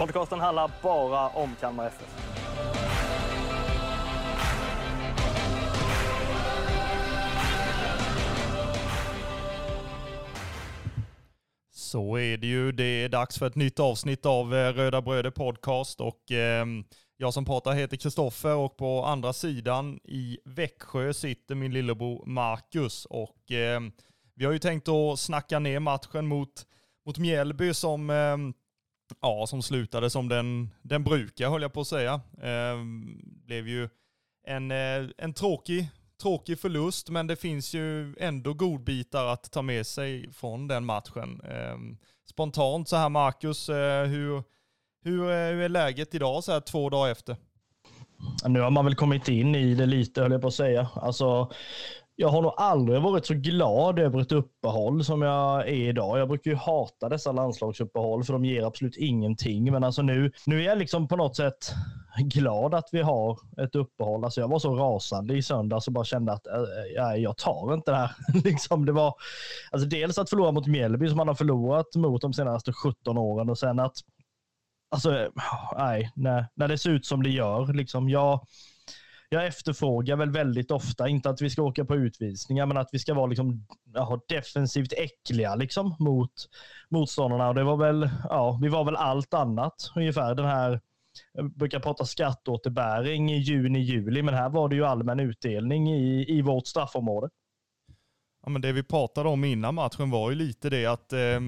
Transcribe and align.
Podcasten 0.00 0.40
handlar 0.40 0.70
bara 0.82 1.28
om 1.28 1.56
Kalmar 1.60 1.86
FF. 1.86 2.16
Så 11.72 12.18
är 12.18 12.36
det 12.36 12.46
ju. 12.46 12.72
Det 12.72 12.84
är 12.84 13.08
dags 13.08 13.38
för 13.38 13.46
ett 13.46 13.56
nytt 13.56 13.80
avsnitt 13.80 14.26
av 14.26 14.54
eh, 14.54 14.72
Röda 14.72 15.02
Bröder 15.02 15.30
Podcast 15.30 16.00
och 16.00 16.32
eh, 16.32 16.66
jag 17.16 17.34
som 17.34 17.44
pratar 17.44 17.72
heter 17.72 17.96
Kristoffer 17.96 18.56
och 18.56 18.76
på 18.76 19.04
andra 19.04 19.32
sidan 19.32 20.00
i 20.04 20.38
Växjö 20.44 21.14
sitter 21.14 21.54
min 21.54 21.72
lillebror 21.72 22.26
Marcus 22.26 23.04
och 23.04 23.52
eh, 23.52 23.80
vi 24.34 24.44
har 24.44 24.52
ju 24.52 24.58
tänkt 24.58 24.88
att 24.88 25.20
snacka 25.20 25.58
ner 25.58 25.80
matchen 25.80 26.26
mot, 26.26 26.66
mot 27.06 27.18
Mjällby 27.18 27.74
som, 27.74 28.10
eh, 28.10 28.36
ja, 29.20 29.46
som 29.46 29.62
slutade 29.62 30.10
som 30.10 30.28
den, 30.28 30.70
den 30.82 31.04
brukar 31.04 31.50
höll 31.50 31.62
jag 31.62 31.72
på 31.72 31.80
att 31.80 31.86
säga. 31.86 32.20
Eh, 32.42 32.78
blev 33.44 33.68
ju 33.68 33.88
en, 34.46 34.70
eh, 34.70 35.08
en 35.18 35.34
tråkig 35.34 35.88
tråkig 36.20 36.58
förlust, 36.58 37.10
men 37.10 37.26
det 37.26 37.36
finns 37.36 37.74
ju 37.74 38.14
ändå 38.18 38.54
godbitar 38.54 39.26
att 39.26 39.50
ta 39.50 39.62
med 39.62 39.86
sig 39.86 40.32
från 40.32 40.68
den 40.68 40.84
matchen. 40.84 41.40
Eh, 41.44 41.96
spontant 42.30 42.88
så 42.88 42.96
här 42.96 43.08
Marcus, 43.08 43.68
eh, 43.68 44.04
hur, 44.04 44.42
hur, 45.04 45.22
eh, 45.22 45.54
hur 45.54 45.62
är 45.62 45.68
läget 45.68 46.14
idag 46.14 46.44
så 46.44 46.52
här 46.52 46.60
två 46.60 46.90
dagar 46.90 47.12
efter? 47.12 47.36
Nu 48.46 48.60
har 48.60 48.70
man 48.70 48.84
väl 48.84 48.94
kommit 48.94 49.28
in 49.28 49.54
i 49.54 49.74
det 49.74 49.86
lite 49.86 50.22
höll 50.22 50.32
jag 50.32 50.40
på 50.40 50.48
att 50.48 50.54
säga. 50.54 50.88
Alltså, 50.94 51.50
jag 52.20 52.28
har 52.28 52.42
nog 52.42 52.52
aldrig 52.56 53.02
varit 53.02 53.26
så 53.26 53.34
glad 53.34 53.98
över 53.98 54.20
ett 54.20 54.32
uppehåll 54.32 55.04
som 55.04 55.22
jag 55.22 55.68
är 55.68 55.88
idag. 55.88 56.18
Jag 56.18 56.28
brukar 56.28 56.50
ju 56.50 56.56
hata 56.56 57.08
dessa 57.08 57.32
landslagsuppehåll 57.32 58.24
för 58.24 58.32
de 58.32 58.44
ger 58.44 58.66
absolut 58.66 58.96
ingenting. 58.96 59.72
Men 59.72 59.84
alltså 59.84 60.02
nu, 60.02 60.32
nu 60.46 60.60
är 60.60 60.66
jag 60.66 60.78
liksom 60.78 61.08
på 61.08 61.16
något 61.16 61.36
sätt 61.36 61.72
glad 62.18 62.74
att 62.74 62.88
vi 62.92 63.02
har 63.02 63.38
ett 63.62 63.74
uppehåll. 63.74 64.24
Alltså 64.24 64.40
jag 64.40 64.48
var 64.48 64.58
så 64.58 64.74
rasande 64.74 65.34
i 65.34 65.42
söndags 65.42 65.86
och 65.86 65.92
bara 65.92 66.04
kände 66.04 66.32
att 66.32 66.46
äh, 66.46 67.12
äh 67.12 67.22
jag 67.22 67.36
tar 67.36 67.74
inte 67.74 67.90
det 67.90 67.96
här. 67.96 68.10
liksom 68.44 68.86
det 68.86 68.92
var, 68.92 69.14
alltså 69.70 69.88
dels 69.88 70.18
att 70.18 70.30
förlora 70.30 70.52
mot 70.52 70.66
Mjällby 70.66 71.08
som 71.08 71.16
man 71.16 71.28
har 71.28 71.34
förlorat 71.34 71.94
mot 71.94 72.22
de 72.22 72.32
senaste 72.32 72.72
17 72.72 73.18
åren 73.18 73.50
och 73.50 73.58
sen 73.58 73.80
att 73.80 73.96
Alltså, 74.92 75.18
äh, 75.18 75.28
nej, 75.78 76.10
nej, 76.14 76.44
när 76.54 76.68
det 76.68 76.78
ser 76.78 76.90
ut 76.90 77.06
som 77.06 77.22
det 77.22 77.30
gör. 77.30 77.72
Liksom, 77.72 78.08
jag, 78.08 78.46
jag 79.32 79.46
efterfrågar 79.46 80.16
väl 80.16 80.30
väldigt 80.30 80.70
ofta, 80.70 81.08
inte 81.08 81.30
att 81.30 81.42
vi 81.42 81.50
ska 81.50 81.62
åka 81.62 81.84
på 81.84 81.96
utvisningar, 81.96 82.66
men 82.66 82.76
att 82.76 82.88
vi 82.92 82.98
ska 82.98 83.14
vara 83.14 83.26
liksom, 83.26 83.66
ja, 83.94 84.20
defensivt 84.28 84.92
äckliga 84.92 85.54
liksom, 85.54 85.96
mot 85.98 86.32
motståndarna. 86.88 87.48
Och 87.48 87.54
det 87.54 87.64
var 87.64 87.76
väl, 87.76 88.10
ja, 88.28 88.58
vi 88.62 88.68
var 88.68 88.84
väl 88.84 88.96
allt 88.96 89.34
annat 89.34 89.74
ungefär. 89.96 90.34
Den 90.34 90.46
här, 90.46 90.80
jag 91.32 91.56
brukar 91.56 91.80
prata 91.80 92.04
skatteåterbäring 92.04 93.32
i 93.32 93.38
juni, 93.38 93.80
juli, 93.80 94.22
men 94.22 94.34
här 94.34 94.50
var 94.50 94.68
det 94.68 94.76
ju 94.76 94.84
allmän 94.84 95.20
utdelning 95.20 95.90
i, 95.90 96.24
i 96.28 96.42
vårt 96.42 96.66
straffområde. 96.66 97.28
Ja, 98.42 98.50
men 98.50 98.62
det 98.62 98.72
vi 98.72 98.82
pratade 98.82 99.28
om 99.28 99.44
innan 99.44 99.74
matchen 99.74 100.10
var 100.10 100.30
ju 100.30 100.36
lite 100.36 100.70
det 100.70 100.86
att 100.86 101.12
eh, 101.12 101.40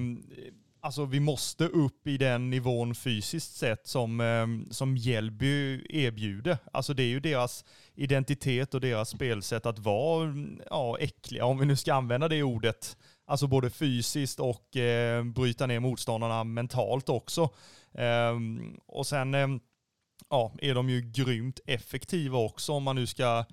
alltså 0.83 1.05
vi 1.05 1.19
måste 1.19 1.65
upp 1.67 2.07
i 2.07 2.17
den 2.17 2.49
nivån 2.49 2.95
fysiskt 2.95 3.55
sett 3.55 3.87
som, 3.87 4.19
ehm, 4.19 4.67
som 4.71 4.97
Hjällby 4.97 5.85
erbjuder. 5.89 6.57
Alltså 6.73 6.93
det 6.93 7.03
är 7.03 7.07
ju 7.07 7.19
deras 7.19 7.65
identitet 7.95 8.73
och 8.73 8.81
deras 8.81 9.09
spelsätt 9.09 9.65
att 9.65 9.79
vara 9.79 10.33
ja, 10.69 10.97
äckliga, 10.99 11.45
om 11.45 11.57
vi 11.57 11.65
nu 11.65 11.75
ska 11.75 11.93
använda 11.93 12.27
det 12.27 12.43
ordet. 12.43 12.97
Alltså 13.25 13.47
både 13.47 13.69
fysiskt 13.69 14.39
och 14.39 14.77
eh, 14.77 15.23
bryta 15.23 15.67
ner 15.67 15.79
motståndarna 15.79 16.43
mentalt 16.43 17.09
också. 17.09 17.49
Eh, 17.93 18.39
och 18.85 19.07
sen 19.07 19.33
eh, 19.33 19.47
ja, 20.29 20.53
är 20.61 20.75
de 20.75 20.89
ju 20.89 21.01
grymt 21.01 21.59
effektiva 21.65 22.37
också 22.37 22.73
om 22.73 22.83
man 22.83 22.95
nu 22.95 23.07
ska 23.07 23.45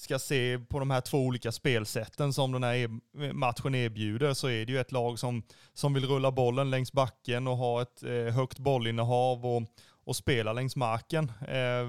ska 0.00 0.18
se 0.18 0.58
på 0.58 0.78
de 0.78 0.90
här 0.90 1.00
två 1.00 1.18
olika 1.18 1.52
spelsätten 1.52 2.32
som 2.32 2.52
den 2.52 2.62
här 2.62 2.74
e- 2.74 3.32
matchen 3.32 3.74
erbjuder 3.74 4.34
så 4.34 4.48
är 4.48 4.66
det 4.66 4.72
ju 4.72 4.80
ett 4.80 4.92
lag 4.92 5.18
som, 5.18 5.42
som 5.74 5.94
vill 5.94 6.06
rulla 6.06 6.30
bollen 6.30 6.70
längs 6.70 6.92
backen 6.92 7.46
och 7.46 7.56
ha 7.56 7.82
ett 7.82 8.02
eh, 8.02 8.34
högt 8.34 8.58
bollinnehav 8.58 9.46
och, 9.46 9.62
och 10.04 10.16
spela 10.16 10.52
längs 10.52 10.76
marken 10.76 11.32
eh, 11.48 11.86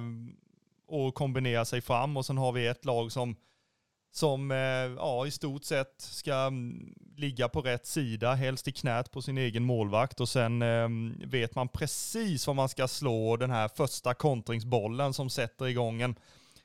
och 0.88 1.16
kombinera 1.16 1.66
sig 1.66 1.82
fram. 1.82 2.18
Och 2.18 2.26
sen 2.26 2.38
har 2.38 2.52
vi 2.52 2.68
ett 2.68 2.86
lag 2.86 3.12
som, 3.12 3.36
som 4.12 4.52
eh, 4.52 4.58
ja, 4.98 5.28
i 5.28 5.32
stort 5.32 5.64
sett 5.64 5.96
ska 5.98 6.34
mm, 6.34 6.96
ligga 7.16 7.50
på 7.50 7.62
rätt 7.62 7.86
sida, 7.86 8.34
helst 8.34 8.68
i 8.68 8.72
knät 8.72 9.12
på 9.12 9.22
sin 9.22 9.38
egen 9.38 9.64
målvakt 9.64 10.20
och 10.20 10.30
sen 10.30 10.62
eh, 10.62 10.90
vet 11.28 11.56
man 11.56 11.68
precis 11.68 12.48
vad 12.48 12.56
man 12.56 12.70
ska 12.70 12.88
slå 12.88 13.38
den 13.38 13.52
här 13.52 13.68
första 13.68 14.14
kontringsbollen 14.14 15.14
som 15.14 15.30
sätter 15.30 15.68
igång 15.68 16.02
en 16.02 16.16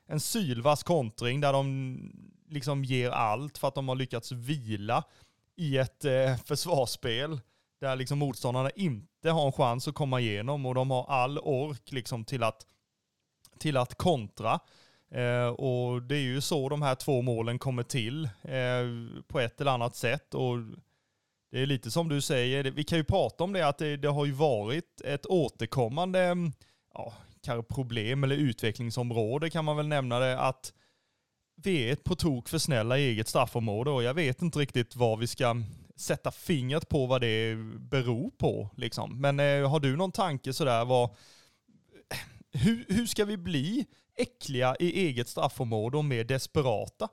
en 0.07 0.21
sylvass 0.21 0.83
kontring 0.83 1.41
där 1.41 1.53
de 1.53 1.99
liksom 2.49 2.85
ger 2.85 3.11
allt 3.11 3.59
för 3.59 3.69
att 3.69 3.75
de 3.75 3.89
har 3.89 3.95
lyckats 3.95 4.33
vila 4.33 5.05
i 5.57 5.79
ett 5.79 6.05
eh, 6.05 6.37
försvarsspel 6.37 7.41
där 7.81 7.97
liksom 7.97 8.19
motståndarna 8.19 8.71
inte 8.71 9.31
har 9.31 9.47
en 9.47 9.53
chans 9.53 9.89
att 9.89 9.95
komma 9.95 10.21
igenom 10.21 10.67
och 10.67 10.75
de 10.75 10.91
har 10.91 11.07
all 11.11 11.39
ork 11.39 11.93
liksom 11.93 12.25
till 12.25 12.43
att, 12.43 12.67
till 13.59 13.77
att 13.77 13.95
kontra. 13.95 14.61
Eh, 15.11 15.47
och 15.47 16.03
det 16.03 16.17
är 16.17 16.21
ju 16.23 16.41
så 16.41 16.69
de 16.69 16.83
här 16.83 16.95
två 16.95 17.23
målen 17.23 17.59
kommer 17.59 17.83
till 17.83 18.25
eh, 18.43 18.85
på 19.29 19.41
ett 19.41 19.61
eller 19.61 19.71
annat 19.71 19.97
sätt. 19.97 20.35
Och 20.35 20.59
det 21.51 21.63
är 21.63 21.67
lite 21.67 21.91
som 21.91 22.09
du 22.09 22.21
säger, 22.21 22.65
vi 22.65 22.85
kan 22.85 22.99
ju 22.99 23.05
prata 23.05 23.45
om 23.45 23.53
det 23.53 23.69
att 23.69 23.79
det, 23.79 23.97
det 23.97 24.09
har 24.09 24.27
ju 24.27 24.33
varit 24.33 25.01
ett 25.01 25.27
återkommande 25.27 26.35
ja, 26.95 27.13
kanske 27.45 27.75
problem 27.75 28.25
eller 28.25 28.37
utvecklingsområde 28.37 29.51
kan 29.51 29.65
man 29.65 29.77
väl 29.77 29.89
nämna 29.89 30.19
det, 30.19 30.41
att 30.41 30.73
vi 31.57 31.91
är 31.91 31.97
på 31.97 32.17
tok 32.17 32.49
för 32.49 32.59
snälla 32.59 32.99
i 32.99 33.09
eget 33.09 33.29
straffområde 33.29 33.91
och 33.91 34.03
jag 34.03 34.15
vet 34.15 34.43
inte 34.43 34.59
riktigt 34.59 34.97
vad 34.97 35.19
vi 35.19 35.27
ska 35.27 35.57
sätta 35.97 36.31
fingret 36.31 36.89
på 36.89 37.07
vad 37.07 37.21
det 37.21 37.57
beror 37.79 38.31
på. 38.31 38.71
Liksom. 38.77 39.21
Men 39.21 39.41
eh, 39.41 39.71
har 39.71 39.81
du 39.81 39.97
någon 39.97 40.13
tanke 40.13 40.53
sådär 40.53 40.85
vad, 40.85 41.11
hur, 42.53 42.85
hur 42.89 43.07
ska 43.07 43.25
vi 43.25 43.37
bli 43.37 43.87
äckliga 44.17 44.77
i 44.81 45.01
eget 45.01 45.29
straffområde 45.29 45.97
och 45.97 46.05
mer 46.05 46.25
desperata? 46.25 47.09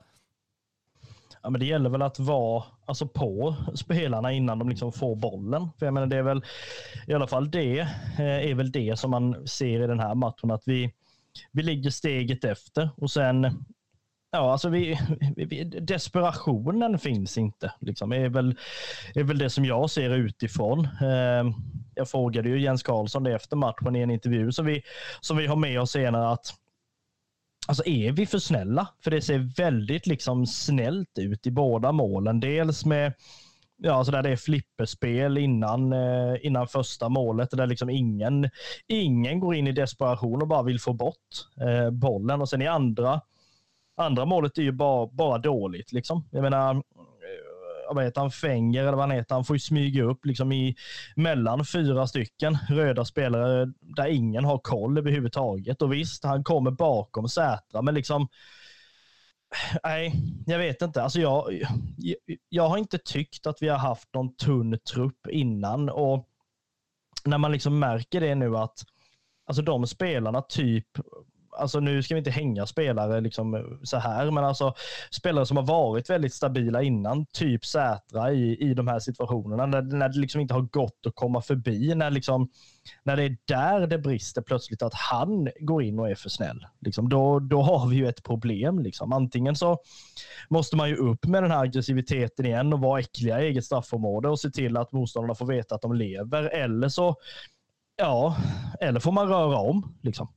Ja, 1.42 1.50
men 1.50 1.60
det 1.60 1.66
gäller 1.66 1.90
väl 1.90 2.02
att 2.02 2.18
vara 2.18 2.64
alltså, 2.86 3.06
på 3.06 3.56
spelarna 3.74 4.32
innan 4.32 4.58
de 4.58 4.68
liksom 4.68 4.92
får 4.92 5.16
bollen. 5.16 5.68
För 5.78 5.86
jag 5.86 5.94
menar, 5.94 6.06
det 6.06 6.16
är 6.16 6.22
väl 6.22 6.44
i 7.06 7.14
alla 7.14 7.26
fall 7.26 7.50
det 7.50 7.78
eh, 8.18 8.50
är 8.50 8.54
väl 8.54 8.72
det 8.72 8.98
som 8.98 9.10
man 9.10 9.48
ser 9.48 9.82
i 9.82 9.86
den 9.86 10.00
här 10.00 10.14
matchen. 10.14 10.50
Att 10.50 10.62
vi, 10.66 10.92
vi 11.52 11.62
ligger 11.62 11.90
steget 11.90 12.44
efter 12.44 12.90
och 12.96 13.10
sen 13.10 13.64
Ja, 14.34 14.52
alltså 14.52 14.68
vi, 14.68 14.98
vi, 15.36 15.64
desperationen 15.64 16.98
finns 16.98 17.38
inte. 17.38 17.72
Liksom, 17.80 18.12
är, 18.12 18.28
väl, 18.28 18.56
är 19.14 19.22
väl 19.22 19.38
det 19.38 19.50
som 19.50 19.64
jag 19.64 19.90
ser 19.90 20.10
utifrån. 20.10 20.88
Eh, 21.00 21.54
jag 21.94 22.08
frågade 22.08 22.48
ju 22.48 22.60
Jens 22.60 22.82
Karlsson 22.82 23.22
det 23.22 23.34
efter 23.34 23.56
matchen 23.56 23.96
i 23.96 24.00
en 24.00 24.10
intervju 24.10 24.52
som 24.52 24.66
vi, 24.66 24.82
som 25.20 25.36
vi 25.36 25.46
har 25.46 25.56
med 25.56 25.80
oss 25.80 25.90
senare 25.90 26.32
att 26.32 26.54
Alltså 27.72 27.86
är 27.86 28.12
vi 28.12 28.26
för 28.26 28.38
snälla? 28.38 28.88
För 29.04 29.10
det 29.10 29.22
ser 29.22 29.38
väldigt 29.56 30.06
liksom 30.06 30.46
snällt 30.46 31.18
ut 31.18 31.46
i 31.46 31.50
båda 31.50 31.92
målen. 31.92 32.40
Dels 32.40 32.84
med 32.84 33.12
ja, 33.76 34.04
så 34.04 34.10
där 34.10 34.22
det 34.22 34.30
är 34.30 34.36
flipperspel 34.36 35.38
innan, 35.38 35.92
eh, 35.92 36.46
innan 36.46 36.68
första 36.68 37.08
målet 37.08 37.50
där 37.50 37.66
liksom 37.66 37.90
ingen, 37.90 38.50
ingen 38.86 39.40
går 39.40 39.54
in 39.54 39.66
i 39.66 39.72
desperation 39.72 40.42
och 40.42 40.48
bara 40.48 40.62
vill 40.62 40.80
få 40.80 40.92
bort 40.92 41.16
eh, 41.60 41.90
bollen. 41.90 42.40
Och 42.40 42.48
sen 42.48 42.62
i 42.62 42.66
andra, 42.66 43.20
andra 43.96 44.24
målet 44.24 44.58
är 44.58 44.62
ju 44.62 44.72
bara, 44.72 45.06
bara 45.06 45.38
dåligt. 45.38 45.92
Liksom. 45.92 46.28
Jag 46.30 46.42
menar, 46.42 46.82
vad 47.90 48.04
heter 48.04 48.20
han, 48.20 48.30
Fenger 48.30 48.80
eller 48.80 48.92
vad 48.92 49.00
han 49.00 49.10
heter, 49.10 49.34
han 49.34 49.44
får 49.44 49.56
ju 49.56 49.60
smyga 49.60 50.02
upp 50.02 50.24
liksom 50.26 50.52
i 50.52 50.76
mellan 51.16 51.64
fyra 51.64 52.06
stycken 52.06 52.58
röda 52.68 53.04
spelare 53.04 53.72
där 53.80 54.06
ingen 54.06 54.44
har 54.44 54.58
koll 54.58 54.98
överhuvudtaget. 54.98 55.82
Och 55.82 55.92
visst, 55.92 56.24
han 56.24 56.44
kommer 56.44 56.70
bakom 56.70 57.28
Sätra, 57.28 57.82
men 57.82 57.94
liksom 57.94 58.28
Nej, 59.84 60.14
jag 60.46 60.58
vet 60.58 60.82
inte. 60.82 61.02
Alltså 61.02 61.20
jag, 61.20 61.62
jag, 61.96 62.16
jag 62.48 62.68
har 62.68 62.78
inte 62.78 62.98
tyckt 62.98 63.46
att 63.46 63.62
vi 63.62 63.68
har 63.68 63.78
haft 63.78 64.14
någon 64.14 64.36
tunn 64.36 64.78
trupp 64.92 65.26
innan 65.26 65.88
och 65.88 66.28
när 67.24 67.38
man 67.38 67.52
liksom 67.52 67.78
märker 67.78 68.20
det 68.20 68.34
nu 68.34 68.56
att 68.56 68.78
alltså 69.46 69.62
de 69.62 69.86
spelarna 69.86 70.42
typ 70.42 70.88
alltså 71.52 71.80
nu 71.80 72.02
ska 72.02 72.14
vi 72.14 72.18
inte 72.18 72.30
hänga 72.30 72.66
spelare 72.66 73.20
liksom 73.20 73.78
så 73.82 73.96
här, 73.96 74.30
men 74.30 74.44
alltså 74.44 74.74
spelare 75.10 75.46
som 75.46 75.56
har 75.56 75.64
varit 75.64 76.10
väldigt 76.10 76.34
stabila 76.34 76.82
innan, 76.82 77.26
typ 77.26 77.64
Sätra 77.64 78.32
i, 78.32 78.70
i 78.70 78.74
de 78.74 78.88
här 78.88 78.98
situationerna, 78.98 79.66
när, 79.66 79.82
när 79.82 80.08
det 80.08 80.18
liksom 80.18 80.40
inte 80.40 80.54
har 80.54 80.60
gått 80.60 81.06
att 81.06 81.14
komma 81.14 81.42
förbi, 81.42 81.94
när, 81.94 82.10
liksom, 82.10 82.48
när 83.02 83.16
det 83.16 83.22
är 83.22 83.36
där 83.44 83.86
det 83.86 83.98
brister 83.98 84.42
plötsligt 84.42 84.82
att 84.82 84.94
han 84.94 85.48
går 85.60 85.82
in 85.82 85.98
och 85.98 86.10
är 86.10 86.14
för 86.14 86.28
snäll. 86.28 86.66
Liksom, 86.80 87.08
då, 87.08 87.38
då 87.38 87.62
har 87.62 87.88
vi 87.88 87.96
ju 87.96 88.08
ett 88.08 88.22
problem. 88.22 88.78
Liksom. 88.78 89.12
Antingen 89.12 89.56
så 89.56 89.78
måste 90.48 90.76
man 90.76 90.88
ju 90.88 90.96
upp 90.96 91.26
med 91.26 91.42
den 91.42 91.50
här 91.50 91.62
aggressiviteten 91.62 92.46
igen 92.46 92.72
och 92.72 92.80
vara 92.80 93.00
äckliga 93.00 93.40
i 93.40 93.46
eget 93.46 93.64
straffområde 93.64 94.28
och 94.28 94.40
se 94.40 94.50
till 94.50 94.76
att 94.76 94.92
motståndarna 94.92 95.34
får 95.34 95.46
veta 95.46 95.74
att 95.74 95.82
de 95.82 95.94
lever, 95.94 96.42
eller 96.42 96.88
så 96.88 97.16
Ja, 97.96 98.36
eller 98.80 99.00
får 99.00 99.12
man 99.12 99.28
röra 99.28 99.56
om. 99.56 99.98
Liksom. 100.02 100.28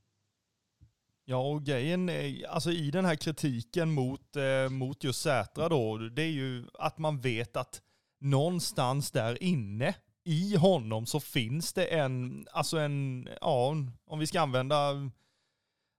Ja, 1.28 1.38
och 1.38 1.64
grejen 1.64 2.10
alltså 2.50 2.72
i 2.72 2.92
den 2.92 3.06
här 3.06 3.16
kritiken 3.16 3.92
mot, 3.92 4.36
eh, 4.36 4.70
mot 4.70 5.04
just 5.04 5.22
Sätra 5.22 5.70
då, 5.70 5.98
det 5.98 6.22
är 6.22 6.32
ju 6.32 6.66
att 6.74 6.98
man 6.98 7.22
vet 7.22 7.58
att 7.58 7.82
någonstans 8.20 9.12
där 9.12 9.44
inne 9.44 9.96
i 10.24 10.56
honom 10.56 11.06
så 11.06 11.20
finns 11.20 11.74
det 11.74 11.86
en, 11.86 12.48
alltså 12.52 12.78
en, 12.78 13.30
ja, 13.42 13.76
om 14.06 14.20
vi 14.20 14.28
ska 14.28 14.42
använda, 14.42 14.92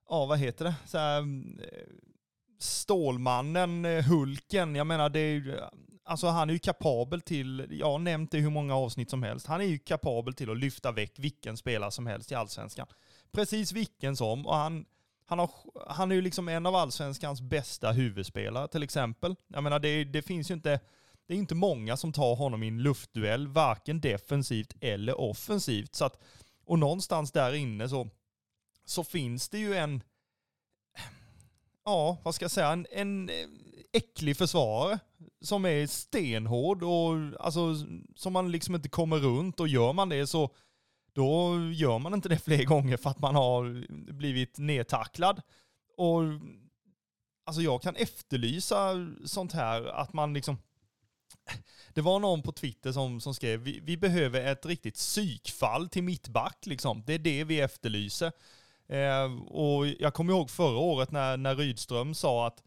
ja 0.09 0.25
vad 0.25 0.39
heter 0.39 0.65
det, 0.65 0.75
så 0.85 0.97
här, 0.97 1.21
eh, 1.21 1.87
Stålmannen, 2.59 3.85
eh, 3.85 4.03
Hulken, 4.03 4.75
jag 4.75 4.87
menar 4.87 5.09
det 5.09 5.19
är 5.19 5.33
ju, 5.33 5.59
alltså 6.05 6.27
han 6.27 6.49
är 6.49 6.53
ju 6.53 6.59
kapabel 6.59 7.21
till, 7.21 7.67
jag 7.71 7.91
har 7.91 7.99
nämnt 7.99 8.31
det 8.31 8.37
hur 8.37 8.49
många 8.49 8.75
avsnitt 8.75 9.09
som 9.09 9.23
helst, 9.23 9.47
han 9.47 9.61
är 9.61 9.65
ju 9.65 9.79
kapabel 9.79 10.33
till 10.33 10.51
att 10.51 10.57
lyfta 10.57 10.91
väck 10.91 11.19
vilken 11.19 11.57
spelare 11.57 11.91
som 11.91 12.07
helst 12.07 12.31
i 12.31 12.35
allsvenskan. 12.35 12.87
Precis 13.31 13.71
vilken 13.71 14.17
som, 14.17 14.47
och 14.47 14.55
han, 14.55 14.85
han, 15.29 15.39
har, 15.39 15.49
han 15.87 16.11
är 16.11 16.15
ju 16.15 16.21
liksom 16.21 16.47
en 16.47 16.65
av 16.65 16.75
allsvenskans 16.75 17.41
bästa 17.41 17.91
huvudspelare 17.91 18.67
till 18.67 18.83
exempel. 18.83 19.35
Jag 19.47 19.63
menar 19.63 19.79
det, 19.79 20.03
det 20.03 20.21
finns 20.21 20.51
ju 20.51 20.53
inte, 20.53 20.79
det 21.27 21.33
är 21.33 21.37
inte 21.37 21.55
många 21.55 21.97
som 21.97 22.13
tar 22.13 22.35
honom 22.35 22.63
i 22.63 22.67
en 22.67 22.83
luftduell, 22.83 23.47
varken 23.47 24.01
defensivt 24.01 24.73
eller 24.81 25.19
offensivt. 25.19 25.95
Så 25.95 26.05
att, 26.05 26.21
och 26.65 26.79
någonstans 26.79 27.31
där 27.31 27.53
inne 27.53 27.89
så, 27.89 28.09
så 28.85 29.03
finns 29.03 29.49
det 29.49 29.59
ju 29.59 29.75
en, 29.75 30.03
ja 31.85 32.17
vad 32.23 32.35
ska 32.35 32.43
jag 32.43 32.51
säga, 32.51 32.71
en, 32.71 32.87
en 32.91 33.29
eh, 33.29 33.35
äcklig 33.93 34.37
försvarare 34.37 34.99
som 35.41 35.65
är 35.65 35.87
stenhård 35.87 36.83
och 36.83 37.15
alltså 37.39 37.75
som 38.15 38.33
man 38.33 38.51
liksom 38.51 38.75
inte 38.75 38.89
kommer 38.89 39.17
runt 39.17 39.59
och 39.59 39.67
gör 39.67 39.93
man 39.93 40.09
det 40.09 40.27
så 40.27 40.49
då 41.17 41.59
gör 41.73 41.99
man 41.99 42.13
inte 42.13 42.29
det 42.29 42.39
fler 42.45 42.63
gånger 42.63 42.97
för 42.97 43.09
att 43.09 43.19
man 43.19 43.35
har 43.35 43.85
blivit 44.13 44.57
nedtacklad. 44.57 45.41
Och 45.97 46.21
alltså 47.45 47.61
jag 47.61 47.81
kan 47.81 47.95
efterlysa 47.95 48.93
sånt 49.25 49.53
här, 49.53 49.87
att 49.87 50.13
man 50.13 50.33
liksom 50.33 50.57
det 51.93 52.01
var 52.01 52.19
någon 52.19 52.43
på 52.43 52.51
Twitter 52.51 52.91
som, 52.91 53.21
som 53.21 53.33
skrev, 53.33 53.59
vi, 53.59 53.79
vi 53.79 53.97
behöver 53.97 54.45
ett 54.45 54.65
riktigt 54.65 54.95
psykfall 54.95 55.89
till 55.89 56.03
mittback 56.03 56.65
liksom. 56.65 57.03
Det 57.05 57.13
är 57.13 57.19
det 57.19 57.43
vi 57.43 57.61
efterlyser. 57.61 58.31
Eh, 58.89 59.47
och 59.47 59.87
jag 59.87 60.13
kommer 60.13 60.33
ihåg 60.33 60.49
förra 60.49 60.77
året 60.77 61.11
när, 61.11 61.37
när 61.37 61.55
Rydström 61.55 62.13
sa 62.13 62.47
att, 62.47 62.63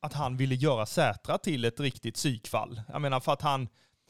att 0.00 0.12
han 0.12 0.36
ville 0.36 0.54
göra 0.54 0.86
Sätra 0.86 1.38
till 1.38 1.64
ett 1.64 1.80
riktigt 1.80 2.14
psykfall. 2.14 2.82
Jag 2.88 3.00
menar 3.02 3.20
för 3.20 3.32
att 3.32 3.42
han, 3.42 3.68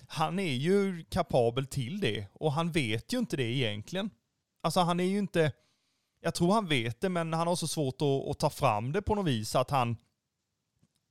han 0.09 0.39
är 0.39 0.53
ju 0.53 1.05
kapabel 1.05 1.67
till 1.67 2.01
det 2.01 2.27
och 2.33 2.53
han 2.53 2.73
vet 2.73 3.13
ju 3.13 3.19
inte 3.19 3.37
det 3.37 3.57
egentligen. 3.57 4.11
Alltså 4.63 4.81
han 4.81 5.01
är 5.01 5.05
ju 5.05 5.19
inte, 5.19 5.53
jag 6.21 6.35
tror 6.35 6.53
han 6.53 6.67
vet 6.67 7.01
det 7.01 7.09
men 7.09 7.33
han 7.33 7.47
har 7.47 7.57
så 7.57 7.69
svårt 7.69 8.03
att, 8.03 8.31
att 8.31 8.39
ta 8.39 8.51
fram 8.51 8.93
det 8.93 9.03
på 9.03 9.15
något 9.15 9.27
vis 9.27 9.57
att 9.57 9.71
han, 9.71 9.97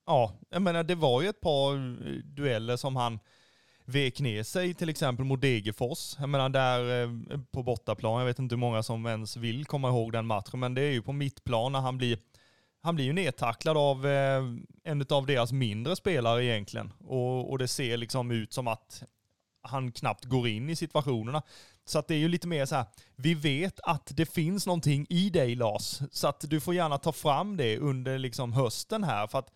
ja, 0.05 0.33
jag 0.49 0.61
menar 0.61 0.83
det 0.83 0.95
var 0.95 1.21
ju 1.21 1.29
ett 1.29 1.41
par 1.41 1.73
eh, 1.73 2.13
dueller 2.23 2.77
som 2.77 2.95
han 2.95 3.19
vek 3.85 4.19
ner 4.19 4.43
sig 4.43 4.73
till 4.73 4.89
exempel 4.89 5.25
mot 5.25 5.41
Degerfors. 5.41 6.15
Jag 6.19 6.29
menar 6.29 6.49
där 6.49 7.03
eh, 7.03 7.39
på 7.51 7.63
bortaplan, 7.63 8.19
jag 8.19 8.25
vet 8.25 8.39
inte 8.39 8.55
hur 8.55 8.59
många 8.59 8.83
som 8.83 9.05
ens 9.05 9.37
vill 9.37 9.65
komma 9.65 9.89
ihåg 9.89 10.11
den 10.11 10.25
matchen, 10.25 10.59
men 10.59 10.73
det 10.73 10.81
är 10.81 10.91
ju 10.91 11.01
på 11.01 11.13
mittplan 11.13 11.71
när 11.71 11.79
han 11.79 11.97
blir 11.97 12.17
han 12.83 12.95
blir 12.95 13.05
ju 13.05 13.13
nedtacklad 13.13 13.77
av 13.77 14.07
eh, 14.07 14.43
en 14.83 15.05
av 15.09 15.25
deras 15.25 15.51
mindre 15.51 15.95
spelare 15.95 16.45
egentligen. 16.45 16.93
Och, 16.99 17.51
och 17.51 17.57
det 17.57 17.67
ser 17.67 17.97
liksom 17.97 18.31
ut 18.31 18.53
som 18.53 18.67
att 18.67 19.03
han 19.61 19.91
knappt 19.91 20.25
går 20.25 20.47
in 20.47 20.69
i 20.69 20.75
situationerna. 20.75 21.41
Så 21.85 21.99
att 21.99 22.07
det 22.07 22.13
är 22.13 22.19
ju 22.19 22.27
lite 22.27 22.47
mer 22.47 22.65
så 22.65 22.75
här, 22.75 22.85
vi 23.15 23.33
vet 23.33 23.79
att 23.79 24.11
det 24.15 24.25
finns 24.25 24.65
någonting 24.65 25.05
i 25.09 25.29
dig 25.29 25.55
Lars, 25.55 25.99
så 26.11 26.27
att 26.27 26.49
du 26.49 26.59
får 26.59 26.73
gärna 26.73 26.97
ta 26.97 27.11
fram 27.11 27.57
det 27.57 27.77
under 27.77 28.17
liksom 28.17 28.53
hösten 28.53 29.03
här, 29.03 29.27
för 29.27 29.39
att 29.39 29.51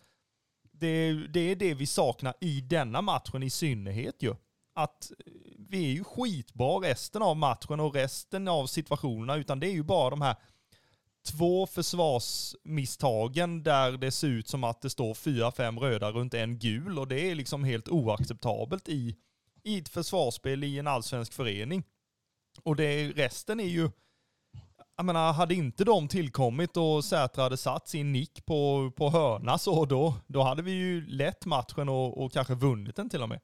det, 0.72 1.12
det 1.12 1.40
är 1.40 1.56
det 1.56 1.74
vi 1.74 1.86
saknar 1.86 2.34
i 2.40 2.60
denna 2.60 3.02
matchen 3.02 3.42
i 3.42 3.50
synnerhet 3.50 4.22
ju. 4.22 4.34
Att 4.74 5.12
vi 5.58 5.84
är 5.84 5.92
ju 5.92 6.04
skitbra 6.04 6.68
resten 6.68 7.22
av 7.22 7.36
matchen 7.36 7.80
och 7.80 7.94
resten 7.94 8.48
av 8.48 8.66
situationerna, 8.66 9.36
utan 9.36 9.60
det 9.60 9.66
är 9.66 9.72
ju 9.72 9.82
bara 9.82 10.10
de 10.10 10.20
här 10.20 10.36
två 11.26 11.66
försvarsmisstagen 11.66 13.62
där 13.62 13.92
det 13.92 14.10
ser 14.10 14.28
ut 14.28 14.48
som 14.48 14.64
att 14.64 14.80
det 14.80 14.90
står 14.90 15.14
fyra, 15.14 15.52
fem 15.52 15.78
röda 15.78 16.10
runt 16.10 16.34
en 16.34 16.58
gul 16.58 16.98
och 16.98 17.08
det 17.08 17.30
är 17.30 17.34
liksom 17.34 17.64
helt 17.64 17.88
oacceptabelt 17.88 18.88
i, 18.88 19.16
i 19.62 19.78
ett 19.78 19.88
försvarsspel 19.88 20.64
i 20.64 20.78
en 20.78 20.86
allsvensk 20.86 21.32
förening. 21.32 21.82
Och 22.62 22.76
det, 22.76 23.10
resten 23.10 23.60
är 23.60 23.64
ju, 23.64 23.90
jag 24.96 25.06
menar, 25.06 25.32
hade 25.32 25.54
inte 25.54 25.84
de 25.84 26.08
tillkommit 26.08 26.76
och 26.76 27.04
Sätra 27.04 27.42
hade 27.42 27.56
satt 27.56 27.88
sin 27.88 28.12
nick 28.12 28.46
på, 28.46 28.92
på 28.96 29.10
hörna 29.10 29.58
så 29.58 29.84
då, 29.84 30.14
då 30.26 30.42
hade 30.42 30.62
vi 30.62 30.70
ju 30.70 31.06
lett 31.06 31.46
matchen 31.46 31.88
och, 31.88 32.24
och 32.24 32.32
kanske 32.32 32.54
vunnit 32.54 32.96
den 32.96 33.10
till 33.10 33.22
och 33.22 33.28
med. 33.28 33.40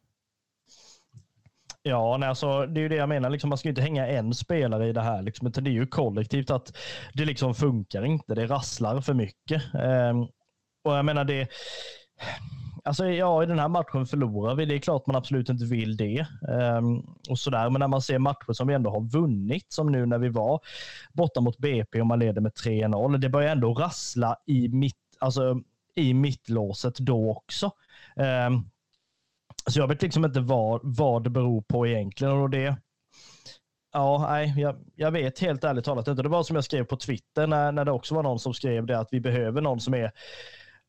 Ja, 1.85 2.17
nej, 2.17 2.29
alltså, 2.29 2.67
det 2.67 2.81
är 2.81 2.83
ju 2.83 2.89
det 2.89 2.97
jag 2.97 3.09
menar. 3.09 3.31
Liksom, 3.31 3.49
man 3.49 3.59
ska 3.59 3.69
ju 3.69 3.71
inte 3.71 3.83
hänga 3.83 4.07
en 4.07 4.35
spelare 4.35 4.89
i 4.89 4.93
det 4.93 5.01
här. 5.01 5.23
Liksom, 5.23 5.47
utan 5.47 5.65
det 5.65 5.71
är 5.71 5.73
ju 5.73 5.87
kollektivt 5.87 6.51
att 6.51 6.77
det 7.15 7.25
liksom 7.25 7.55
funkar 7.55 8.05
inte. 8.05 8.35
Det 8.35 8.47
rasslar 8.47 9.01
för 9.01 9.15
mycket. 9.15 9.63
Um, 9.75 10.23
och 10.85 10.97
jag 10.97 11.05
menar 11.05 11.25
det... 11.25 11.49
Alltså 12.85 13.07
ja, 13.07 13.43
i 13.43 13.47
den 13.47 13.59
här 13.59 13.69
matchen 13.69 14.07
förlorar 14.07 14.55
vi. 14.55 14.65
Det 14.65 14.75
är 14.75 14.79
klart 14.79 15.07
man 15.07 15.17
absolut 15.17 15.49
inte 15.49 15.65
vill 15.65 15.97
det. 15.97 16.27
Um, 16.49 17.17
och 17.31 17.39
sådär. 17.39 17.71
Men 17.71 17.81
när 17.81 17.89
man 17.89 18.03
ser 18.03 18.19
matcher 18.19 18.53
som 18.53 18.69
vi 18.69 18.75
ändå 18.75 18.91
har 18.91 19.01
vunnit, 19.01 19.73
som 19.73 19.93
nu 19.93 20.07
när 20.07 20.19
vi 20.19 20.29
var 20.29 20.61
borta 21.13 21.41
mot 21.41 21.59
BP 21.59 22.01
och 22.01 22.07
man 22.07 22.19
leder 22.19 22.41
med 22.41 22.53
3-0. 22.53 23.19
Det 23.19 23.29
börjar 23.29 23.53
ändå 23.53 23.75
rassla 23.75 24.37
i, 24.47 24.69
mitt, 24.69 24.97
alltså, 25.19 25.61
i 25.95 26.15
mittlåset 26.15 26.99
då 26.99 27.31
också. 27.31 27.71
Um, 28.17 28.71
så 29.67 29.81
jag 29.81 29.89
vet 29.89 30.03
liksom 30.03 30.25
inte 30.25 30.41
vad, 30.41 30.81
vad 30.83 31.25
det 31.25 31.31
beror 31.31 31.63
på 31.63 31.87
egentligen. 31.87 32.33
Och 32.33 32.51
det, 32.51 32.77
ja, 33.93 34.27
nej, 34.31 34.55
jag, 34.57 34.77
jag 34.95 35.11
vet 35.11 35.39
helt 35.39 35.65
ärligt 35.65 35.85
talat 35.85 36.09
inte. 36.09 36.23
Det 36.23 36.29
var 36.29 36.43
som 36.43 36.57
jag 36.57 36.65
skrev 36.65 36.85
på 36.85 36.97
Twitter 36.97 37.47
när, 37.47 37.73
när 37.73 37.85
det 37.85 37.93
också 37.93 38.15
var 38.15 38.23
någon 38.23 38.39
som 38.39 38.55
skrev 38.55 38.87
det 38.87 38.99
att 38.99 39.09
vi 39.11 39.21
behöver 39.21 39.61
någon 39.61 39.81
som 39.81 39.95
är 39.95 40.13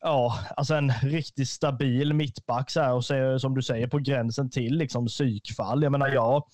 ja, 0.00 0.38
alltså 0.56 0.74
en 0.74 0.92
riktigt 1.02 1.48
stabil 1.48 2.14
mittback 2.14 2.70
så 2.70 2.80
här, 2.80 2.92
och 2.92 3.04
så, 3.04 3.38
som 3.38 3.54
du 3.54 3.62
säger 3.62 3.86
på 3.86 3.98
gränsen 3.98 4.50
till 4.50 4.76
liksom 4.78 5.06
psykfall. 5.06 5.82
Jag 5.82 5.92
menar, 5.92 6.08
ja, 6.08 6.48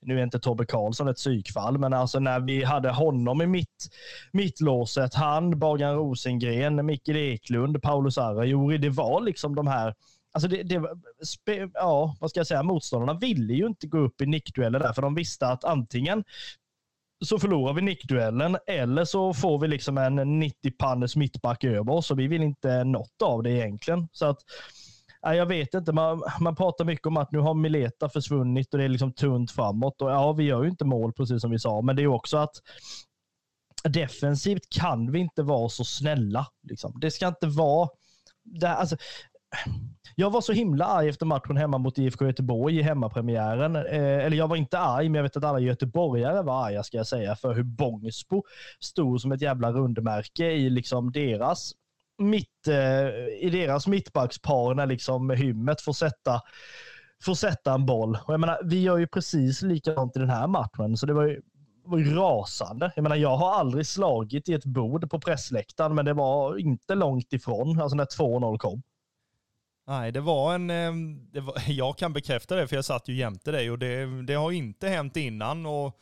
nu 0.00 0.18
är 0.18 0.22
inte 0.22 0.38
Tobbe 0.38 0.66
Karlsson 0.66 1.08
ett 1.08 1.16
psykfall, 1.16 1.78
men 1.78 1.92
alltså 1.92 2.18
när 2.18 2.40
vi 2.40 2.64
hade 2.64 2.90
honom 2.90 3.42
i 3.42 3.46
mitt, 3.46 3.88
mittlåset, 4.32 5.14
han, 5.14 5.58
Bagan 5.58 5.94
Rosengren, 5.94 6.86
Mikael 6.86 7.16
Eklund, 7.16 7.82
Paulus 7.82 8.18
Arajori, 8.18 8.78
det 8.78 8.90
var 8.90 9.20
liksom 9.20 9.54
de 9.54 9.66
här 9.66 9.94
Alltså 10.32 10.48
det, 10.48 10.62
det, 10.62 11.70
ja, 11.74 12.16
vad 12.20 12.30
ska 12.30 12.40
jag 12.40 12.46
säga, 12.46 12.62
motståndarna 12.62 13.18
ville 13.18 13.54
ju 13.54 13.66
inte 13.66 13.86
gå 13.86 13.98
upp 13.98 14.20
i 14.20 14.26
nickdueller 14.26 14.78
där, 14.78 14.92
för 14.92 15.02
de 15.02 15.14
visste 15.14 15.46
att 15.46 15.64
antingen 15.64 16.24
så 17.24 17.38
förlorar 17.38 17.72
vi 17.72 17.82
nickduellen 17.82 18.56
eller 18.66 19.04
så 19.04 19.34
får 19.34 19.58
vi 19.58 19.68
liksom 19.68 19.98
en 19.98 20.42
90-pannes 20.42 21.16
mittback 21.16 21.64
över 21.64 21.92
oss 21.92 22.10
och 22.10 22.18
vi 22.18 22.26
vill 22.26 22.42
inte 22.42 22.84
något 22.84 23.22
av 23.22 23.42
det 23.42 23.50
egentligen. 23.50 24.08
Så 24.12 24.26
att, 24.26 24.38
jag 25.20 25.46
vet 25.46 25.74
inte, 25.74 25.92
man, 25.92 26.22
man 26.40 26.56
pratar 26.56 26.84
mycket 26.84 27.06
om 27.06 27.16
att 27.16 27.32
nu 27.32 27.38
har 27.38 27.54
Mileta 27.54 28.08
försvunnit 28.08 28.74
och 28.74 28.78
det 28.78 28.84
är 28.84 28.88
liksom 28.88 29.12
tunt 29.12 29.50
framåt. 29.50 30.02
Och 30.02 30.10
ja, 30.10 30.32
vi 30.32 30.44
gör 30.44 30.62
ju 30.62 30.68
inte 30.68 30.84
mål 30.84 31.12
precis 31.12 31.40
som 31.40 31.50
vi 31.50 31.58
sa, 31.58 31.82
men 31.82 31.96
det 31.96 32.02
är 32.02 32.06
också 32.06 32.36
att 32.36 32.54
defensivt 33.84 34.70
kan 34.70 35.12
vi 35.12 35.18
inte 35.18 35.42
vara 35.42 35.68
så 35.68 35.84
snälla. 35.84 36.46
Liksom. 36.62 37.00
Det 37.00 37.10
ska 37.10 37.28
inte 37.28 37.46
vara... 37.46 37.88
Det, 38.44 38.68
alltså, 38.68 38.96
jag 40.20 40.30
var 40.30 40.40
så 40.40 40.52
himla 40.52 40.84
arg 40.84 41.08
efter 41.08 41.26
matchen 41.26 41.56
hemma 41.56 41.78
mot 41.78 41.98
IFK 41.98 42.26
Göteborg 42.26 42.78
i 42.78 42.82
hemmapremiären. 42.82 43.76
Eh, 43.76 44.24
eller 44.26 44.36
jag 44.36 44.48
var 44.48 44.56
inte 44.56 44.78
arg, 44.78 45.08
men 45.08 45.14
jag 45.14 45.22
vet 45.22 45.36
att 45.36 45.44
alla 45.44 45.58
göteborgare 45.58 46.42
var 46.42 46.66
arga 46.66 46.82
ska 46.82 46.96
jag 46.96 47.06
säga, 47.06 47.36
för 47.36 47.54
hur 47.54 47.62
Bångsbo 47.62 48.42
stod 48.80 49.20
som 49.20 49.32
ett 49.32 49.42
jävla 49.42 49.72
rundmärke 49.72 50.50
i 50.50 50.70
liksom 50.70 51.12
deras 51.12 51.72
mitt, 52.18 52.68
eh, 52.68 53.08
i 53.40 53.48
deras 53.52 53.86
mittbackspar 53.86 54.74
när 54.74 54.86
liksom 54.86 55.30
hymmet 55.30 55.80
får 55.80 55.92
sätta, 55.92 56.40
får 57.24 57.34
sätta 57.34 57.74
en 57.74 57.86
boll. 57.86 58.18
Och 58.24 58.32
jag 58.32 58.40
menar, 58.40 58.60
vi 58.64 58.82
gör 58.82 58.98
ju 58.98 59.06
precis 59.06 59.62
likadant 59.62 60.16
i 60.16 60.20
den 60.20 60.30
här 60.30 60.46
matchen, 60.46 60.96
så 60.96 61.06
det 61.06 61.12
var 61.12 61.24
ju 61.24 61.40
rasande. 62.14 62.92
Jag 62.96 63.02
menar, 63.02 63.16
jag 63.16 63.36
har 63.36 63.52
aldrig 63.54 63.86
slagit 63.86 64.48
i 64.48 64.54
ett 64.54 64.64
bord 64.64 65.10
på 65.10 65.20
pressläktaren, 65.20 65.94
men 65.94 66.04
det 66.04 66.12
var 66.12 66.56
inte 66.58 66.94
långt 66.94 67.32
ifrån, 67.32 67.80
alltså 67.80 67.96
när 67.96 68.04
2-0 68.04 68.58
kom. 68.58 68.82
Nej, 69.88 70.12
det 70.12 70.20
var 70.20 70.54
en... 70.54 70.70
Eh, 70.70 70.92
det 71.32 71.40
var, 71.40 71.62
jag 71.66 71.98
kan 71.98 72.12
bekräfta 72.12 72.56
det, 72.56 72.68
för 72.68 72.76
jag 72.76 72.84
satt 72.84 73.08
ju 73.08 73.14
jämte 73.14 73.50
dig 73.50 73.70
och 73.70 73.78
det, 73.78 74.22
det 74.22 74.34
har 74.34 74.52
inte 74.52 74.88
hänt 74.88 75.16
innan. 75.16 75.66
Och, 75.66 76.00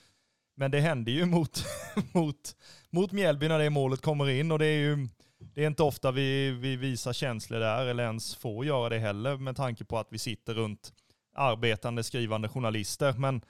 men 0.57 0.71
det 0.71 0.81
hände 0.81 1.11
ju 1.11 1.26
mot, 1.26 1.64
mot, 2.12 2.57
mot 2.90 3.12
Mjällby 3.12 3.49
när 3.49 3.59
det 3.59 3.71
målet 3.71 4.00
kommer 4.00 4.28
in 4.28 4.52
och 4.52 4.59
det 4.59 4.66
är 4.66 4.78
ju... 4.78 5.09
Det 5.38 5.62
är 5.62 5.66
inte 5.66 5.83
ofta 5.83 6.11
vi, 6.11 6.50
vi 6.50 6.76
visar 6.76 7.12
känslor 7.12 7.59
där, 7.59 7.87
eller 7.87 8.05
ens 8.05 8.37
får 8.37 8.66
göra 8.66 8.88
det 8.88 8.99
heller, 8.99 9.37
med 9.37 9.57
tanke 9.57 9.85
på 9.85 9.99
att 9.99 10.07
vi 10.11 10.19
sitter 10.19 10.55
runt 10.55 10.93
arbetande, 11.35 12.02
skrivande 12.02 12.49
journalister. 12.49 13.12
Men, 13.12 13.43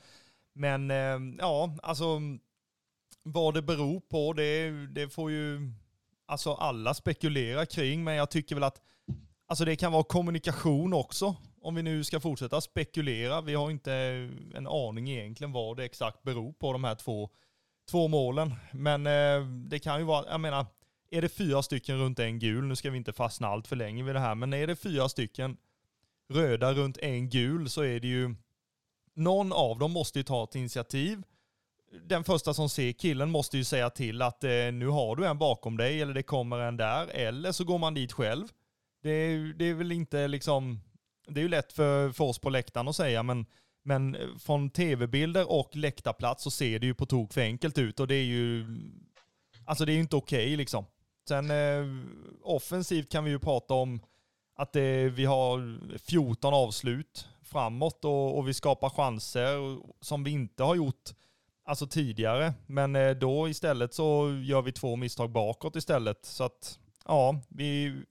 men 0.55 0.90
eh, 0.90 1.37
ja, 1.38 1.76
alltså 1.83 2.21
vad 3.23 3.55
det 3.55 3.62
beror 3.62 4.00
på, 4.00 4.33
det, 4.33 4.71
det 4.87 5.09
får 5.09 5.31
ju 5.31 5.73
alltså 6.26 6.55
alla 6.55 6.95
spekulera 6.95 7.66
kring, 7.66 8.05
men 8.05 8.14
jag 8.14 8.31
tycker 8.31 8.55
väl 8.55 8.64
att 8.64 8.81
Alltså 9.48 9.64
det 9.64 9.76
kan 9.76 9.92
vara 9.92 10.04
kommunikation 10.04 10.92
också, 10.92 11.36
om 11.60 11.74
vi 11.74 11.82
nu 11.82 12.04
ska 12.04 12.20
fortsätta 12.20 12.60
spekulera. 12.60 13.40
Vi 13.40 13.54
har 13.54 13.70
inte 13.70 13.92
en 14.54 14.66
aning 14.66 15.10
egentligen 15.10 15.52
vad 15.52 15.76
det 15.76 15.84
exakt 15.84 16.22
beror 16.22 16.52
på, 16.52 16.72
de 16.72 16.84
här 16.84 16.94
två, 16.94 17.30
två 17.90 18.08
målen. 18.08 18.54
Men 18.72 19.06
eh, 19.06 19.46
det 19.68 19.78
kan 19.78 19.98
ju 19.98 20.04
vara, 20.04 20.30
jag 20.30 20.40
menar, 20.40 20.66
är 21.10 21.22
det 21.22 21.28
fyra 21.28 21.62
stycken 21.62 21.98
runt 21.98 22.18
en 22.18 22.38
gul, 22.38 22.64
nu 22.64 22.76
ska 22.76 22.90
vi 22.90 22.96
inte 22.96 23.12
fastna 23.12 23.48
allt 23.48 23.66
för 23.66 23.76
länge 23.76 24.02
vid 24.02 24.14
det 24.14 24.20
här, 24.20 24.34
men 24.34 24.52
är 24.52 24.66
det 24.66 24.76
fyra 24.76 25.08
stycken 25.08 25.56
röda 26.28 26.72
runt 26.72 26.98
en 26.98 27.28
gul 27.28 27.70
så 27.70 27.82
är 27.82 28.00
det 28.00 28.08
ju, 28.08 28.34
någon 29.14 29.52
av 29.52 29.78
dem 29.78 29.92
måste 29.92 30.18
ju 30.18 30.22
ta 30.22 30.44
ett 30.44 30.54
initiativ. 30.54 31.22
Den 32.04 32.24
första 32.24 32.54
som 32.54 32.68
ser 32.68 32.92
killen 32.92 33.30
måste 33.30 33.56
ju 33.56 33.64
säga 33.64 33.90
till 33.90 34.22
att 34.22 34.44
eh, 34.44 34.50
nu 34.50 34.86
har 34.86 35.16
du 35.16 35.26
en 35.26 35.38
bakom 35.38 35.76
dig 35.76 36.02
eller 36.02 36.14
det 36.14 36.22
kommer 36.22 36.58
en 36.58 36.76
där, 36.76 37.06
eller 37.06 37.52
så 37.52 37.64
går 37.64 37.78
man 37.78 37.94
dit 37.94 38.12
själv. 38.12 38.48
Det 39.06 39.12
är, 39.12 39.38
det 39.38 39.64
är 39.64 39.75
väl 39.75 39.92
inte 39.92 40.28
liksom, 40.28 40.80
det 41.28 41.40
är 41.40 41.42
ju 41.42 41.48
lätt 41.48 41.72
för, 41.72 42.12
för 42.12 42.25
oss 42.25 42.38
på 42.38 42.50
läktaren 42.50 42.88
att 42.88 42.96
säga, 42.96 43.22
men, 43.22 43.46
men 43.82 44.14
eh, 44.14 44.28
från 44.38 44.70
tv-bilder 44.70 45.52
och 45.52 45.76
läktarplats 45.76 46.42
så 46.42 46.50
ser 46.50 46.78
det 46.78 46.86
ju 46.86 46.94
på 46.94 47.06
tok 47.06 47.32
för 47.32 47.40
enkelt 47.40 47.78
ut 47.78 48.00
och 48.00 48.06
det 48.06 48.14
är 48.14 48.25
ju, 48.25 48.66
alltså 49.64 49.84
det 49.84 49.92
är 49.92 49.94
ju 49.94 50.00
inte 50.00 50.16
okej 50.16 50.44
okay, 50.44 50.56
liksom. 50.56 50.84
Sen 51.28 51.50
eh, 51.50 51.84
offensivt 52.42 53.12
kan 53.12 53.25
vi 53.25 53.30
ju 53.30 53.38
prata 53.38 53.75
om 53.75 54.00
att 54.56 54.72
det, 54.72 55.08
vi 55.08 55.25
har 55.25 55.80
14 55.98 56.54
avslut 56.54 57.28
framåt 57.42 58.04
och, 58.04 58.38
och 58.38 58.48
vi 58.48 58.54
skapar 58.54 58.90
chanser 58.90 59.78
som 60.00 60.25
vi 60.25 60.30
inte 60.30 60.62
har 60.62 60.75
gjort 60.75 61.10
alltså 61.64 61.86
tidigare. 61.86 62.54
Men 62.66 62.96
eh, 62.96 63.10
då 63.10 63.48
istället 63.48 63.94
så 63.94 64.40
gör 64.44 64.62
vi 64.62 64.72
två 64.72 64.96
misstag 64.96 65.30
bakåt 65.30 65.76
istället. 65.76 66.25
Så 66.25 66.44
att 66.44 66.78
ja, 67.04 67.40
vi, 67.48 68.02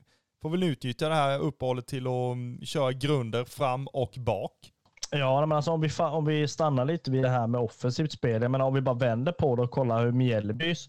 får 0.46 0.50
väl 0.50 0.64
utnyttja 0.64 1.10
det 1.10 1.16
här 1.16 1.40
uppehållet 1.40 1.88
till 1.88 2.08
att 2.08 2.34
mm, 2.34 2.62
köra 2.62 2.92
grunder 2.92 3.44
fram 3.44 3.88
och 3.88 4.16
bak. 4.18 4.52
Ja, 5.12 5.46
men 5.46 5.56
alltså 5.56 5.72
om 5.72 5.82
vi, 5.82 5.90
om 6.00 6.26
vi 6.26 6.48
stannar 6.48 6.86
lite 6.86 7.12
vid 7.12 7.24
det 7.24 7.30
här 7.30 7.48
med 7.48 7.62
offensivt 7.62 8.12
spel. 8.12 8.42
Jag 8.42 8.52
menar 8.52 8.66
om 8.66 8.74
vi 8.74 8.82
bara 8.82 8.96
vänder 8.96 9.32
på 9.32 9.56
det 9.56 9.62
och 9.62 9.72
kollar 9.72 10.06
hur 10.06 10.12
Mjällbys 10.12 10.88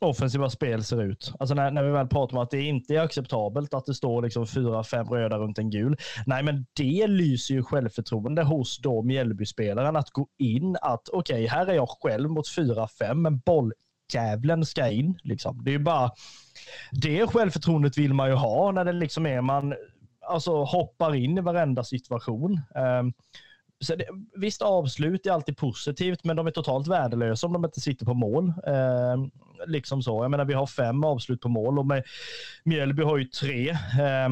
offensiva 0.00 0.50
spel 0.50 0.84
ser 0.84 1.02
ut. 1.02 1.32
Alltså 1.38 1.54
när, 1.54 1.70
när 1.70 1.82
vi 1.82 1.90
väl 1.90 2.08
pratar 2.08 2.36
om 2.36 2.42
att 2.42 2.50
det 2.50 2.62
inte 2.62 2.94
är 2.94 3.00
acceptabelt 3.00 3.74
att 3.74 3.86
det 3.86 3.94
står 3.94 4.22
liksom 4.22 4.46
fyra, 4.46 4.84
fem 4.84 5.06
röda 5.06 5.38
runt 5.38 5.58
en 5.58 5.70
gul. 5.70 5.96
Nej, 6.26 6.42
men 6.42 6.66
det 6.76 7.06
lyser 7.06 7.54
ju 7.54 7.62
självförtroende 7.62 8.42
hos 8.42 8.78
då 8.78 9.02
Mjällby-spelaren 9.02 9.96
att 9.96 10.10
gå 10.10 10.26
in 10.38 10.76
att 10.82 11.08
okej, 11.08 11.44
okay, 11.44 11.46
här 11.46 11.66
är 11.66 11.74
jag 11.74 11.88
själv 11.88 12.30
mot 12.30 12.48
fyra, 12.48 12.88
fem, 12.88 13.22
men 13.22 13.40
Djävulen 14.14 14.66
ska 14.66 14.88
in. 14.88 15.18
Liksom. 15.22 15.64
Det 15.64 15.74
är 15.74 15.78
bara 15.78 16.10
det 16.90 17.26
självförtroendet 17.26 17.98
vill 17.98 18.14
man 18.14 18.28
ju 18.28 18.34
ha 18.34 18.72
när 18.72 18.84
det 18.84 18.92
liksom 18.92 19.26
är 19.26 19.40
man 19.40 19.74
alltså, 20.26 20.64
hoppar 20.64 21.14
in 21.14 21.38
i 21.38 21.40
varenda 21.40 21.84
situation. 21.84 22.60
Um, 22.74 23.12
så 23.84 23.94
det, 23.94 24.06
visst, 24.36 24.62
avslut 24.62 25.26
är 25.26 25.30
alltid 25.30 25.56
positivt, 25.56 26.24
men 26.24 26.36
de 26.36 26.46
är 26.46 26.50
totalt 26.50 26.86
värdelösa 26.86 27.46
om 27.46 27.52
de 27.52 27.64
inte 27.64 27.80
sitter 27.80 28.06
på 28.06 28.14
mål. 28.14 28.48
Eh, 28.66 29.16
liksom 29.66 30.02
så. 30.02 30.24
Jag 30.24 30.30
menar, 30.30 30.44
vi 30.44 30.54
har 30.54 30.66
fem 30.66 31.04
avslut 31.04 31.40
på 31.40 31.48
mål 31.48 31.78
och 31.78 31.86
med 31.86 32.04
Mjällby 32.64 33.02
har 33.02 33.18
ju 33.18 33.24
tre. 33.24 33.70
Eh, 33.70 34.28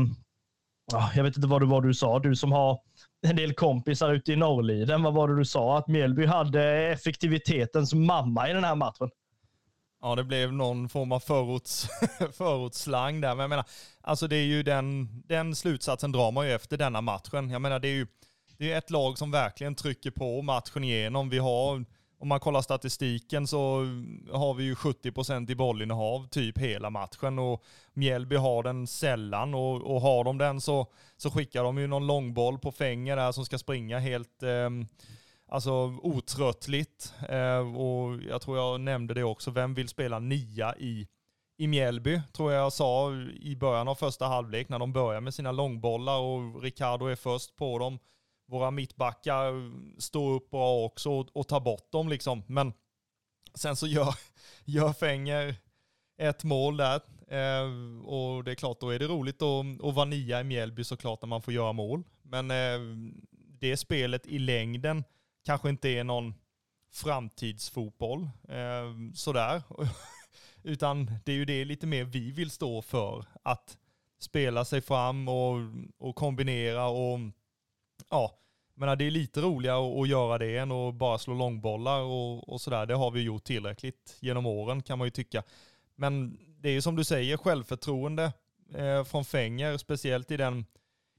jag 1.14 1.24
vet 1.24 1.36
inte 1.36 1.48
vad 1.48 1.62
det 1.62 1.66
var 1.66 1.80
du 1.80 1.94
sa, 1.94 2.18
du 2.18 2.36
som 2.36 2.52
har 2.52 2.78
en 3.26 3.36
del 3.36 3.54
kompisar 3.54 4.12
ute 4.12 4.32
i 4.32 4.36
Norrliden. 4.36 5.02
Vad 5.02 5.14
var 5.14 5.28
det 5.28 5.36
du 5.36 5.44
sa? 5.44 5.78
Att 5.78 5.88
Mjällby 5.88 6.26
hade 6.26 6.64
effektivitetens 6.64 7.94
mamma 7.94 8.50
i 8.50 8.52
den 8.52 8.64
här 8.64 8.74
matchen. 8.74 9.10
Ja, 10.02 10.14
det 10.14 10.24
blev 10.24 10.52
någon 10.52 10.88
form 10.88 11.12
av 11.12 11.20
förorts, 11.20 11.88
förortsslang 12.32 13.20
där. 13.20 13.28
Men 13.34 13.40
jag 13.40 13.50
menar, 13.50 13.64
alltså 14.00 14.28
det 14.28 14.36
är 14.36 14.44
ju 14.44 14.62
den, 14.62 15.08
den 15.26 15.54
slutsatsen 15.54 16.12
drar 16.12 16.32
man 16.32 16.46
ju 16.46 16.52
efter 16.52 16.76
denna 16.76 17.00
matchen. 17.00 17.50
Jag 17.50 17.62
menar, 17.62 17.78
det 17.78 17.88
är 17.88 17.92
ju 17.92 18.06
det 18.58 18.72
är 18.72 18.78
ett 18.78 18.90
lag 18.90 19.18
som 19.18 19.30
verkligen 19.30 19.74
trycker 19.74 20.10
på 20.10 20.42
matchen 20.42 20.84
igenom. 20.84 21.28
Vi 21.28 21.38
har, 21.38 21.84
om 22.18 22.28
man 22.28 22.40
kollar 22.40 22.62
statistiken 22.62 23.46
så 23.46 23.78
har 24.32 24.54
vi 24.54 24.64
ju 24.64 24.74
70% 24.74 25.50
i 25.50 25.54
bollinnehav 25.54 26.28
typ 26.28 26.58
hela 26.58 26.90
matchen 26.90 27.38
och 27.38 27.64
Mjällby 27.92 28.36
har 28.36 28.62
den 28.62 28.86
sällan 28.86 29.54
och, 29.54 29.94
och 29.94 30.00
har 30.00 30.24
de 30.24 30.38
den 30.38 30.60
så, 30.60 30.86
så 31.16 31.30
skickar 31.30 31.64
de 31.64 31.78
ju 31.78 31.86
någon 31.86 32.06
långboll 32.06 32.58
på 32.58 32.72
Fänger 32.72 33.16
där 33.16 33.32
som 33.32 33.44
ska 33.44 33.58
springa 33.58 33.98
helt 33.98 34.42
eh, 34.42 34.70
alltså 35.48 35.72
otröttligt. 36.02 37.14
Eh, 37.28 37.76
och 37.76 38.22
jag 38.22 38.40
tror 38.42 38.58
jag 38.58 38.80
nämnde 38.80 39.14
det 39.14 39.24
också, 39.24 39.50
vem 39.50 39.74
vill 39.74 39.88
spela 39.88 40.18
nia 40.18 40.76
i 40.76 41.08
i 41.60 41.66
Mjällby, 41.66 42.20
tror 42.32 42.52
jag 42.52 42.62
jag 42.62 42.72
sa 42.72 43.14
i 43.40 43.56
början 43.56 43.88
av 43.88 43.94
första 43.94 44.26
halvlek 44.26 44.68
när 44.68 44.78
de 44.78 44.92
börjar 44.92 45.20
med 45.20 45.34
sina 45.34 45.52
långbollar 45.52 46.18
och 46.18 46.62
Ricardo 46.62 47.06
är 47.06 47.16
först 47.16 47.56
på 47.56 47.78
dem 47.78 47.98
våra 48.48 48.70
mittbackar 48.70 49.52
står 50.00 50.34
upp 50.34 50.50
bra 50.50 50.84
också 50.84 51.10
och, 51.10 51.36
och 51.36 51.48
tar 51.48 51.60
bort 51.60 51.92
dem 51.92 52.08
liksom. 52.08 52.42
Men 52.46 52.72
sen 53.54 53.76
så 53.76 53.86
gör, 53.86 54.14
gör 54.64 54.92
Fänger 54.92 55.54
ett 56.18 56.44
mål 56.44 56.76
där. 56.76 57.00
Eh, 57.28 57.68
och 58.04 58.44
det 58.44 58.50
är 58.50 58.54
klart, 58.54 58.80
då 58.80 58.90
är 58.90 58.98
det 58.98 59.06
roligt 59.06 59.42
att, 59.42 59.84
att 59.84 59.94
vara 59.94 60.04
nia 60.04 60.40
i 60.40 60.44
Mjällby 60.44 60.84
såklart 60.84 61.22
när 61.22 61.26
man 61.26 61.42
får 61.42 61.54
göra 61.54 61.72
mål. 61.72 62.02
Men 62.22 62.50
eh, 62.50 63.10
det 63.60 63.76
spelet 63.76 64.26
i 64.26 64.38
längden 64.38 65.04
kanske 65.48 65.68
inte 65.68 65.88
är 65.88 66.04
någon 66.04 66.34
framtidsfotboll 66.92 68.22
eh, 68.48 69.12
sådär. 69.14 69.62
Utan 70.62 71.12
det 71.24 71.32
är 71.32 71.36
ju 71.36 71.44
det 71.44 71.64
lite 71.64 71.86
mer 71.86 72.04
vi 72.04 72.30
vill 72.30 72.50
stå 72.50 72.82
för. 72.82 73.24
Att 73.42 73.78
spela 74.18 74.64
sig 74.64 74.80
fram 74.80 75.28
och, 75.28 75.56
och 75.98 76.16
kombinera 76.16 76.88
och 76.88 77.18
ja, 78.10 78.38
men 78.74 78.98
det 78.98 79.04
är 79.04 79.10
lite 79.10 79.40
roligare 79.40 80.02
att 80.02 80.08
göra 80.08 80.38
det 80.38 80.58
än 80.58 80.72
att 80.72 80.94
bara 80.94 81.18
slå 81.18 81.34
långbollar 81.34 82.00
och, 82.00 82.48
och 82.48 82.60
sådär. 82.60 82.86
Det 82.86 82.94
har 82.94 83.10
vi 83.10 83.20
gjort 83.20 83.44
tillräckligt 83.44 84.16
genom 84.20 84.46
åren 84.46 84.82
kan 84.82 84.98
man 84.98 85.06
ju 85.06 85.10
tycka. 85.10 85.42
Men 85.94 86.38
det 86.60 86.68
är 86.68 86.72
ju 86.72 86.82
som 86.82 86.96
du 86.96 87.04
säger, 87.04 87.36
självförtroende 87.36 88.32
eh, 88.74 89.04
från 89.04 89.24
Fänger, 89.24 89.76
speciellt 89.76 90.30
i 90.30 90.36
den, 90.36 90.66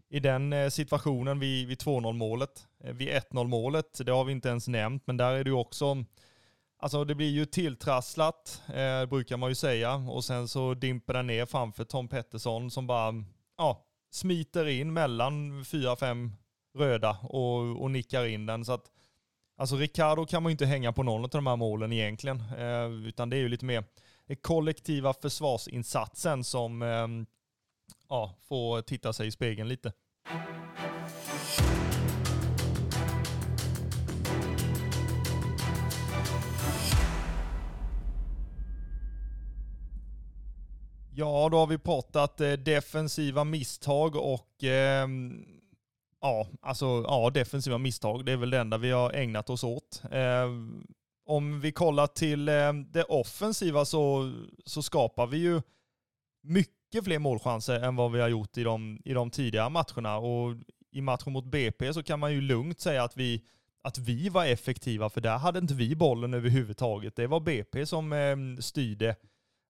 i 0.09 0.19
den 0.19 0.53
eh, 0.53 0.69
situationen 0.69 1.39
vid, 1.39 1.67
vid 1.67 1.77
2-0 1.77 2.13
målet. 2.13 2.67
Eh, 2.83 2.93
vid 2.93 3.07
1-0 3.07 3.47
målet, 3.47 4.01
det 4.05 4.11
har 4.11 4.25
vi 4.25 4.31
inte 4.31 4.49
ens 4.49 4.67
nämnt, 4.67 5.03
men 5.07 5.17
där 5.17 5.33
är 5.33 5.43
det 5.43 5.49
ju 5.49 5.55
också, 5.55 6.05
alltså 6.79 7.03
det 7.03 7.15
blir 7.15 7.29
ju 7.29 7.45
tilltrasslat, 7.45 8.61
eh, 8.67 9.05
brukar 9.05 9.37
man 9.37 9.49
ju 9.49 9.55
säga, 9.55 9.95
och 9.95 10.25
sen 10.25 10.47
så 10.47 10.73
dimper 10.73 11.13
den 11.13 11.27
ner 11.27 11.45
framför 11.45 11.83
Tom 11.83 12.07
Pettersson 12.07 12.71
som 12.71 12.87
bara, 12.87 13.13
ja, 13.57 13.85
smiter 14.11 14.67
in 14.67 14.93
mellan 14.93 15.65
fyra, 15.65 15.95
fem 15.95 16.31
röda 16.77 17.17
och, 17.23 17.81
och 17.81 17.91
nickar 17.91 18.25
in 18.25 18.45
den. 18.45 18.65
Så 18.65 18.71
att, 18.71 18.91
alltså 19.57 19.75
Ricardo 19.75 20.25
kan 20.25 20.43
man 20.43 20.49
ju 20.49 20.51
inte 20.51 20.65
hänga 20.65 20.93
på 20.93 21.03
någon 21.03 21.23
av 21.23 21.29
de 21.29 21.47
här 21.47 21.55
målen 21.55 21.93
egentligen, 21.93 22.43
eh, 22.57 23.07
utan 23.07 23.29
det 23.29 23.37
är 23.37 23.41
ju 23.41 23.49
lite 23.49 23.65
mer 23.65 23.83
den 24.27 24.37
kollektiva 24.37 25.13
försvarsinsatsen 25.13 26.43
som 26.43 26.81
eh, 26.81 27.07
ja, 28.09 28.35
få 28.47 28.81
titta 28.81 29.13
sig 29.13 29.27
i 29.27 29.31
spegeln 29.31 29.67
lite. 29.67 29.93
Ja, 41.11 41.49
då 41.51 41.57
har 41.57 41.67
vi 41.67 41.77
pratat 41.77 42.41
eh, 42.41 42.51
defensiva 42.51 43.43
misstag 43.43 44.15
och 44.15 44.63
eh, 44.63 45.07
Ja, 46.21 46.47
alltså 46.61 46.85
ja, 46.85 47.29
defensiva 47.29 47.77
misstag. 47.77 48.25
Det 48.25 48.31
är 48.31 48.37
väl 48.37 48.49
det 48.49 48.59
enda 48.59 48.77
vi 48.77 48.91
har 48.91 49.11
ägnat 49.13 49.49
oss 49.49 49.63
åt. 49.63 50.01
Eh, 50.11 50.49
om 51.25 51.59
vi 51.61 51.71
kollar 51.71 52.07
till 52.07 52.49
eh, 52.49 52.73
det 52.73 53.03
offensiva 53.03 53.85
så, 53.85 54.33
så 54.65 54.81
skapar 54.83 55.27
vi 55.27 55.37
ju 55.37 55.61
mycket 56.41 56.78
fler 57.03 57.19
målchanser 57.19 57.79
än 57.79 57.95
vad 57.95 58.11
vi 58.11 58.21
har 58.21 58.27
gjort 58.27 58.57
i 58.57 58.63
de, 58.63 59.01
i 59.05 59.13
de 59.13 59.31
tidigare 59.31 59.69
matcherna. 59.69 60.17
Och 60.17 60.55
i 60.91 61.01
matchen 61.01 61.33
mot 61.33 61.45
BP 61.45 61.93
så 61.93 62.03
kan 62.03 62.19
man 62.19 62.33
ju 62.33 62.41
lugnt 62.41 62.79
säga 62.79 63.03
att 63.03 63.17
vi, 63.17 63.43
att 63.81 63.97
vi 63.97 64.29
var 64.29 64.45
effektiva, 64.45 65.09
för 65.09 65.21
där 65.21 65.37
hade 65.37 65.59
inte 65.59 65.73
vi 65.73 65.95
bollen 65.95 66.33
överhuvudtaget. 66.33 67.15
Det 67.15 67.27
var 67.27 67.39
BP 67.39 67.85
som 67.85 68.13
eh, 68.13 68.35
styrde 68.59 69.15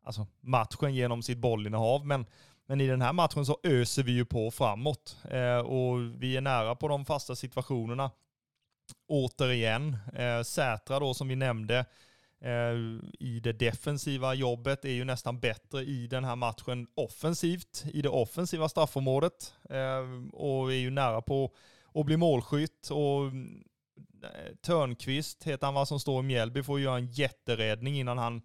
alltså, 0.03 0.27
matchen 0.41 0.95
genom 0.95 1.23
sitt 1.23 1.37
bollinnehav, 1.37 2.05
men, 2.05 2.25
men 2.65 2.81
i 2.81 2.87
den 2.87 3.01
här 3.01 3.13
matchen 3.13 3.45
så 3.45 3.57
öser 3.63 4.03
vi 4.03 4.11
ju 4.11 4.25
på 4.25 4.51
framåt 4.51 5.17
eh, 5.29 5.57
och 5.57 5.99
vi 6.23 6.37
är 6.37 6.41
nära 6.41 6.75
på 6.75 6.87
de 6.87 7.05
fasta 7.05 7.35
situationerna. 7.35 8.11
Återigen, 9.07 9.97
eh, 10.13 10.41
Sätra 10.43 10.99
då 10.99 11.13
som 11.13 11.27
vi 11.27 11.35
nämnde, 11.35 11.85
Eh, 12.41 13.01
i 13.19 13.39
det 13.43 13.53
defensiva 13.53 14.33
jobbet 14.33 14.85
är 14.85 14.91
ju 14.91 15.05
nästan 15.05 15.39
bättre 15.39 15.81
i 15.81 16.07
den 16.07 16.23
här 16.23 16.35
matchen 16.35 16.87
offensivt, 16.95 17.85
i 17.93 18.01
det 18.01 18.09
offensiva 18.09 18.69
straffområdet 18.69 19.53
eh, 19.69 20.33
och 20.33 20.71
är 20.71 20.77
ju 20.77 20.89
nära 20.89 21.21
på 21.21 21.51
att 21.93 22.05
bli 22.05 22.17
målskytt 22.17 22.89
och 22.91 23.25
eh, 23.25 24.55
Törnqvist 24.61 25.43
heter 25.43 25.67
han 25.67 25.73
vad 25.73 25.87
som 25.87 25.99
står 25.99 26.23
i 26.23 26.27
Mjällby 26.27 26.63
får 26.63 26.79
göra 26.79 26.97
en 26.97 27.11
jätteräddning 27.11 27.99
innan 27.99 28.17
han 28.17 28.41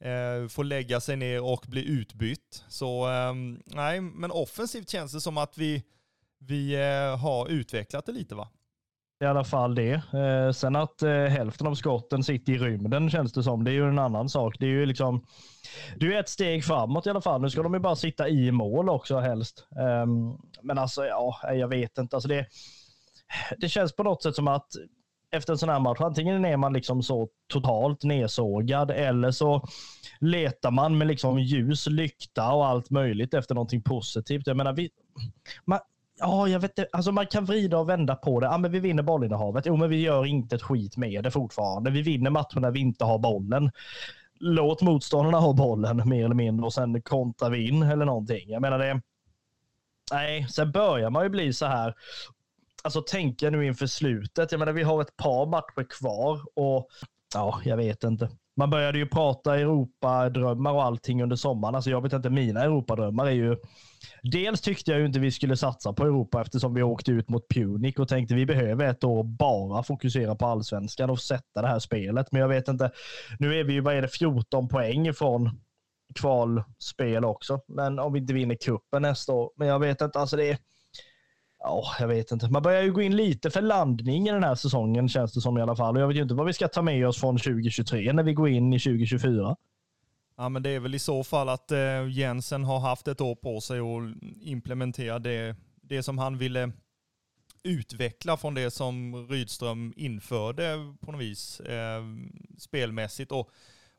eh, 0.00 0.48
får 0.48 0.64
lägga 0.64 1.00
sig 1.00 1.16
ner 1.16 1.42
och 1.42 1.64
bli 1.68 1.84
utbytt. 1.84 2.64
Så 2.68 3.06
ehm, 3.06 3.62
nej, 3.66 4.00
men 4.00 4.30
offensivt 4.30 4.90
känns 4.90 5.12
det 5.12 5.20
som 5.20 5.38
att 5.38 5.58
vi, 5.58 5.82
vi 6.38 6.76
har 7.20 7.48
utvecklat 7.48 8.06
det 8.06 8.12
lite 8.12 8.34
va? 8.34 8.48
I 9.20 9.24
alla 9.24 9.44
fall 9.44 9.74
det. 9.74 9.92
Eh, 9.92 10.52
sen 10.52 10.76
att 10.76 11.02
eh, 11.02 11.10
hälften 11.10 11.66
av 11.66 11.74
skotten 11.74 12.22
sitter 12.22 12.52
i 12.52 12.58
rymden 12.58 13.10
känns 13.10 13.32
det 13.32 13.42
som. 13.42 13.64
Det 13.64 13.70
är 13.70 13.72
ju 13.72 13.88
en 13.88 13.98
annan 13.98 14.28
sak. 14.28 14.56
Det 14.58 14.66
är 14.66 14.70
ju 14.70 14.86
liksom, 14.86 15.24
det 15.96 16.06
är 16.06 16.20
ett 16.20 16.28
steg 16.28 16.64
framåt 16.64 17.06
i 17.06 17.10
alla 17.10 17.20
fall. 17.20 17.40
Nu 17.40 17.50
ska 17.50 17.62
de 17.62 17.74
ju 17.74 17.80
bara 17.80 17.96
sitta 17.96 18.28
i 18.28 18.50
mål 18.50 18.88
också 18.88 19.18
helst. 19.18 19.66
Eh, 19.78 20.06
men 20.62 20.78
alltså, 20.78 21.04
ja, 21.06 21.40
jag 21.52 21.68
vet 21.68 21.98
inte. 21.98 22.16
Alltså 22.16 22.28
det, 22.28 22.46
det 23.58 23.68
känns 23.68 23.96
på 23.96 24.02
något 24.02 24.22
sätt 24.22 24.34
som 24.34 24.48
att 24.48 24.68
efter 25.30 25.52
en 25.52 25.58
sån 25.58 25.68
här 25.68 25.80
match, 25.80 26.00
antingen 26.00 26.44
är 26.44 26.56
man 26.56 26.72
liksom 26.72 27.02
så 27.02 27.28
totalt 27.52 28.02
nedsågad 28.02 28.90
eller 28.90 29.30
så 29.30 29.68
letar 30.20 30.70
man 30.70 30.98
med 30.98 31.06
liksom 31.06 31.38
ljus, 31.38 31.86
lykta 31.86 32.52
och 32.52 32.66
allt 32.66 32.90
möjligt 32.90 33.34
efter 33.34 33.54
någonting 33.54 33.82
positivt. 33.82 34.46
Jag 34.46 34.56
menar, 34.56 34.72
vi, 34.72 34.90
man, 35.64 35.78
Ja, 36.18 36.48
jag 36.48 36.60
vet 36.60 36.78
inte. 36.78 36.88
Alltså 36.92 37.12
man 37.12 37.26
kan 37.26 37.44
vrida 37.44 37.78
och 37.78 37.88
vända 37.88 38.14
på 38.14 38.40
det. 38.40 38.46
Ja, 38.46 38.58
men 38.58 38.72
vi 38.72 38.78
vinner 38.80 39.02
bollinnehavet. 39.02 39.66
Jo, 39.66 39.76
men 39.76 39.90
vi 39.90 40.00
gör 40.00 40.26
inte 40.26 40.56
ett 40.56 40.62
skit 40.62 40.96
med 40.96 41.24
det 41.24 41.30
fortfarande. 41.30 41.90
Vi 41.90 42.02
vinner 42.02 42.30
matcher 42.30 42.60
när 42.60 42.70
vi 42.70 42.80
inte 42.80 43.04
har 43.04 43.18
bollen. 43.18 43.70
Låt 44.40 44.82
motståndarna 44.82 45.38
ha 45.38 45.52
bollen 45.52 46.08
mer 46.08 46.24
eller 46.24 46.34
mindre 46.34 46.66
och 46.66 46.74
sen 46.74 47.02
kontrar 47.02 47.50
vi 47.50 47.68
in 47.68 47.82
eller 47.82 48.04
någonting. 48.04 48.50
Jag 48.50 48.62
menar 48.62 48.78
det. 48.78 49.00
Nej, 50.12 50.46
sen 50.48 50.72
börjar 50.72 51.10
man 51.10 51.22
ju 51.22 51.28
bli 51.28 51.52
så 51.52 51.66
här. 51.66 51.94
Alltså 52.82 53.02
tänka 53.02 53.50
nu 53.50 53.66
inför 53.66 53.86
slutet. 53.86 54.52
Jag 54.52 54.58
menar, 54.58 54.72
vi 54.72 54.82
har 54.82 55.02
ett 55.02 55.16
par 55.16 55.46
matcher 55.46 55.86
kvar 55.90 56.40
och 56.54 56.88
ja, 57.34 57.60
jag 57.64 57.76
vet 57.76 58.04
inte. 58.04 58.28
Man 58.56 58.70
började 58.70 58.98
ju 58.98 59.06
prata 59.06 59.58
Europadrömmar 59.58 60.72
och 60.72 60.84
allting 60.84 61.22
under 61.22 61.36
sommaren. 61.36 61.74
Alltså 61.74 61.90
jag 61.90 62.02
vet 62.02 62.12
inte, 62.12 62.30
mina 62.30 62.60
Europadrömmar 62.60 63.26
är 63.26 63.30
ju 63.30 63.56
Dels 64.22 64.60
tyckte 64.60 64.90
jag 64.90 65.00
ju 65.00 65.06
inte 65.06 65.18
vi 65.18 65.30
skulle 65.30 65.56
satsa 65.56 65.92
på 65.92 66.04
Europa 66.04 66.40
eftersom 66.40 66.74
vi 66.74 66.82
åkte 66.82 67.10
ut 67.10 67.28
mot 67.28 67.48
Punic 67.48 67.96
och 67.96 68.08
tänkte 68.08 68.34
vi 68.34 68.46
behöver 68.46 68.84
ett 68.84 69.04
år 69.04 69.24
bara 69.24 69.82
fokusera 69.82 70.34
på 70.34 70.46
allsvenskan 70.46 71.10
och 71.10 71.20
sätta 71.20 71.62
det 71.62 71.68
här 71.68 71.78
spelet. 71.78 72.32
Men 72.32 72.40
jag 72.40 72.48
vet 72.48 72.68
inte. 72.68 72.90
Nu 73.38 73.60
är 73.60 73.64
vi 73.64 73.72
ju, 73.72 73.80
vad 73.80 73.94
är 73.94 74.02
det, 74.02 74.08
14 74.08 74.68
poäng 74.68 75.14
från 75.14 75.50
kvalspel 76.14 77.24
också. 77.24 77.60
Men 77.68 77.98
om 77.98 78.12
vi 78.12 78.18
inte 78.18 78.34
vinner 78.34 78.54
kuppen 78.54 79.02
nästa 79.02 79.32
år. 79.32 79.50
Men 79.56 79.68
jag 79.68 79.78
vet 79.78 80.00
inte, 80.00 80.18
alltså 80.18 80.36
det 80.36 80.50
är 80.50 80.58
Ja, 81.66 81.84
jag 81.98 82.08
vet 82.08 82.32
inte. 82.32 82.48
Man 82.48 82.62
börjar 82.62 82.82
ju 82.82 82.92
gå 82.92 83.02
in 83.02 83.16
lite 83.16 83.50
för 83.50 83.62
landning 83.62 84.28
i 84.28 84.32
den 84.32 84.44
här 84.44 84.54
säsongen 84.54 85.08
känns 85.08 85.32
det 85.32 85.40
som 85.40 85.58
i 85.58 85.62
alla 85.62 85.76
fall. 85.76 85.96
Och 85.96 86.02
jag 86.02 86.08
vet 86.08 86.16
ju 86.16 86.22
inte 86.22 86.34
vad 86.34 86.46
vi 86.46 86.52
ska 86.52 86.68
ta 86.68 86.82
med 86.82 87.08
oss 87.08 87.20
från 87.20 87.38
2023 87.38 88.12
när 88.12 88.22
vi 88.22 88.32
går 88.32 88.48
in 88.48 88.72
i 88.72 88.78
2024. 88.78 89.56
Ja, 90.36 90.48
men 90.48 90.62
det 90.62 90.70
är 90.70 90.80
väl 90.80 90.94
i 90.94 90.98
så 90.98 91.24
fall 91.24 91.48
att 91.48 91.72
eh, 91.72 92.08
Jensen 92.08 92.64
har 92.64 92.80
haft 92.80 93.08
ett 93.08 93.20
år 93.20 93.34
på 93.34 93.60
sig 93.60 93.78
att 93.78 94.22
implementera 94.40 95.18
det, 95.18 95.56
det 95.82 96.02
som 96.02 96.18
han 96.18 96.38
ville 96.38 96.72
utveckla 97.62 98.36
från 98.36 98.54
det 98.54 98.70
som 98.70 99.26
Rydström 99.28 99.94
införde 99.96 100.94
på 101.00 101.12
något 101.12 101.20
vis 101.20 101.60
eh, 101.60 102.02
spelmässigt. 102.58 103.32
Och, 103.32 103.50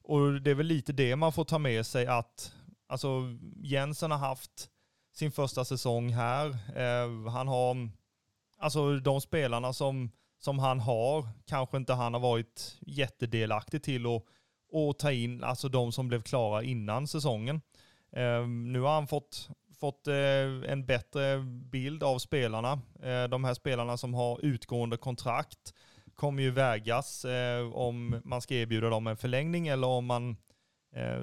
och 0.04 0.42
det 0.42 0.52
är 0.52 0.56
väl 0.56 0.66
lite 0.66 0.94
det 0.94 1.16
man 1.16 1.34
får 1.34 1.46
ta 1.46 1.60
med 1.60 1.86
sig 1.86 2.08
att 2.08 2.54
alltså, 2.88 3.22
Jensen 3.56 4.12
har 4.12 4.18
haft 4.18 4.70
sin 5.18 5.32
första 5.32 5.66
säsong 5.66 6.10
här. 6.10 6.48
Eh, 6.76 7.32
han 7.32 7.48
har, 7.48 7.90
alltså 8.58 8.96
de 8.98 9.22
spelarna 9.22 9.74
som, 9.74 10.12
som 10.40 10.60
han 10.60 10.80
har, 10.80 11.28
kanske 11.46 11.78
inte 11.78 11.94
han 11.94 12.14
har 12.14 12.22
varit 12.22 12.78
jättedelaktig 12.82 13.84
till 13.84 14.08
och 14.08 14.28
och 14.72 15.00
ta 15.00 15.12
in 15.12 15.44
alltså 15.44 15.70
de 15.70 15.92
som 15.92 16.08
blev 16.08 16.22
klara 16.22 16.64
innan 16.64 17.08
säsongen. 17.08 17.62
Eh, 18.12 18.48
nu 18.48 18.80
har 18.80 18.94
han 18.94 19.08
fått, 19.08 19.50
fått 19.80 20.08
eh, 20.08 20.72
en 20.72 20.86
bättre 20.86 21.40
bild 21.72 22.04
av 22.04 22.20
spelarna. 22.20 22.80
Eh, 23.04 23.24
de 23.24 23.44
här 23.44 23.54
spelarna 23.54 23.98
som 23.98 24.14
har 24.14 24.46
utgående 24.46 24.98
kontrakt 24.98 25.74
kommer 26.16 26.44
ju 26.44 26.52
vägas 26.52 27.26
eh, 27.26 27.74
om 27.74 28.22
man 28.24 28.42
ska 28.42 28.56
erbjuda 28.56 28.90
dem 28.90 29.08
en 29.08 29.18
förlängning 29.18 29.68
eller 29.68 29.88
om 29.88 30.06
man 30.06 30.38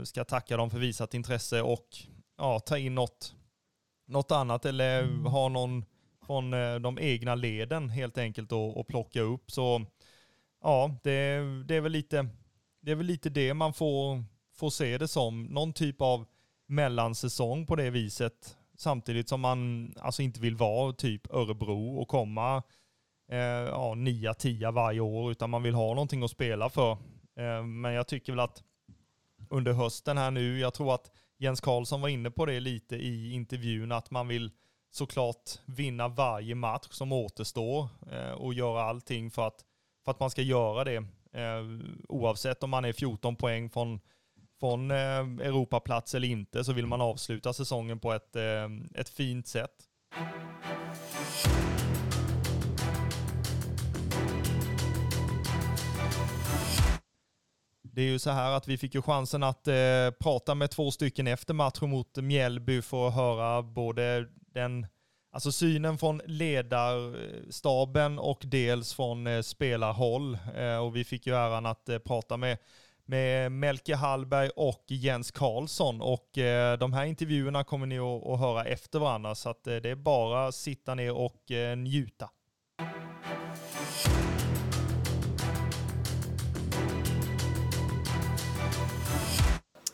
ska 0.04 0.24
tacka 0.24 0.56
dem 0.56 0.70
för 0.70 0.78
visat 0.78 1.14
intresse 1.14 1.62
och 1.62 1.88
ja, 2.38 2.60
ta 2.60 2.78
in 2.78 2.94
något, 2.94 3.34
något 4.06 4.30
annat 4.30 4.64
eller 4.64 5.24
ha 5.28 5.48
någon 5.48 5.84
från 6.26 6.50
de 6.82 6.98
egna 7.00 7.34
leden 7.34 7.88
helt 7.88 8.18
enkelt 8.18 8.52
och, 8.52 8.76
och 8.76 8.86
plocka 8.86 9.20
upp. 9.20 9.50
Så 9.50 9.84
ja, 10.62 10.98
det, 11.02 11.40
det 11.64 11.76
är 11.76 11.80
väl 11.80 11.92
lite 11.92 12.28
det 12.84 12.90
är 12.90 12.96
väl 12.96 13.06
lite 13.06 13.30
det 13.30 13.54
man 13.54 13.72
får, 13.72 14.24
får 14.54 14.70
se 14.70 14.98
det 14.98 15.08
som. 15.08 15.44
Någon 15.44 15.72
typ 15.72 16.00
av 16.00 16.26
mellansäsong 16.66 17.66
på 17.66 17.76
det 17.76 17.90
viset. 17.90 18.56
Samtidigt 18.76 19.28
som 19.28 19.40
man 19.40 19.92
alltså 20.00 20.22
inte 20.22 20.40
vill 20.40 20.56
vara 20.56 20.92
typ 20.92 21.34
Örebro 21.34 21.96
och 21.96 22.08
komma 22.08 22.62
eh, 23.30 23.38
ja, 23.38 23.94
9-10 23.96 24.72
varje 24.72 25.00
år, 25.00 25.30
utan 25.30 25.50
man 25.50 25.62
vill 25.62 25.74
ha 25.74 25.88
någonting 25.88 26.22
att 26.22 26.30
spela 26.30 26.68
för. 26.68 26.92
Eh, 27.36 27.62
men 27.64 27.92
jag 27.92 28.06
tycker 28.06 28.32
väl 28.32 28.40
att 28.40 28.62
under 29.50 29.72
hösten 29.72 30.18
här 30.18 30.30
nu, 30.30 30.58
jag 30.58 30.74
tror 30.74 30.94
att 30.94 31.10
Jens 31.38 31.60
Karlsson 31.60 32.00
var 32.00 32.08
inne 32.08 32.30
på 32.30 32.46
det 32.46 32.60
lite 32.60 32.96
i 32.96 33.32
intervjun, 33.32 33.92
att 33.92 34.10
man 34.10 34.28
vill 34.28 34.50
såklart 34.90 35.50
vinna 35.66 36.08
varje 36.08 36.54
match 36.54 36.88
som 36.90 37.12
återstår 37.12 37.88
eh, 38.12 38.32
och 38.32 38.54
göra 38.54 38.82
allting 38.82 39.30
för 39.30 39.46
att, 39.46 39.64
för 40.04 40.10
att 40.10 40.20
man 40.20 40.30
ska 40.30 40.42
göra 40.42 40.84
det. 40.84 40.96
Eh, 41.32 41.64
oavsett 42.08 42.62
om 42.62 42.70
man 42.70 42.84
är 42.84 42.92
14 42.92 43.36
poäng 43.36 43.70
från, 43.70 44.00
från 44.60 44.90
eh, 44.90 44.96
Europaplats 45.46 46.14
eller 46.14 46.28
inte 46.28 46.64
så 46.64 46.72
vill 46.72 46.86
man 46.86 47.00
avsluta 47.00 47.52
säsongen 47.52 48.00
på 48.00 48.12
ett, 48.12 48.36
ett 48.94 49.08
fint 49.08 49.46
sätt. 49.46 49.88
Det 57.94 58.02
är 58.02 58.06
ju 58.06 58.18
så 58.18 58.30
här 58.30 58.52
att 58.52 58.68
vi 58.68 58.78
fick 58.78 58.94
ju 58.94 59.02
chansen 59.02 59.42
att 59.42 59.68
eh, 59.68 60.10
prata 60.20 60.54
med 60.54 60.70
två 60.70 60.90
stycken 60.90 61.26
efter 61.26 61.54
matchen 61.54 61.90
mot 61.90 62.16
Mjällby 62.16 62.82
för 62.82 63.08
att 63.08 63.14
höra 63.14 63.62
både 63.62 64.26
den 64.54 64.86
Alltså 65.34 65.52
synen 65.52 65.98
från 65.98 66.20
ledarstaben 66.24 68.18
och 68.18 68.42
dels 68.44 68.94
från 68.94 69.26
eh, 69.26 69.40
spelarhåll. 69.40 70.38
Eh, 70.56 70.76
och 70.76 70.96
vi 70.96 71.04
fick 71.04 71.26
ju 71.26 71.34
äran 71.34 71.66
att 71.66 71.88
eh, 71.88 71.98
prata 71.98 72.36
med, 72.36 72.58
med 73.04 73.52
Melke 73.52 73.94
Hallberg 73.94 74.50
och 74.56 74.84
Jens 74.86 75.30
Karlsson. 75.30 76.00
Och 76.00 76.38
eh, 76.38 76.78
de 76.78 76.92
här 76.92 77.04
intervjuerna 77.04 77.64
kommer 77.64 77.86
ni 77.86 77.98
att, 77.98 78.26
att 78.26 78.40
höra 78.40 78.64
efter 78.64 78.98
varandra. 78.98 79.34
Så 79.34 79.48
att 79.48 79.66
eh, 79.66 79.76
det 79.76 79.90
är 79.90 79.94
bara 79.94 80.46
att 80.46 80.54
sitta 80.54 80.94
ner 80.94 81.12
och 81.12 81.50
eh, 81.50 81.76
njuta. 81.76 82.30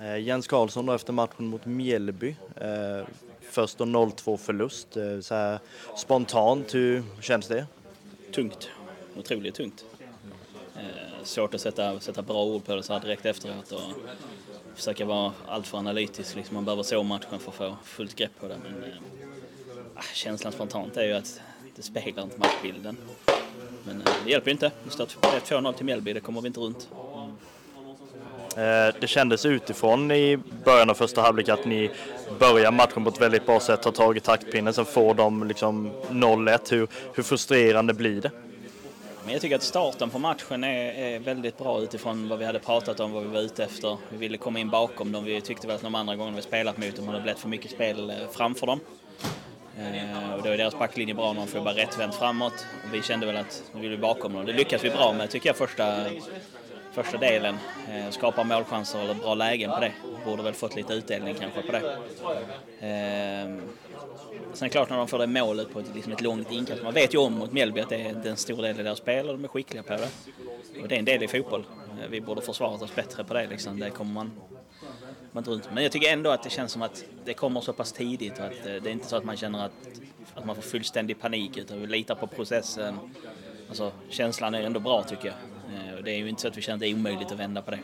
Eh, 0.00 0.18
Jens 0.18 0.46
Karlsson 0.46 0.86
då 0.86 0.92
efter 0.92 1.12
matchen 1.12 1.46
mot 1.46 1.66
Mjällby 1.66 2.36
eh, 2.56 3.06
först 3.40 3.80
och 3.80 3.86
0-2 3.86 4.36
förlust. 4.36 4.96
Eh, 4.96 5.20
så 5.20 5.34
här, 5.34 5.58
spontant, 5.96 6.74
hur 6.74 7.02
känns 7.20 7.48
det? 7.48 7.66
Tungt, 8.34 8.70
otroligt 9.16 9.54
tungt. 9.54 9.84
Svårt 11.22 11.54
att 11.54 11.60
sätta, 11.60 12.00
sätta 12.00 12.22
bra 12.22 12.44
ord 12.44 12.64
på 12.64 12.74
det 12.74 12.82
så 12.82 12.92
här 12.92 13.00
direkt 13.00 13.26
efteråt 13.26 13.72
och 13.72 13.80
försöka 14.74 15.04
vara 15.04 15.32
alltför 15.48 15.78
analytisk. 15.78 16.36
Liksom 16.36 16.54
man 16.54 16.64
behöver 16.64 16.82
så 16.82 17.02
matchen 17.02 17.38
för 17.38 17.50
att 17.50 17.54
få 17.54 17.76
fullt 17.84 18.14
grepp 18.16 18.40
på 18.40 18.48
det. 18.48 18.56
Men 18.62 18.84
äh, 19.96 20.02
känslan 20.14 20.52
spontant 20.52 20.96
är 20.96 21.04
ju 21.04 21.12
att 21.12 21.40
det 21.76 21.82
speglar 21.82 22.22
inte 22.22 22.38
matchbilden. 22.38 22.96
Men 23.84 24.02
det 24.24 24.30
hjälper 24.30 24.48
ju 24.48 24.52
inte. 24.52 24.70
Det 24.84 24.90
står 24.90 25.06
2-0 25.06 25.72
till 25.72 25.86
Mjällby, 25.86 26.12
det 26.12 26.20
kommer 26.20 26.40
vi 26.40 26.46
inte 26.46 26.60
runt. 26.60 26.88
Eh, 28.56 28.94
det 29.00 29.06
kändes 29.06 29.46
utifrån 29.46 30.10
i 30.10 30.38
början 30.64 30.90
av 30.90 30.94
första 30.94 31.22
halvlek 31.22 31.48
att 31.48 31.64
ni 31.64 31.90
börjar 32.38 32.72
matchen 32.72 33.04
på 33.04 33.10
ett 33.10 33.20
väldigt 33.20 33.46
bra 33.46 33.60
sätt, 33.60 33.82
tar 33.82 33.92
tag 33.92 34.16
i 34.16 34.20
taktpinnen, 34.20 34.74
sen 34.74 34.84
får 34.84 35.14
de 35.14 35.44
liksom 35.44 35.90
0-1. 36.08 36.58
Hur, 36.70 36.88
hur 37.14 37.22
frustrerande 37.22 37.94
blir 37.94 38.20
det? 38.20 38.30
Men 39.24 39.32
jag 39.32 39.42
tycker 39.42 39.56
att 39.56 39.62
starten 39.62 40.10
på 40.10 40.18
matchen 40.18 40.64
är, 40.64 40.92
är, 40.92 41.18
väldigt 41.18 41.58
bra 41.58 41.80
utifrån 41.80 42.28
vad 42.28 42.38
vi 42.38 42.44
hade 42.44 42.58
pratat 42.58 43.00
om, 43.00 43.12
vad 43.12 43.22
vi 43.22 43.28
var 43.28 43.40
ute 43.40 43.64
efter. 43.64 43.96
Vi 44.08 44.16
ville 44.16 44.36
komma 44.36 44.58
in 44.58 44.70
bakom 44.70 45.12
dem. 45.12 45.24
Vi 45.24 45.40
tyckte 45.40 45.66
väl 45.66 45.76
att 45.76 45.82
de 45.82 45.94
andra 45.94 46.16
gångerna 46.16 46.36
vi 46.36 46.42
spelat 46.42 46.78
mot 46.78 46.96
dem 46.96 47.08
hade 47.08 47.20
blivit 47.20 47.40
för 47.40 47.48
mycket 47.48 47.70
spel 47.70 48.10
eh, 48.10 48.16
framför 48.32 48.66
dem. 48.66 48.80
Eh, 49.78 50.34
och 50.34 50.42
då 50.42 50.50
är 50.50 50.56
deras 50.56 50.78
backlinje 50.78 51.14
bra 51.14 51.32
när 51.32 51.40
de 51.40 51.46
får 51.46 51.60
bara 51.60 51.74
rättvänt 51.74 52.14
framåt. 52.14 52.66
Och 52.84 52.94
vi 52.94 53.02
kände 53.02 53.26
väl 53.26 53.36
att 53.36 53.62
vi 53.72 53.80
ville 53.80 53.96
bakom 53.96 54.32
dem. 54.32 54.46
Det 54.46 54.52
lyckas 54.52 54.84
vi 54.84 54.90
bra 54.90 55.12
med 55.12 55.30
tycker 55.30 55.48
jag 55.48 55.56
första, 55.56 56.04
första 56.92 57.18
delen. 57.18 57.58
Eh, 57.90 58.10
skapa 58.10 58.44
målchanser 58.44 58.98
eller 59.00 59.14
bra 59.14 59.34
lägen 59.34 59.70
på 59.70 59.80
det. 59.80 59.92
Borde 60.24 60.42
väl 60.42 60.54
fått 60.54 60.76
lite 60.76 60.92
utdelning 60.92 61.34
kanske 61.34 61.62
på 61.62 61.72
det. 61.72 61.96
Ehm, 62.80 63.60
sen 64.52 64.66
är 64.66 64.68
det 64.68 64.68
klart 64.68 64.90
när 64.90 64.96
de 64.96 65.08
får 65.08 65.18
det 65.18 65.26
målet 65.26 65.72
på 65.72 65.80
ett, 65.80 65.94
liksom 65.94 66.12
ett 66.12 66.20
långt 66.20 66.52
inkast. 66.52 66.82
Man 66.82 66.94
vet 66.94 67.14
ju 67.14 67.18
om 67.18 67.32
mot 67.32 67.52
Mjällby 67.52 67.80
att 67.80 67.88
det 67.88 67.96
är 67.96 68.26
en 68.26 68.36
stor 68.36 68.62
del 68.62 68.80
i 68.80 68.82
deras 68.82 68.98
spel 68.98 69.28
och 69.28 69.34
de 69.34 69.44
är 69.44 69.48
skickliga 69.48 69.82
på 69.82 69.92
det. 69.92 70.08
Och 70.82 70.88
det 70.88 70.94
är 70.94 70.98
en 70.98 71.04
del 71.04 71.22
i 71.22 71.28
fotboll. 71.28 71.64
Eh, 72.02 72.08
vi 72.10 72.20
borde 72.20 72.40
försvarat 72.40 72.82
oss 72.82 72.94
bättre 72.94 73.24
på 73.24 73.34
det 73.34 73.46
liksom. 73.46 73.80
Det 73.80 73.90
kommer 73.90 74.12
man 74.12 74.30
man 75.32 75.44
runt. 75.44 75.68
Men 75.72 75.82
jag 75.82 75.92
tycker 75.92 76.12
ändå 76.12 76.30
att 76.30 76.42
det 76.42 76.50
känns 76.50 76.72
som 76.72 76.82
att 76.82 77.04
det 77.24 77.34
kommer 77.34 77.60
så 77.60 77.72
pass 77.72 77.92
tidigt 77.92 78.38
och 78.38 78.44
att 78.44 78.66
eh, 78.66 78.72
det 78.82 78.90
är 78.90 78.92
inte 78.92 79.06
så 79.06 79.16
att 79.16 79.24
man 79.24 79.36
känner 79.36 79.64
att, 79.64 79.72
att 80.34 80.44
man 80.44 80.56
får 80.56 80.62
fullständig 80.62 81.20
panik 81.20 81.56
utan 81.56 81.80
vi 81.80 81.86
litar 81.86 82.14
på 82.14 82.26
processen. 82.26 82.98
Alltså, 83.68 83.92
känslan 84.08 84.54
är 84.54 84.62
ändå 84.62 84.80
bra 84.80 85.02
tycker 85.02 85.26
jag. 85.26 85.36
Eh, 85.74 86.04
det 86.04 86.10
är 86.10 86.16
ju 86.16 86.28
inte 86.28 86.42
så 86.42 86.48
att 86.48 86.56
vi 86.56 86.62
känner 86.62 86.76
att 86.76 86.80
det 86.80 86.88
är 86.88 86.94
omöjligt 86.94 87.32
att 87.32 87.38
vända 87.38 87.62
på 87.62 87.70
det. 87.70 87.78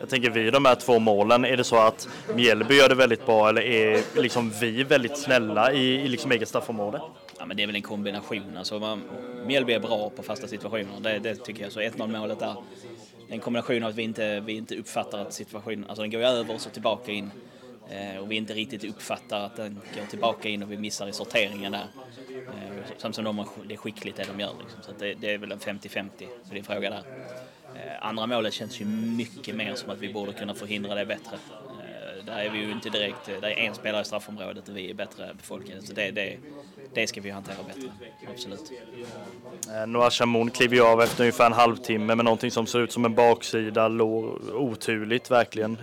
Jag 0.00 0.08
tänker 0.08 0.30
vid 0.30 0.52
de 0.52 0.64
här 0.64 0.74
två 0.74 0.98
målen, 0.98 1.44
är 1.44 1.56
det 1.56 1.64
så 1.64 1.76
att 1.76 2.08
Mjällby 2.34 2.74
gör 2.74 2.88
det 2.88 2.94
väldigt 2.94 3.26
bra 3.26 3.48
eller 3.48 3.62
är 3.62 4.02
liksom 4.20 4.52
vi 4.60 4.82
väldigt 4.82 5.18
snälla 5.18 5.72
i, 5.72 5.94
i 5.94 6.08
liksom 6.08 6.32
eget 6.32 6.48
straffområde? 6.48 7.00
Ja, 7.38 7.46
men 7.46 7.56
det 7.56 7.62
är 7.62 7.66
väl 7.66 7.76
en 7.76 7.82
kombination. 7.82 8.56
Alltså, 8.56 8.78
man, 8.78 9.02
Mjällby 9.46 9.72
är 9.72 9.80
bra 9.80 10.10
på 10.10 10.22
fasta 10.22 10.46
situationer, 10.46 11.00
det, 11.00 11.18
det 11.18 11.34
tycker 11.34 11.62
jag. 11.62 11.72
Så 11.72 11.80
1-0 11.80 12.18
målet 12.18 12.38
där 12.38 12.54
en 13.28 13.40
kombination 13.40 13.82
av 13.82 13.88
att 13.88 13.94
vi 13.94 14.02
inte, 14.02 14.40
vi 14.40 14.52
inte 14.52 14.76
uppfattar 14.76 15.18
att 15.18 15.32
situationen, 15.32 15.84
alltså 15.88 16.02
den 16.02 16.10
går 16.10 16.20
över 16.20 16.54
och 16.54 16.60
så 16.60 16.70
tillbaka 16.70 17.12
in. 17.12 17.30
Eh, 17.90 18.18
och 18.18 18.30
vi 18.30 18.36
inte 18.36 18.54
riktigt 18.54 18.84
uppfattar 18.84 19.40
att 19.40 19.56
den 19.56 19.80
går 19.94 20.06
tillbaka 20.06 20.48
in 20.48 20.62
och 20.62 20.72
vi 20.72 20.76
missar 20.76 21.08
i 21.08 21.12
sorteringen 21.12 21.72
där. 21.72 21.86
Eh, 22.28 22.78
Samtidigt 22.98 23.00
samt 23.00 23.14
som 23.14 23.24
de, 23.24 23.46
det 23.68 23.74
är 23.74 23.78
skickligt 23.78 24.16
det 24.16 24.24
de 24.24 24.40
gör 24.40 24.52
liksom. 24.60 24.82
Så 24.82 24.92
det, 24.98 25.14
det, 25.14 25.34
är 25.34 25.38
väl 25.38 25.52
en 25.52 25.58
50-50 25.58 26.08
på 26.48 26.54
din 26.54 26.64
fråga 26.64 26.90
där. 26.90 27.02
Eh, 27.74 28.06
andra 28.06 28.26
målet 28.26 28.54
känns 28.54 28.80
ju 28.80 28.84
mycket 28.84 29.56
mer 29.56 29.74
som 29.74 29.90
att 29.90 29.98
vi 29.98 30.12
borde 30.12 30.32
kunna 30.32 30.54
förhindra 30.54 30.94
det 30.94 31.06
bättre. 31.06 31.38
Där 32.26 32.38
är 32.38 32.50
vi 32.50 32.58
ju 32.58 32.72
inte 32.72 32.90
direkt, 32.90 33.26
det 33.26 33.52
är 33.52 33.58
en 33.58 33.74
spelare 33.74 34.02
i 34.02 34.04
straffområdet 34.04 34.68
och 34.68 34.76
vi 34.76 34.90
är 34.90 34.94
bättre 34.94 35.34
befolkade. 35.34 35.82
Så 35.82 35.92
det, 35.92 36.10
det, 36.10 36.36
det 36.94 37.06
ska 37.06 37.20
vi 37.20 37.30
hantera 37.30 37.56
bättre, 37.66 37.92
absolut. 38.32 38.72
Noah 39.86 40.10
Shamoun 40.10 40.50
kliver 40.50 40.76
ju 40.76 40.82
av 40.82 41.02
efter 41.02 41.20
ungefär 41.20 41.46
en 41.46 41.52
halvtimme 41.52 42.14
med 42.14 42.24
någonting 42.24 42.50
som 42.50 42.66
ser 42.66 42.78
ut 42.78 42.92
som 42.92 43.04
en 43.04 43.14
baksida 43.14 43.88
lår. 43.88 44.54
Oturligt 44.54 45.30
verkligen. 45.30 45.78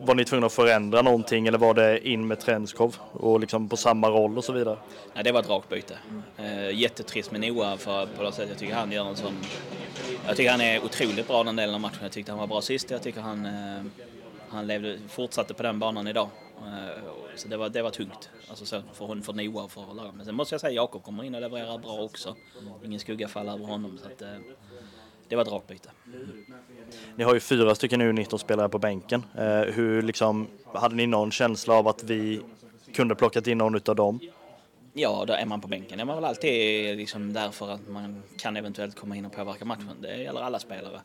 Var 0.00 0.14
ni 0.14 0.24
tvungna 0.24 0.46
att 0.46 0.52
förändra 0.52 1.02
någonting 1.02 1.46
eller 1.46 1.58
var 1.58 1.74
det 1.74 2.08
in 2.08 2.26
med 2.26 2.40
Trenskov 2.40 2.96
och 3.12 3.40
liksom 3.40 3.68
på 3.68 3.76
samma 3.76 4.10
roll 4.10 4.38
och 4.38 4.44
så 4.44 4.52
vidare? 4.52 4.78
Nej, 5.14 5.24
det 5.24 5.32
var 5.32 5.40
ett 5.40 5.48
rakt 5.48 5.68
byte. 5.68 5.98
Eh, 6.36 6.70
jättetrist 6.70 7.32
med 7.32 7.40
Noah 7.40 7.76
för 7.76 8.06
på 8.06 8.22
något 8.22 8.34
sätt. 8.34 8.48
Jag 8.48 8.58
tycker 8.58 8.74
han 8.74 8.92
gör 8.92 9.04
en 9.04 9.16
sån... 9.16 9.34
Jag 10.26 10.36
tycker 10.36 10.50
han 10.50 10.60
är 10.60 10.84
otroligt 10.84 11.28
bra 11.28 11.44
den 11.44 11.56
delen 11.56 11.74
av 11.74 11.80
matchen. 11.80 11.98
Jag 12.02 12.12
tyckte 12.12 12.32
han 12.32 12.38
var 12.38 12.46
bra 12.46 12.60
sist. 12.60 12.90
Jag 12.90 13.02
tycker 13.02 13.20
han, 13.20 13.46
eh, 13.46 13.82
han 14.48 14.66
levde, 14.66 14.98
fortsatte 15.08 15.54
på 15.54 15.62
den 15.62 15.78
banan 15.78 16.06
idag. 16.06 16.28
Eh, 16.58 17.02
så 17.36 17.48
det 17.48 17.56
var, 17.56 17.68
det 17.68 17.82
var 17.82 17.90
tungt. 17.90 18.30
Alltså 18.48 18.66
så 18.66 18.82
för, 18.92 19.22
för 19.22 19.32
Noah 19.32 19.64
och 19.64 19.72
för 19.72 19.94
laget. 19.94 20.14
Men 20.14 20.26
sen 20.26 20.34
måste 20.34 20.54
jag 20.54 20.60
säga 20.60 20.72
Jakob 20.72 21.02
kommer 21.02 21.24
in 21.24 21.34
och 21.34 21.40
levererar 21.40 21.78
bra 21.78 22.02
också. 22.02 22.36
Ingen 22.84 23.00
skugga 23.00 23.28
faller 23.28 23.52
över 23.52 23.66
honom. 23.66 23.98
Så 24.02 24.06
att, 24.06 24.22
eh, 24.22 24.28
det 25.28 25.36
var 25.36 25.42
ett 25.42 25.52
rakt 25.52 25.66
byte. 25.66 25.90
Ni 27.16 27.24
har 27.24 27.34
ju 27.34 27.40
fyra 27.40 27.74
stycken 27.74 28.02
U19-spelare 28.02 28.68
på 28.68 28.78
bänken. 28.78 29.24
Eh, 29.34 29.60
hur 29.60 30.02
liksom, 30.02 30.46
hade 30.64 30.94
ni 30.94 31.06
någon 31.06 31.30
känsla 31.30 31.74
av 31.74 31.88
att 31.88 32.02
vi 32.02 32.40
kunde 32.92 33.14
plockat 33.14 33.46
in 33.46 33.58
någon 33.58 33.80
av 33.86 33.96
dem? 33.96 34.20
Ja, 34.92 35.24
då 35.26 35.32
är 35.32 35.46
man 35.46 35.60
på 35.60 35.68
bänken. 35.68 36.00
är 36.00 36.04
man 36.04 36.16
väl 36.16 36.24
alltid 36.24 36.96
liksom 36.96 37.32
därför 37.32 37.70
att 37.70 37.88
man 37.88 38.22
kan 38.38 38.56
eventuellt 38.56 38.96
komma 38.96 39.16
in 39.16 39.26
och 39.26 39.32
påverka 39.32 39.64
matchen. 39.64 39.90
Det 40.00 40.16
gäller 40.16 40.40
alla 40.40 40.58
spelare. 40.58 41.00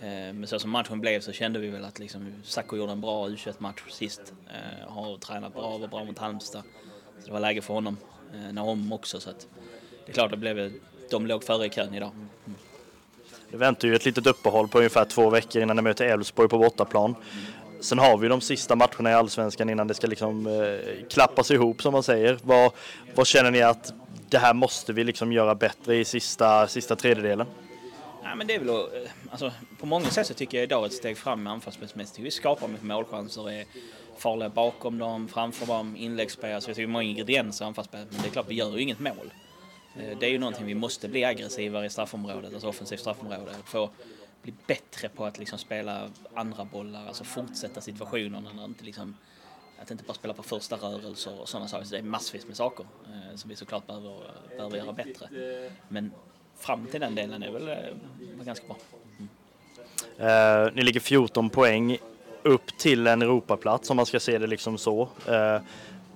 Eh, 0.00 0.06
men 0.08 0.46
så 0.46 0.58
som 0.58 0.70
matchen 0.70 1.00
blev 1.00 1.20
så 1.20 1.32
kände 1.32 1.58
vi 1.58 1.68
väl 1.68 1.84
att 1.84 1.98
liksom 1.98 2.32
Sacco 2.44 2.76
gjorde 2.76 2.92
en 2.92 3.00
bra 3.00 3.28
U21-match 3.28 3.82
sist. 3.90 4.32
Eh, 4.46 4.92
har 4.92 5.16
tränat 5.16 5.54
bra 5.54 5.62
och 5.62 5.80
var 5.80 5.88
bra 5.88 6.04
mot 6.04 6.18
Halmstad. 6.18 6.62
Så 7.20 7.26
det 7.26 7.32
var 7.32 7.40
läge 7.40 7.62
för 7.62 7.74
honom. 7.74 7.96
Naom 8.52 8.92
också 8.92 9.20
så 9.20 9.30
att 9.30 9.48
det 10.06 10.12
är 10.12 10.14
klart 10.14 10.30
det 10.30 10.36
blev, 10.36 10.72
de 11.10 11.26
låg 11.26 11.44
före 11.44 11.66
i 11.66 11.70
kön 11.70 11.94
idag. 11.94 12.10
Mm. 12.14 12.28
Det 13.50 13.56
väntar 13.56 13.88
ju 13.88 13.94
ett 13.94 14.04
litet 14.04 14.26
uppehåll 14.26 14.68
på 14.68 14.78
ungefär 14.78 15.04
två 15.04 15.30
veckor 15.30 15.62
innan 15.62 15.76
ni 15.76 15.82
möter 15.82 16.04
Elfsborg 16.04 16.48
på 16.48 16.58
bortaplan. 16.58 17.14
Sen 17.80 17.98
har 17.98 18.18
vi 18.18 18.28
de 18.28 18.40
sista 18.40 18.76
matcherna 18.76 19.10
i 19.10 19.14
Allsvenskan 19.14 19.70
innan 19.70 19.88
det 19.88 19.94
ska 19.94 20.06
liksom 20.06 20.46
eh, 20.46 21.08
klappas 21.10 21.50
ihop 21.50 21.82
som 21.82 21.92
man 21.92 22.02
säger. 22.02 22.38
Vad, 22.42 22.72
vad 23.14 23.26
känner 23.26 23.50
ni 23.50 23.62
att 23.62 23.92
det 24.28 24.38
här 24.38 24.54
måste 24.54 24.92
vi 24.92 25.04
liksom 25.04 25.32
göra 25.32 25.54
bättre 25.54 25.96
i 25.96 26.04
sista, 26.04 26.68
sista 26.68 26.96
tredjedelen? 26.96 27.46
Ja, 28.22 28.34
men 28.34 28.46
det 28.46 28.54
är 28.54 28.58
väl, 28.58 28.68
eh, 28.68 29.10
alltså, 29.30 29.52
på 29.80 29.86
många 29.86 30.06
sätt 30.06 30.26
så 30.26 30.34
tycker 30.34 30.58
jag 30.58 30.64
idag 30.64 30.86
ett 30.86 30.92
steg 30.92 31.18
fram 31.18 31.46
anfallsmässigt. 31.46 32.18
Vi 32.18 32.30
skapar 32.30 32.68
mycket 32.68 32.86
målchanser, 32.86 33.50
är 33.50 33.64
farliga 34.18 34.48
bakom 34.48 34.98
dem, 34.98 35.28
framför 35.28 35.66
dem, 35.66 35.96
inläggsspel. 35.96 36.62
Så 36.62 36.70
jag 36.70 36.76
tycker 36.76 36.88
många 36.88 37.04
ingredienser 37.04 37.64
i 37.64 37.68
anfallsspelet, 37.68 38.06
men 38.10 38.22
det 38.22 38.28
är 38.28 38.30
klart 38.30 38.46
vi 38.48 38.54
gör 38.54 38.76
ju 38.76 38.82
inget 38.82 39.00
mål. 39.00 39.30
Eh, 39.98 40.18
det 40.18 40.26
är 40.26 40.30
ju 40.30 40.38
någonting 40.38 40.66
vi 40.66 40.74
måste 40.74 41.08
bli 41.08 41.24
aggressivare 41.24 41.86
i 41.86 41.90
straffområdet, 41.90 42.52
alltså 42.52 42.68
offensivt 42.68 43.00
straffområde. 43.00 43.52
Få 43.64 43.90
bli 44.42 44.54
bättre 44.66 45.08
på 45.08 45.24
att 45.24 45.38
liksom 45.38 45.58
spela 45.58 46.10
andra 46.34 46.64
bollar, 46.64 47.06
alltså 47.06 47.24
fortsätta 47.24 47.80
situationerna 47.80 48.64
inte 48.64 48.84
liksom 48.84 49.16
att 49.82 49.90
inte 49.90 50.04
bara 50.04 50.14
spela 50.14 50.34
på 50.34 50.42
första 50.42 50.76
rörelser 50.76 51.40
och 51.40 51.48
sådana 51.48 51.68
saker. 51.68 51.84
Så 51.84 51.94
det 51.94 51.98
är 51.98 52.02
massvis 52.02 52.46
med 52.46 52.56
saker 52.56 52.86
eh, 53.04 53.36
som 53.36 53.50
vi 53.50 53.56
såklart 53.56 53.86
behöver, 53.86 54.20
behöver 54.56 54.76
göra 54.76 54.92
bättre. 54.92 55.28
Men 55.88 56.12
fram 56.58 56.86
till 56.86 57.00
den 57.00 57.14
delen 57.14 57.42
är 57.42 57.50
väl 57.50 57.68
eh, 57.68 58.44
ganska 58.44 58.66
bra. 58.66 58.76
Mm. 59.18 59.28
Eh, 60.66 60.72
ni 60.74 60.82
ligger 60.82 61.00
14 61.00 61.50
poäng 61.50 61.98
upp 62.42 62.78
till 62.78 63.06
en 63.06 63.22
Europaplats 63.22 63.90
om 63.90 63.96
man 63.96 64.06
ska 64.06 64.20
se 64.20 64.38
det 64.38 64.46
liksom 64.46 64.78
så. 64.78 65.08
Eh, 65.28 65.60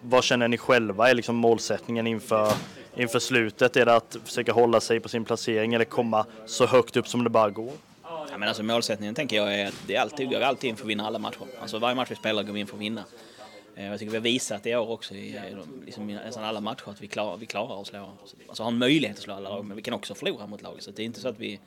vad 0.02 0.24
känner 0.24 0.48
ni 0.48 0.58
själva 0.58 1.10
är 1.10 1.14
liksom 1.14 1.36
målsättningen 1.36 2.06
inför, 2.06 2.52
inför 3.00 3.18
slutet? 3.18 3.76
Är 3.76 3.86
det 3.86 3.94
att 3.94 4.16
försöka 4.24 4.52
hålla 4.52 4.80
sig 4.80 5.00
på 5.00 5.08
sin 5.08 5.24
placering 5.24 5.74
eller 5.74 5.84
komma 5.84 6.26
så 6.46 6.66
högt 6.66 6.96
upp 6.96 7.08
som 7.08 7.24
det 7.24 7.30
bara 7.30 7.50
går? 7.50 7.72
Ja, 8.02 8.38
men 8.38 8.48
alltså 8.48 8.62
målsättningen 8.62 9.14
tänker 9.14 9.36
jag 9.36 9.54
är 9.54 9.66
att 9.66 9.82
det 9.86 9.96
är 9.96 10.00
alltid, 10.00 10.28
vi 10.28 10.34
går 10.34 10.42
alltid 10.42 10.70
in 10.70 10.76
för 10.76 10.84
att 10.84 10.90
vinna 10.90 11.06
alla 11.06 11.18
matcher. 11.18 11.46
Alltså 11.60 11.78
varje 11.78 11.94
match 11.94 12.10
vi 12.10 12.16
spelar 12.16 12.42
går 12.42 12.52
vi 12.52 12.60
in 12.60 12.66
för 12.66 12.74
att 12.74 12.80
vinna. 12.80 13.04
Eh, 13.74 13.86
jag 13.86 13.98
tycker 13.98 14.10
vi 14.10 14.16
har 14.16 14.22
visat 14.22 14.66
i 14.66 14.74
år 14.76 14.90
också 14.90 15.14
i 15.14 15.36
eh, 15.36 15.42
liksom, 15.84 16.06
nästan 16.06 16.44
alla 16.44 16.60
matcher 16.60 16.90
att 16.90 17.00
vi 17.00 17.06
klarar, 17.06 17.36
vi 17.36 17.46
klarar 17.46 17.80
att 17.80 17.86
slå, 17.86 18.12
alltså 18.48 18.62
har 18.62 18.70
en 18.70 18.78
möjlighet 18.78 19.16
att 19.16 19.22
slå 19.22 19.34
alla 19.34 19.50
lag, 19.50 19.64
men 19.64 19.76
vi 19.76 19.82
kan 19.82 19.94
också 19.94 20.14
förlora 20.14 20.46
mot 20.46 20.62
lag. 20.62 20.76
Så 20.78 20.90
det 20.90 21.02
är 21.02 21.04
inte 21.04 21.20
så 21.20 21.28
att 21.28 21.38
vi, 21.38 21.60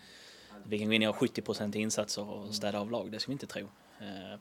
vi 0.63 0.79
kan 0.79 0.87
gå 0.87 0.93
in 0.93 1.01
och 1.01 1.03
göra 1.03 1.27
70% 1.27 1.77
insatser 1.77 2.29
och 2.29 2.55
städa 2.55 2.79
av 2.79 2.91
lag, 2.91 3.11
det 3.11 3.19
ska 3.19 3.29
vi 3.29 3.33
inte 3.33 3.47
tro. 3.47 3.61
Eh, 3.99 4.39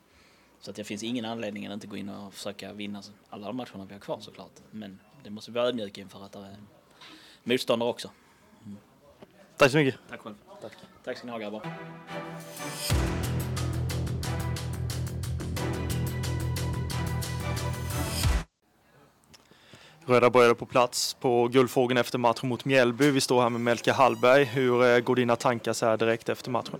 så 0.60 0.70
att 0.70 0.76
det 0.76 0.84
finns 0.84 1.02
ingen 1.02 1.24
anledning 1.24 1.66
att 1.66 1.72
inte 1.72 1.86
gå 1.86 1.96
in 1.96 2.08
och 2.08 2.34
försöka 2.34 2.72
vinna 2.72 3.02
alla 3.30 3.46
de 3.46 3.56
matcherna 3.56 3.84
vi 3.84 3.92
har 3.92 4.00
kvar 4.00 4.20
såklart. 4.20 4.52
Men 4.70 4.98
det 5.24 5.30
måste 5.30 5.50
vi 5.50 5.54
vara 5.54 5.68
ödmjuka 5.68 6.00
inför 6.00 6.24
att 6.24 6.32
det 6.32 6.38
är 6.38 6.56
motståndare 7.44 7.90
också. 7.90 8.10
Mm. 8.64 8.76
Tack 9.56 9.70
så 9.70 9.76
mycket. 9.76 10.00
Tack 10.08 10.20
själv. 10.20 10.34
Tack. 10.62 10.72
Tack 11.04 11.18
ska 11.18 11.26
ni 11.26 11.32
ha 11.32 11.38
grabbar. 11.38 11.62
Röda 20.06 20.30
bröder 20.30 20.54
på 20.54 20.66
plats 20.66 21.14
på 21.14 21.48
Guldfågeln 21.48 21.98
efter 21.98 22.18
matchen 22.18 22.48
mot 22.48 22.64
Mjällby. 22.64 23.10
Vi 23.10 23.20
står 23.20 23.42
här 23.42 23.48
med 23.48 23.60
Melke 23.60 23.92
Hallberg. 23.92 24.44
Hur 24.44 24.84
eh, 24.84 24.98
går 24.98 25.16
dina 25.16 25.36
tankar 25.36 25.72
så 25.72 25.86
här 25.86 25.96
direkt 25.96 26.28
efter 26.28 26.50
matchen? 26.50 26.78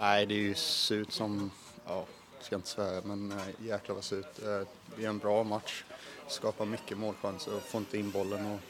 Nej, 0.00 0.26
det 0.26 0.34
är 0.34 0.38
ju 0.38 0.54
surt 0.54 1.12
som, 1.12 1.50
ja, 1.86 2.04
ska 2.40 2.56
inte 2.56 2.68
svära, 2.68 3.02
men 3.04 3.32
äh, 3.32 3.66
jäklar 3.66 3.94
vad 3.94 4.04
surt. 4.04 4.42
Äh, 4.42 4.66
det 4.96 5.04
är 5.04 5.08
en 5.08 5.18
bra 5.18 5.44
match, 5.44 5.84
skapar 6.28 6.64
mycket 6.64 6.98
målchanser 6.98 7.56
och 7.56 7.62
får 7.62 7.78
inte 7.78 7.98
in 7.98 8.10
bollen. 8.10 8.46
Och, 8.46 8.60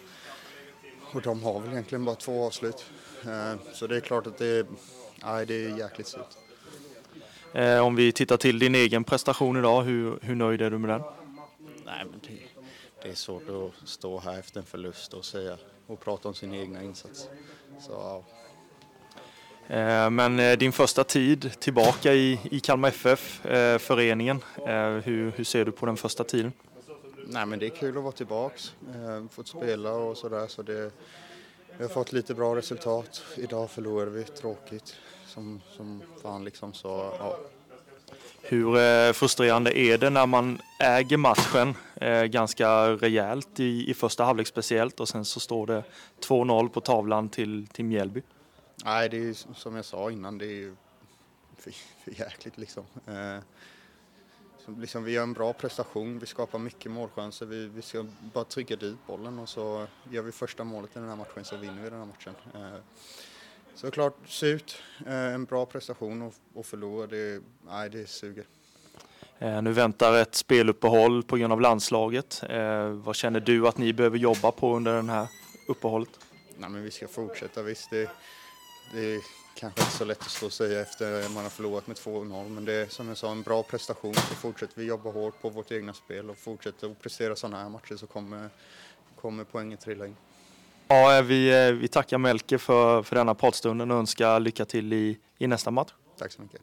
och 1.15 1.23
de 1.23 1.43
har 1.43 1.61
väl 1.61 1.73
egentligen 1.73 2.05
bara 2.05 2.15
två 2.15 2.47
avslut. 2.47 2.85
Äh, 3.25 3.55
så 3.73 3.87
det 3.87 3.97
är 3.97 4.01
klart 4.01 4.27
att 4.27 4.39
det 4.39 4.47
är, 4.47 4.67
nej, 5.25 5.47
det 5.47 5.55
är 5.55 5.79
jäkligt 5.79 6.07
surt. 6.07 6.37
om 7.83 7.97
vi 7.97 8.13
tittar 8.13 8.37
till 8.37 8.59
din 8.59 8.75
egen 8.75 9.05
prestation 9.05 9.57
idag, 9.57 9.83
hur, 9.83 10.19
hur 10.23 10.35
nöjd 10.35 10.63
är 10.63 10.71
du 10.71 10.79
med 10.79 10.91
den? 10.91 11.03
Nej, 11.85 12.05
men 12.11 12.21
det, 12.23 12.63
det 13.03 13.09
är 13.09 13.15
svårt 13.15 13.43
att 13.49 13.89
stå 13.89 14.21
här 14.21 14.39
efter 14.39 14.61
en 14.61 14.67
förlust 14.67 15.15
och 15.15 15.25
säga 15.25 15.57
och 15.87 16.01
prata 16.01 16.29
om 16.29 16.35
sin 16.35 16.55
egna 16.55 16.83
insats. 16.83 17.29
Så, 17.81 17.93
ja. 17.93 18.25
Eh, 19.69 20.11
men 20.11 20.39
eh, 20.39 20.59
din 20.59 20.73
första 20.73 21.05
tid 21.05 21.51
tillbaka 21.61 22.15
i, 22.15 22.41
i 22.51 22.61
Kalmar 22.61 22.89
FF, 22.89 23.47
eh, 23.47 23.79
föreningen, 23.79 24.41
hur, 25.05 25.33
hur 25.37 25.45
ser 25.45 25.65
du 25.65 25.73
på 25.73 25.87
den 25.87 25.97
första 25.97 26.25
tiden? 26.25 26.53
Nej 27.29 27.47
men 27.47 27.59
det 27.59 27.67
är 27.67 27.71
kul 27.71 27.97
att 27.97 28.03
vara 28.03 28.13
tillbaks, 28.13 28.75
fått 29.31 29.49
spela 29.49 29.93
och 29.93 30.17
sådär 30.17 30.47
så 30.47 30.63
det, 30.63 30.91
vi 31.77 31.83
har 31.85 31.89
fått 31.91 32.13
lite 32.13 32.35
bra 32.35 32.57
resultat. 32.57 33.23
Idag 33.37 33.71
förlorade 33.71 34.11
vi, 34.11 34.25
tråkigt 34.25 34.97
som, 35.27 35.61
som 35.77 36.03
fan 36.23 36.45
liksom 36.45 36.73
så 36.73 36.89
ja. 37.19 37.39
Hur 38.43 38.77
eh, 38.79 39.13
frustrerande 39.13 39.79
är 39.79 39.99
det 39.99 40.11
när 40.11 40.27
man 40.27 40.59
äger 40.79 41.17
matchen 41.17 41.75
eh, 41.95 42.23
ganska 42.23 42.89
rejält 42.89 43.61
i, 43.61 43.91
i 43.91 43.95
första 43.95 44.25
halvlek 44.25 44.47
speciellt 44.47 45.01
och 45.01 45.09
sen 45.09 45.25
så 45.25 45.41
står 45.41 45.67
det 45.67 45.85
2-0 46.21 46.69
på 46.69 46.81
tavlan 46.81 47.29
till, 47.29 47.67
till 47.67 47.85
Mjällby? 47.85 48.23
Nej, 48.85 49.09
det 49.09 49.17
är 49.17 49.55
som 49.55 49.77
jag 49.77 49.85
sa 49.85 50.11
innan, 50.11 50.39
det 50.39 50.47
är 50.47 50.57
ju 50.57 50.77
för, 51.59 51.73
för 52.05 52.21
jäkligt 52.21 52.59
liksom. 52.59 52.85
Eh, 53.07 53.39
liksom. 54.79 55.05
Vi 55.05 55.13
gör 55.13 55.23
en 55.23 55.33
bra 55.33 55.53
prestation, 55.53 56.19
vi 56.19 56.27
skapar 56.27 56.59
mycket 56.59 56.93
målchanser, 56.93 57.47
vi, 57.47 57.67
vi 57.67 57.83
ska 57.83 58.07
bara 58.35 58.45
trycka 58.45 58.77
dit 58.77 58.97
bollen 59.07 59.39
och 59.39 59.49
så 59.49 59.87
gör 60.11 60.23
vi 60.23 60.33
första 60.33 60.65
målet 60.65 60.97
i 60.97 60.99
den 60.99 61.09
här 61.09 61.17
matchen 61.17 61.45
så 61.45 61.57
vinner 61.57 61.83
vi 61.83 61.91
den 61.91 61.99
här 61.99 62.07
matchen. 62.07 62.35
Eh, 62.55 62.81
Såklart 63.75 64.17
surt. 64.27 64.83
Eh, 65.07 65.35
en 65.35 65.45
bra 65.45 65.67
prestation 65.67 66.23
och, 66.23 66.35
och 66.55 66.67
förlora, 66.67 67.07
det, 67.07 67.43
nej, 67.67 67.91
det 67.91 68.07
suger. 68.07 68.45
Eh, 69.39 69.63
nu 69.63 69.73
väntar 69.73 70.19
ett 70.19 70.35
speluppehåll 70.35 71.23
på 71.23 71.37
grund 71.37 71.53
av 71.53 71.61
landslaget. 71.61 72.43
Vad 72.93 73.17
känner 73.17 73.41
du 73.41 73.69
att 73.69 73.79
ni 73.79 73.93
behöver 73.93 74.19
jobba 74.19 74.51
på 74.51 74.77
under 74.77 75.03
det 75.03 75.13
här 75.13 75.27
uppehållet? 75.69 76.11
Nej, 76.59 76.71
men 76.71 76.83
vi 76.83 76.91
ska 76.91 77.09
fortsätta 77.09 77.63
visst. 77.63 77.91
Det, 77.91 78.11
det 78.93 79.21
kanske 79.55 79.81
inte 79.81 79.93
så 79.93 80.05
lätt 80.05 80.21
att 80.21 80.31
stå 80.31 80.47
och 80.47 80.53
säga 80.53 80.81
efter 80.81 81.29
man 81.29 81.43
har 81.43 81.51
förlorat 81.51 81.87
med 81.87 81.97
2-0 81.97 82.49
men 82.49 82.65
det 82.65 82.73
är 82.73 82.87
som 82.87 83.09
jag 83.09 83.17
sa 83.17 83.31
en 83.31 83.43
bra 83.43 83.63
prestation 83.63 84.15
så 84.15 84.35
fortsätter 84.35 84.81
vi 84.81 84.85
jobba 84.87 85.11
hårt 85.11 85.43
på 85.43 85.49
vårt 85.49 85.73
egna 85.73 85.93
spel 85.93 86.31
och 86.31 86.37
fortsätter 86.39 86.91
att 86.91 87.01
prestera 87.03 87.37
sådana 87.37 87.63
här 87.63 87.69
matcher 87.69 87.97
så 87.97 88.07
kommer, 88.07 88.51
kommer 89.21 89.45
poängen 89.45 89.79
trilla 89.79 90.07
in. 90.07 90.17
Ja, 90.89 91.23
vi, 91.25 91.73
vi 91.73 91.89
tackar 91.89 92.19
Melke 92.19 92.59
för, 92.59 93.03
för 93.03 93.17
denna 93.17 93.35
poddstunden 93.35 93.91
och 93.91 93.99
önskar 93.99 94.41
lycka 94.41 94.65
till 94.65 94.93
i, 94.93 95.19
i 95.39 95.47
nästa 95.47 95.71
match. 95.71 95.93
Tack 96.19 96.33
så 96.33 96.43
mycket. 96.43 96.61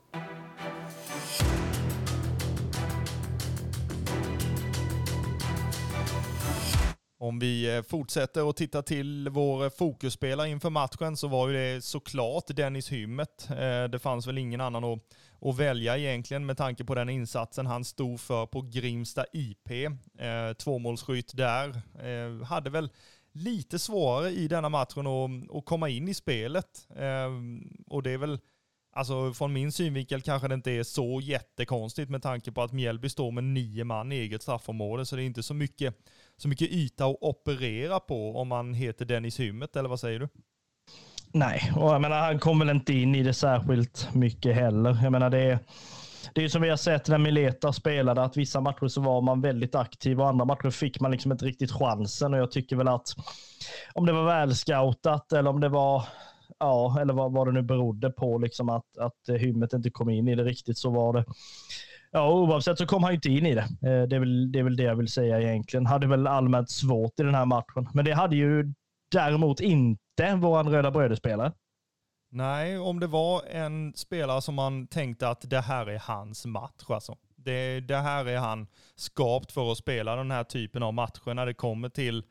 Om 7.22 7.40
vi 7.40 7.76
eh, 7.76 7.82
fortsätter 7.82 8.44
och 8.44 8.56
tittar 8.56 8.82
till 8.82 9.30
vår 9.30 9.64
eh, 9.64 9.70
fokusspelare 9.70 10.50
inför 10.50 10.70
matchen 10.70 11.18
så 11.18 11.28
var 11.28 11.48
ju 11.48 11.54
det 11.54 11.84
såklart 11.84 12.48
Dennis 12.48 12.92
Hymmet. 12.92 13.50
Eh, 13.50 13.84
det 13.84 14.00
fanns 14.02 14.28
väl 14.28 14.38
ingen 14.38 14.62
annan 14.62 14.84
att, 14.84 15.00
att 15.42 15.58
välja 15.58 15.98
egentligen 15.98 16.46
med 16.46 16.58
tanke 16.58 16.84
på 16.84 16.96
den 16.96 17.10
insatsen 17.10 17.66
han 17.66 17.86
stod 17.86 18.20
för 18.20 18.46
på 18.46 18.62
Grimsta 18.62 19.26
IP. 19.34 19.70
Tvåmålsskytt 20.58 21.38
där. 21.38 21.82
Hade 22.44 22.70
väl 22.70 22.90
lite 23.32 23.80
svårare 23.80 24.30
i 24.30 24.48
denna 24.48 24.70
matchen 24.70 25.08
att, 25.08 25.56
att 25.58 25.66
komma 25.66 25.90
in 25.90 26.08
i 26.08 26.14
spelet. 26.14 26.88
Och 27.88 28.04
det 28.04 28.12
är 28.12 28.18
väl 28.18 28.40
Alltså 28.94 29.34
från 29.34 29.54
min 29.54 29.72
synvinkel 29.72 30.22
kanske 30.22 30.48
det 30.48 30.56
inte 30.56 30.72
är 30.72 30.84
så 30.84 31.22
jättekonstigt 31.22 32.10
med 32.10 32.22
tanke 32.22 32.52
på 32.52 32.62
att 32.62 32.74
Mjällby 32.74 33.10
står 33.10 33.32
med 33.32 33.44
nio 33.44 33.84
man 33.84 34.12
i 34.12 34.16
eget 34.16 34.42
straffområde, 34.42 35.06
så 35.06 35.16
det 35.16 35.24
är 35.24 35.26
inte 35.26 35.44
så 35.44 35.54
mycket, 35.54 35.96
så 36.42 36.48
mycket 36.48 36.72
yta 36.72 37.06
att 37.06 37.18
operera 37.22 38.00
på 38.00 38.38
om 38.38 38.48
man 38.48 38.74
heter 38.74 39.06
Dennis 39.06 39.40
Hymmet, 39.40 39.76
eller 39.76 39.90
vad 39.90 40.00
säger 40.00 40.20
du? 40.20 40.30
Nej, 41.34 41.72
och 41.76 41.94
jag 41.94 42.02
menar, 42.02 42.20
han 42.20 42.40
kom 42.40 42.60
väl 42.60 42.70
inte 42.70 42.94
in 42.94 43.16
i 43.16 43.24
det 43.24 43.34
särskilt 43.34 44.10
mycket 44.14 44.56
heller. 44.56 45.00
Jag 45.04 45.12
menar, 45.12 45.30
det 45.30 45.40
är, 45.40 45.60
det 46.34 46.44
är 46.44 46.48
som 46.48 46.62
vi 46.62 46.70
har 46.70 46.78
sett 46.78 47.08
när 47.08 47.18
Mileta 47.18 47.74
spelade, 47.74 48.24
att 48.24 48.38
vissa 48.38 48.62
matcher 48.62 48.88
så 48.88 49.02
var 49.02 49.22
man 49.22 49.42
väldigt 49.42 49.76
aktiv 49.76 50.22
och 50.22 50.28
andra 50.28 50.46
matcher 50.46 50.70
fick 50.70 51.00
man 51.00 51.12
liksom 51.12 51.32
inte 51.32 51.46
riktigt 51.46 51.72
chansen. 51.72 52.34
Och 52.34 52.40
jag 52.40 52.52
tycker 52.52 52.76
väl 52.76 52.88
att 52.88 53.08
om 53.94 54.06
det 54.06 54.14
var 54.14 54.24
välscoutat 54.24 55.34
eller 55.34 55.50
om 55.50 55.60
det 55.60 55.70
var 55.70 56.04
ja, 56.60 57.00
eller 57.02 57.14
vad, 57.14 57.34
vad 57.34 57.48
det 57.48 57.52
nu 57.52 57.62
berodde 57.62 58.10
på, 58.10 58.38
liksom 58.38 58.70
att, 58.70 58.98
att 58.98 59.40
hymmet 59.40 59.74
inte 59.74 59.90
kom 59.90 60.10
in 60.10 60.28
i 60.28 60.36
det 60.36 60.44
riktigt 60.44 60.78
så 60.78 60.90
var 60.90 61.14
det. 61.14 61.26
Ja, 62.12 62.34
oavsett 62.34 62.78
så 62.78 62.86
kom 62.86 63.04
han 63.04 63.14
inte 63.14 63.30
in 63.30 63.46
i 63.46 63.56
det. 63.56 63.62
Eh, 63.62 64.08
det 64.08 64.16
är, 64.16 64.20
väl, 64.20 64.52
det 64.52 64.60
är 64.60 64.64
väl 64.64 64.76
det 64.76 64.84
jag 64.84 64.96
vill 64.96 65.08
säga 65.08 65.42
egentligen. 65.42 65.86
Hade 65.86 66.08
väl 66.08 66.28
allmänt 66.28 66.70
svårt 66.70 67.20
i 67.20 67.24
den 67.24 67.36
här 67.36 67.46
matchen. 67.46 67.90
Men 67.94 68.06
det 68.06 68.14
hade 68.14 68.36
ju 68.36 68.74
däremot 69.12 69.60
inte 69.60 70.36
våran 70.36 70.70
röda 70.70 70.92
brödespelare. 70.92 71.54
Nej, 72.32 72.80
om 72.80 73.00
det 73.00 73.08
var 73.08 73.44
en 73.52 73.94
spelare 73.96 74.42
som 74.42 74.56
man 74.56 74.88
tänkte 74.88 75.30
att 75.30 75.50
det 75.50 75.62
här 75.62 75.90
är 75.90 76.00
hans 76.00 76.46
match 76.46 76.90
alltså. 76.90 77.18
Det, 77.36 77.80
det 77.80 77.98
här 77.98 78.26
är 78.26 78.38
han 78.38 78.68
skapt 78.96 79.52
för 79.52 79.72
att 79.72 79.78
spela 79.78 80.16
den 80.16 80.32
här 80.32 80.44
typen 80.44 80.84
av 80.84 80.94
matcher 80.94 81.34
när 81.34 81.46
det 81.46 81.54
kommer 81.54 81.90
till 81.90 82.24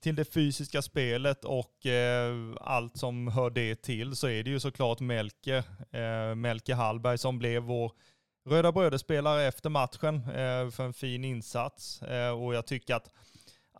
till 0.00 0.14
det 0.14 0.34
fysiska 0.34 0.82
spelet 0.82 1.44
och 1.44 1.86
eh, 1.86 2.34
allt 2.60 2.96
som 2.96 3.28
hör 3.28 3.50
det 3.50 3.82
till 3.82 4.16
så 4.16 4.28
är 4.28 4.42
det 4.42 4.50
ju 4.50 4.60
såklart 4.60 5.00
Melke, 5.00 5.56
eh, 5.90 6.34
Melke 6.34 6.74
Hallberg 6.74 7.18
som 7.18 7.38
blev 7.38 7.62
vår 7.62 7.92
Röda 8.48 8.72
Bröder-spelare 8.72 9.44
efter 9.44 9.70
matchen 9.70 10.14
eh, 10.16 10.70
för 10.70 10.84
en 10.84 10.92
fin 10.92 11.24
insats. 11.24 12.02
Eh, 12.02 12.30
och 12.30 12.54
jag 12.54 12.66
tycker 12.66 12.94
att 12.94 13.10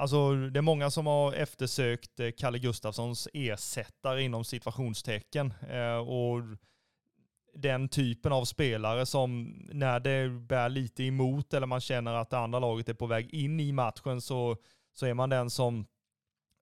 Alltså 0.00 0.34
det 0.34 0.60
är 0.60 0.62
många 0.62 0.90
som 0.90 1.06
har 1.06 1.32
eftersökt 1.32 2.20
eh, 2.20 2.30
Kalle 2.38 2.58
Gustafssons 2.58 3.28
ersättare 3.32 4.22
inom 4.22 4.44
situationstecken. 4.44 5.54
Eh, 5.70 5.96
och 5.96 6.42
den 7.54 7.88
typen 7.88 8.32
av 8.32 8.44
spelare 8.44 9.06
som 9.06 9.56
när 9.72 10.00
det 10.00 10.28
bär 10.28 10.68
lite 10.68 11.04
emot 11.04 11.54
eller 11.54 11.66
man 11.66 11.80
känner 11.80 12.14
att 12.14 12.30
det 12.30 12.38
andra 12.38 12.58
laget 12.58 12.88
är 12.88 12.94
på 12.94 13.06
väg 13.06 13.34
in 13.34 13.60
i 13.60 13.72
matchen 13.72 14.20
så, 14.20 14.56
så 14.94 15.06
är 15.06 15.14
man 15.14 15.30
den 15.30 15.50
som 15.50 15.86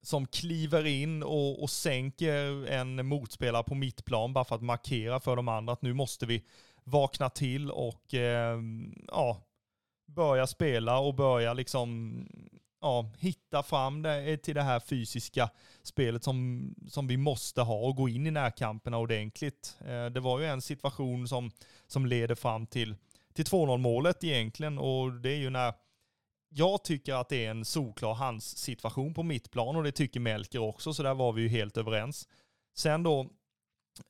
som 0.03 0.27
kliver 0.27 0.87
in 0.87 1.23
och, 1.23 1.63
och 1.63 1.71
sänker 1.71 2.67
en 2.67 3.07
motspelare 3.07 3.63
på 3.63 3.75
mittplan 3.75 4.33
bara 4.33 4.45
för 4.45 4.55
att 4.55 4.63
markera 4.63 5.21
för 5.21 5.37
de 5.37 5.49
andra 5.49 5.73
att 5.73 5.83
nu 5.83 5.93
måste 5.93 6.27
vi 6.27 6.45
vakna 6.87 7.31
till 7.31 7.71
och 7.71 8.15
eh, 8.15 8.61
ja, 9.09 9.43
börja 10.07 10.47
spela 10.47 10.99
och 10.99 11.15
börja 11.15 11.53
liksom 11.53 12.15
ja, 12.81 13.11
hitta 13.19 13.63
fram 13.63 14.03
det, 14.03 14.23
eh, 14.23 14.37
till 14.37 14.55
det 14.55 14.63
här 14.63 14.81
fysiska 14.81 15.51
spelet 15.83 16.25
som, 16.25 16.75
som 16.89 17.07
vi 17.07 17.17
måste 17.17 17.63
ha 17.63 17.75
och 17.75 17.97
gå 17.97 18.09
in 18.09 18.27
i 18.27 18.31
närkamperna 18.31 18.99
ordentligt. 18.99 19.77
Eh, 19.81 20.07
det 20.07 20.21
var 20.21 20.41
ju 20.41 20.47
en 20.47 20.63
situation 20.63 21.29
som, 21.29 21.51
som 21.87 22.07
leder 22.07 22.35
fram 22.35 22.67
till, 22.67 22.95
till 23.35 23.45
2-0 23.45 23.79
målet 23.79 24.25
egentligen 24.25 24.79
och 24.79 25.13
det 25.13 25.31
är 25.31 25.39
ju 25.39 25.51
när 25.51 25.75
jag 26.49 26.85
tycker 26.85 27.15
att 27.15 27.29
det 27.29 27.47
är 27.47 27.51
en 27.51 27.65
solklar 27.65 28.15
hans 28.15 28.59
situation 28.59 29.15
på 29.15 29.23
mittplan 29.23 29.77
och 29.77 29.83
det 29.83 29.93
tycker 29.93 30.21
Melker 30.21 30.59
också, 30.59 30.95
så 30.95 31.03
där 31.03 31.15
var 31.15 31.33
vi 31.33 31.43
ju 31.43 31.49
helt 31.49 31.77
överens. 31.77 32.29
Sen 32.77 33.03
då 33.03 33.31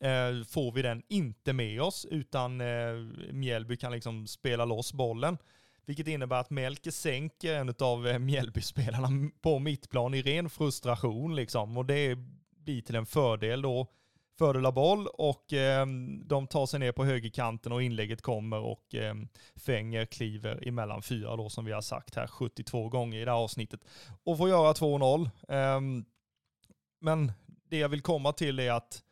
Eh, 0.01 0.45
får 0.49 0.73
vi 0.73 0.83
den 0.83 1.03
inte 1.09 1.53
med 1.53 1.83
oss, 1.83 2.07
utan 2.11 2.61
eh, 2.61 2.95
Mjällby 3.33 3.77
kan 3.77 3.93
liksom 3.93 4.27
spela 4.27 4.65
loss 4.65 4.93
bollen. 4.93 5.39
Vilket 5.87 6.07
innebär 6.07 6.41
att 6.41 6.51
Melker 6.51 6.91
sänker 6.91 7.55
eh, 7.55 7.61
en 7.61 7.75
av 7.79 8.09
eh, 8.09 8.19
Mjällbyspelarna 8.19 8.19
Mjällby-spelarna 8.19 9.31
på 9.41 9.59
mittplan 9.59 10.15
i 10.15 10.23
ren 10.23 10.51
frustration 10.51 11.37
liksom. 11.37 11.77
Och 11.77 11.87
det 11.87 12.19
blir 12.65 12.83
till 12.83 12.95
en 12.95 13.07
fördel 13.07 13.63
då 13.63 13.87
fördel 14.39 14.67
av 14.67 14.75
boll 14.75 15.07
och 15.07 15.53
eh, 15.53 15.87
de 16.25 16.47
tar 16.47 16.67
sig 16.67 16.81
ner 16.81 16.93
på 16.93 17.05
högerkanten 17.05 17.73
och 17.73 17.83
inlägget 17.83 18.23
kommer 18.23 18.59
och 18.59 18.95
eh, 18.95 19.15
Fänger 19.57 20.05
kliver 20.05 20.69
emellan 20.69 21.03
fyra 21.03 21.37
då 21.37 21.49
som 21.49 21.65
vi 21.65 21.73
har 21.73 21.81
sagt 21.81 22.15
här 22.15 22.27
72 22.27 22.89
gånger 22.89 23.21
i 23.21 23.25
det 23.25 23.31
här 23.31 23.39
avsnittet 23.39 23.81
och 24.25 24.39
får 24.39 24.49
göra 24.49 24.73
2-0. 24.73 25.31
Eh, 25.49 25.81
men 27.01 27.33
det 27.69 27.79
jag 27.79 27.89
vill 27.89 28.03
komma 28.03 28.33
till 28.33 28.59
är 28.59 28.73
att 28.73 29.03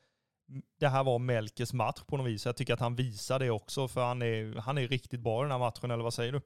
det 0.80 0.88
här 0.88 1.04
var 1.04 1.18
Melkes 1.18 1.72
match 1.72 2.00
på 2.06 2.16
något 2.16 2.26
vis. 2.26 2.46
Jag 2.46 2.56
tycker 2.56 2.74
att 2.74 2.80
han 2.80 2.96
visar 2.96 3.38
det 3.38 3.50
också 3.50 3.88
för 3.88 4.04
han 4.04 4.22
är, 4.22 4.60
han 4.60 4.78
är 4.78 4.88
riktigt 4.88 5.20
bra 5.20 5.40
i 5.40 5.42
den 5.42 5.52
här 5.52 5.58
matchen, 5.58 5.90
eller 5.90 6.04
vad 6.04 6.14
säger 6.14 6.32
du? 6.32 6.40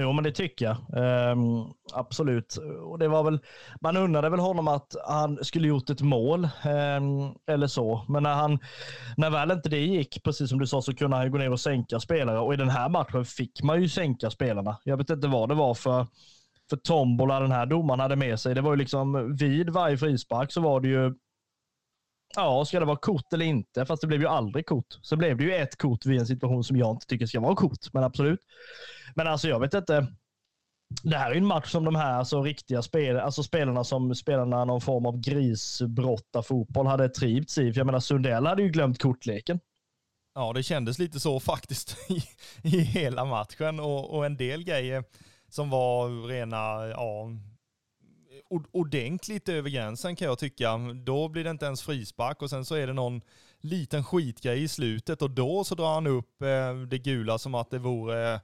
Jo, 0.00 0.12
men 0.12 0.24
det 0.24 0.32
tycker 0.32 0.64
jag. 0.64 0.76
Um, 1.32 1.74
absolut. 1.92 2.56
Och 2.82 2.98
det 2.98 3.08
var 3.08 3.24
väl, 3.24 3.38
man 3.80 3.96
undrade 3.96 4.28
väl 4.28 4.40
honom 4.40 4.68
att 4.68 4.96
han 5.08 5.44
skulle 5.44 5.68
gjort 5.68 5.90
ett 5.90 6.00
mål 6.00 6.44
um, 6.44 7.34
eller 7.46 7.66
så. 7.66 8.04
Men 8.08 8.22
när, 8.22 8.34
han, 8.34 8.58
när 9.16 9.30
väl 9.30 9.50
inte 9.50 9.68
det 9.68 9.80
gick, 9.80 10.22
precis 10.24 10.48
som 10.48 10.58
du 10.58 10.66
sa, 10.66 10.82
så 10.82 10.94
kunde 10.94 11.16
han 11.16 11.30
gå 11.30 11.38
ner 11.38 11.52
och 11.52 11.60
sänka 11.60 12.00
spelare. 12.00 12.38
Och 12.38 12.54
i 12.54 12.56
den 12.56 12.68
här 12.68 12.88
matchen 12.88 13.24
fick 13.24 13.62
man 13.62 13.82
ju 13.82 13.88
sänka 13.88 14.30
spelarna. 14.30 14.76
Jag 14.84 14.96
vet 14.96 15.10
inte 15.10 15.28
vad 15.28 15.48
det 15.48 15.54
var 15.54 15.74
för, 15.74 16.06
för 16.70 16.76
tombola 16.76 17.40
den 17.40 17.52
här 17.52 17.66
domaren 17.66 18.00
hade 18.00 18.16
med 18.16 18.40
sig. 18.40 18.54
Det 18.54 18.60
var 18.60 18.70
ju 18.70 18.76
liksom 18.76 19.36
vid 19.36 19.70
varje 19.70 19.98
frispark 19.98 20.52
så 20.52 20.60
var 20.60 20.80
det 20.80 20.88
ju 20.88 21.14
Ja, 22.36 22.64
ska 22.64 22.80
det 22.80 22.86
vara 22.86 22.96
kort 22.96 23.32
eller 23.32 23.44
inte? 23.44 23.86
Fast 23.86 24.00
det 24.00 24.06
blev 24.06 24.20
ju 24.20 24.26
aldrig 24.26 24.66
kort. 24.66 24.98
Så 25.02 25.16
blev 25.16 25.36
det 25.36 25.44
ju 25.44 25.54
ett 25.54 25.76
kort 25.78 26.06
vid 26.06 26.20
en 26.20 26.26
situation 26.26 26.64
som 26.64 26.76
jag 26.76 26.90
inte 26.90 27.06
tycker 27.06 27.26
ska 27.26 27.40
vara 27.40 27.54
kort, 27.54 27.92
men 27.92 28.04
absolut. 28.04 28.40
Men 29.14 29.26
alltså 29.26 29.48
jag 29.48 29.60
vet 29.60 29.74
inte. 29.74 30.06
Det 31.02 31.16
här 31.16 31.30
är 31.30 31.34
ju 31.34 31.38
en 31.38 31.46
match 31.46 31.70
som 31.70 31.84
de 31.84 31.94
här 31.94 32.12
alltså, 32.12 32.42
riktiga 32.42 32.82
spel, 32.82 33.16
alltså 33.16 33.42
spelarna 33.42 33.84
som 33.84 34.14
spelarna 34.14 34.64
någon 34.64 34.80
form 34.80 35.06
av 35.06 35.20
grisbrotta 35.20 36.42
fotboll 36.42 36.86
hade 36.86 37.08
trivts 37.08 37.58
i. 37.58 37.72
För 37.72 37.80
jag 37.80 37.86
menar 37.86 38.00
Sundell 38.00 38.46
hade 38.46 38.62
ju 38.62 38.68
glömt 38.68 39.02
kortleken. 39.02 39.60
Ja, 40.34 40.52
det 40.52 40.62
kändes 40.62 40.98
lite 40.98 41.20
så 41.20 41.40
faktiskt 41.40 41.96
i, 42.10 42.22
i 42.62 42.80
hela 42.80 43.24
matchen 43.24 43.80
och, 43.80 44.14
och 44.14 44.26
en 44.26 44.36
del 44.36 44.64
grejer 44.64 45.04
som 45.48 45.70
var 45.70 46.26
rena, 46.28 46.86
ja, 46.86 47.28
ordentligt 48.70 49.48
över 49.48 49.70
gränsen 49.70 50.16
kan 50.16 50.28
jag 50.28 50.38
tycka. 50.38 50.78
Då 51.04 51.28
blir 51.28 51.44
det 51.44 51.50
inte 51.50 51.66
ens 51.66 51.82
frispark 51.82 52.42
och 52.42 52.50
sen 52.50 52.64
så 52.64 52.74
är 52.74 52.86
det 52.86 52.92
någon 52.92 53.20
liten 53.60 54.04
skitgrej 54.04 54.62
i 54.62 54.68
slutet 54.68 55.22
och 55.22 55.30
då 55.30 55.64
så 55.64 55.74
drar 55.74 55.94
han 55.94 56.06
upp 56.06 56.42
eh, 56.42 56.76
det 56.88 56.98
gula 56.98 57.38
som 57.38 57.54
att 57.54 57.70
det 57.70 57.78
vore 57.78 58.34
eh, 58.34 58.40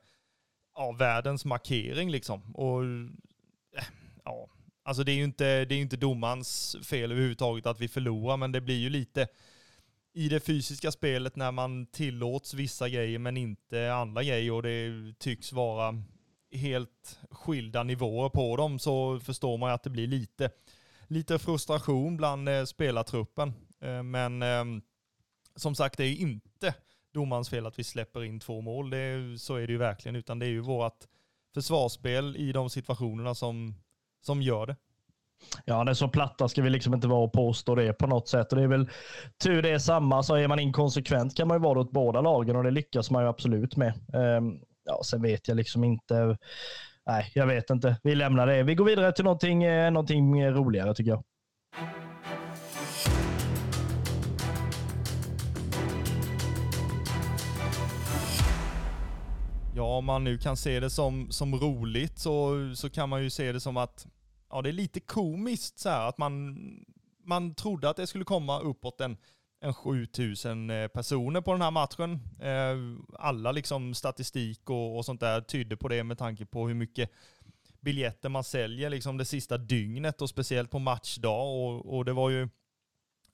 ja, 0.75 0.93
världens 0.93 1.45
markering 1.45 2.11
liksom. 2.11 2.55
Och 2.55 2.85
eh, 2.85 3.85
ja, 4.25 4.49
alltså 4.83 5.05
det 5.05 5.13
är 5.13 5.17
ju 5.17 5.25
inte, 5.25 5.65
det 5.65 5.75
är 5.75 5.81
inte 5.81 5.97
domarens 5.97 6.77
fel 6.85 7.13
överhuvudtaget 7.13 7.67
att 7.67 7.81
vi 7.81 7.89
förlorar, 7.89 8.37
men 8.37 8.53
det 8.53 8.61
blir 8.61 8.79
ju 8.79 8.91
lite 8.91 9.29
i 10.15 10.29
det 10.29 10.41
fysiska 10.41 10.93
spelet 10.93 11.37
när 11.37 11.53
man 11.53 11.87
tillåts 11.87 12.55
vissa 12.55 12.89
grejer 12.89 13.19
men 13.19 13.37
inte 13.37 13.95
andra 13.95 14.23
grejer 14.23 14.53
och 14.53 14.63
det 14.63 15.15
tycks 15.19 15.53
vara 15.53 16.03
helt 16.53 17.19
skilda 17.31 17.83
nivåer 17.83 18.29
på 18.29 18.57
dem 18.57 18.79
så 18.79 19.21
förstår 19.21 19.59
man 19.59 19.71
att 19.71 19.83
det 19.83 19.91
blir 19.91 20.07
lite, 20.07 20.51
lite 21.07 21.39
frustration 21.39 22.17
bland 22.17 22.49
eh, 22.49 22.65
spelartruppen. 22.65 23.53
Eh, 23.81 24.03
men 24.03 24.43
ehm, 24.43 24.83
som 25.57 25.75
sagt, 25.75 25.99
det 25.99 26.05
är 26.05 26.15
inte 26.15 26.75
domarens 27.13 27.51
fel 27.51 27.67
att 27.67 27.79
vi 27.79 27.85
släpper 27.85 28.25
in 28.25 28.41
två 28.41 28.61
mål. 28.61 28.91
Det 28.91 28.99
är, 28.99 29.37
så 29.37 29.57
är 29.57 29.67
det 29.67 29.73
ju 29.73 29.79
verkligen, 29.79 30.17
utan 30.17 30.39
det 30.39 30.47
är 30.47 30.51
ju 30.51 30.61
vårt 30.61 31.07
försvarsspel 31.55 32.37
i 32.37 32.53
de 32.53 32.71
situationerna 32.71 33.35
som, 33.35 33.75
som 34.21 34.43
gör 34.43 34.67
det. 34.67 34.77
Ja, 35.65 35.85
det 35.85 35.91
är 35.91 35.95
så 35.95 36.09
platta 36.09 36.49
ska 36.49 36.63
vi 36.63 36.71
liksom 36.71 36.95
inte 36.95 37.09
vara 37.09 37.25
och 37.25 37.33
påstå 37.33 37.75
det 37.75 37.93
på 37.93 38.07
något 38.07 38.29
sätt. 38.29 38.53
Och 38.53 38.59
det 38.59 38.65
är 38.65 38.69
väl 38.69 38.91
tur 39.43 39.63
det 39.63 39.71
är 39.71 39.79
samma, 39.79 40.23
så 40.23 40.35
är 40.35 40.49
man 40.49 40.59
inkonsekvent 40.59 41.37
kan 41.37 41.49
man 41.49 41.57
ju 41.57 41.63
vara 41.63 41.81
åt 41.81 41.93
båda 41.93 42.21
lagen 42.21 42.57
och 42.57 42.65
det 42.65 42.71
lyckas 42.71 43.11
man 43.11 43.23
ju 43.23 43.29
absolut 43.29 43.77
med. 43.77 43.95
Um, 44.13 44.61
ja, 44.85 45.01
sen 45.05 45.23
vet 45.23 45.49
jag 45.49 45.57
liksom 45.57 45.85
inte. 45.85 46.39
Nej, 47.07 47.31
jag 47.35 47.47
vet 47.47 47.71
inte. 47.71 47.97
Vi 48.03 48.15
lämnar 48.15 48.47
det. 48.47 48.63
Vi 48.63 48.75
går 48.75 48.85
vidare 48.85 49.13
till 49.13 49.25
någonting, 49.25 49.65
eh, 49.65 49.91
någonting 49.91 50.47
roligare 50.51 50.95
tycker 50.95 51.11
jag. 51.11 51.25
Ja, 59.75 59.97
om 59.97 60.05
man 60.05 60.25
nu 60.25 60.39
kan 60.39 60.57
se 60.57 60.81
det 60.81 60.91
som, 60.91 61.31
som 61.31 61.55
roligt 61.55 62.19
så, 62.19 62.57
så 62.75 62.91
kan 62.91 63.09
man 63.09 63.23
ju 63.23 63.31
se 63.31 63.53
det 63.53 63.61
som 63.61 63.77
att 63.77 64.07
ja, 64.51 64.63
det 64.63 64.71
är 64.71 64.73
lite 64.73 65.01
komiskt 65.01 65.79
så 65.79 65.89
här 65.89 66.09
att 66.09 66.19
man, 66.19 66.57
man 67.25 67.55
trodde 67.55 67.91
att 67.91 67.97
det 67.97 68.07
skulle 68.07 68.25
komma 68.25 68.61
uppåt 68.61 69.01
en, 69.01 69.17
en 69.63 69.75
7000 69.75 70.71
eh, 70.71 70.89
personer 70.89 71.41
på 71.41 71.53
den 71.53 71.63
här 71.63 71.71
matchen. 71.71 72.21
Eh, 72.41 72.77
alla 73.19 73.53
liksom 73.53 73.95
statistik 73.95 74.71
och, 74.71 74.97
och 74.97 75.05
sånt 75.05 75.21
där 75.21 75.41
tydde 75.41 75.77
på 75.77 75.89
det 75.89 76.05
med 76.05 76.19
tanke 76.19 76.47
på 76.47 76.69
hur 76.69 76.75
mycket 76.75 77.11
biljetter 77.81 78.29
man 78.29 78.45
säljer 78.45 78.91
liksom 78.91 79.17
det 79.17 79.25
sista 79.25 79.59
dygnet 79.59 80.23
och 80.23 80.29
speciellt 80.29 80.71
på 80.71 80.79
matchdag 80.79 81.47
och, 81.47 81.97
och 81.97 82.05
det 82.05 82.13
var 82.13 82.31
ju 82.31 82.49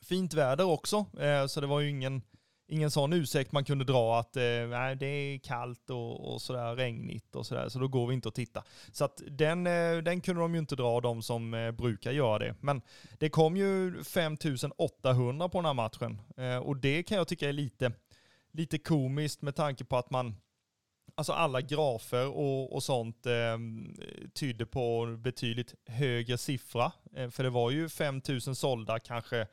fint 0.03 0.35
väder 0.35 0.65
också, 0.65 1.07
eh, 1.21 1.47
så 1.47 1.61
det 1.61 1.67
var 1.67 1.81
ju 1.81 1.91
ingen 1.91 2.23
ingen 2.69 2.91
sån 2.91 3.13
ursäkt 3.13 3.53
man 3.53 3.65
kunde 3.65 3.85
dra 3.85 4.19
att 4.19 4.37
eh, 4.37 4.43
nej, 4.69 4.97
det 4.97 5.07
är 5.07 5.39
kallt 5.39 5.91
och, 5.91 6.33
och 6.33 6.43
sådär 6.43 6.77
regnigt 6.77 7.37
och 7.37 7.47
sådär, 7.47 7.69
så 7.69 7.79
då 7.79 7.89
går 7.89 8.07
vi 8.07 8.15
inte 8.15 8.29
och 8.29 8.35
titta. 8.35 8.65
Så 8.93 9.05
att 9.05 9.23
den, 9.31 9.67
eh, 9.67 9.97
den 9.97 10.21
kunde 10.21 10.43
de 10.43 10.55
ju 10.55 10.59
inte 10.59 10.77
dra, 10.77 11.01
de 11.01 11.23
som 11.23 11.55
eh, 11.55 11.71
brukar 11.71 12.13
göra 12.13 12.39
det. 12.39 12.55
Men 12.61 12.83
det 13.19 13.29
kom 13.29 13.57
ju 13.57 14.05
5800 14.05 15.49
på 15.49 15.59
den 15.59 15.65
här 15.65 15.75
matchen 15.75 16.21
eh, 16.37 16.59
och 16.59 16.77
det 16.77 17.03
kan 17.03 17.19
jag 17.19 17.29
tycka 17.29 17.49
är 17.49 17.53
lite, 17.53 17.93
lite 18.53 18.79
komiskt 18.79 19.43
med 19.43 19.57
tanke 19.57 19.85
på 19.85 19.97
att 19.97 20.11
man 20.11 20.37
Alltså 21.15 21.33
alla 21.33 21.61
grafer 21.61 22.27
och, 22.27 22.75
och 22.75 22.83
sånt 22.83 23.27
eh, 23.27 23.59
tyder 24.35 24.65
på 24.65 25.17
betydligt 25.19 25.75
högre 25.87 26.39
siffra. 26.39 26.93
Eh, 27.17 27.31
för 27.31 27.43
det 27.45 27.51
var 27.51 27.71
ju 27.71 27.89
5000 27.89 28.55
sålda 28.55 28.99
kanske 28.99 29.47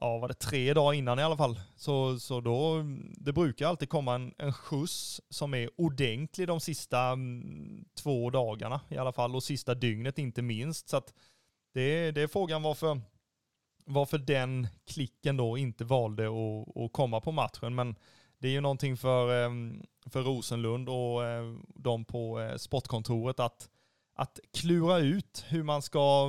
ja, 0.00 0.18
var 0.18 0.28
det 0.28 0.34
tre 0.34 0.74
dagar 0.74 0.92
innan 0.92 1.18
i 1.18 1.22
alla 1.22 1.36
fall. 1.36 1.60
Så, 1.76 2.18
så 2.18 2.40
då, 2.40 2.84
det 3.16 3.32
brukar 3.32 3.66
alltid 3.66 3.88
komma 3.88 4.14
en, 4.14 4.34
en 4.38 4.52
skjuts 4.52 5.20
som 5.28 5.54
är 5.54 5.70
ordentlig 5.76 6.48
de 6.48 6.60
sista 6.60 7.00
mm, 7.00 7.84
två 7.94 8.30
dagarna 8.30 8.80
i 8.88 8.96
alla 8.96 9.12
fall 9.12 9.36
och 9.36 9.42
sista 9.42 9.74
dygnet 9.74 10.18
inte 10.18 10.42
minst. 10.42 10.88
Så 10.88 10.96
att 10.96 11.14
det, 11.74 12.10
det 12.10 12.22
är 12.22 12.28
frågan 12.28 12.62
varför, 12.62 13.00
varför 13.84 14.18
den 14.18 14.68
klicken 14.86 15.36
då 15.36 15.58
inte 15.58 15.84
valde 15.84 16.26
att, 16.26 16.76
att 16.76 16.92
komma 16.92 17.20
på 17.20 17.32
matchen. 17.32 17.74
Men 17.74 17.96
det 18.38 18.48
är 18.48 18.52
ju 18.52 18.60
någonting 18.60 18.96
för, 18.96 19.44
mm, 19.44 19.86
för 20.10 20.22
Rosenlund 20.22 20.88
och 20.88 21.24
mm, 21.24 21.66
de 21.74 22.04
på 22.04 22.38
mm, 22.38 22.58
sportkontoret 22.58 23.40
att, 23.40 23.68
att 24.14 24.40
klura 24.52 24.98
ut 24.98 25.44
hur 25.48 25.62
man 25.62 25.82
ska 25.82 26.28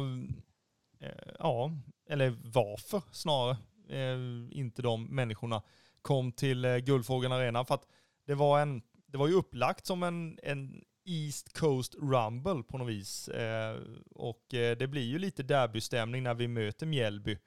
ja, 1.39 1.71
eller 2.12 2.38
varför 2.43 3.02
snarare, 3.12 3.58
eh, 3.89 4.58
inte 4.60 4.82
de 4.82 5.06
människorna 5.06 5.62
kom 6.02 6.32
till 6.32 6.65
eh, 6.65 6.78
Guldfågeln 6.78 7.34
Arena. 7.34 7.65
För 7.65 7.76
att 7.76 7.88
det 8.26 8.36
var, 8.36 8.60
en, 8.60 8.82
det 9.08 9.17
var 9.17 9.28
ju 9.28 9.34
upplagt 9.34 9.86
som 9.86 10.04
en, 10.04 10.39
en 10.43 10.84
East 11.06 11.58
Coast 11.58 11.95
Rumble 11.95 12.63
på 12.63 12.78
något 12.78 12.89
vis. 12.89 13.28
Eh, 13.28 13.80
och 14.15 14.54
eh, 14.54 14.78
det 14.78 14.88
blir 14.88 15.06
ju 15.06 15.19
lite 15.19 15.43
derbystämning 15.43 16.24
när 16.24 16.34
vi 16.34 16.47
möter 16.47 16.86
Mjällby. 16.86 17.38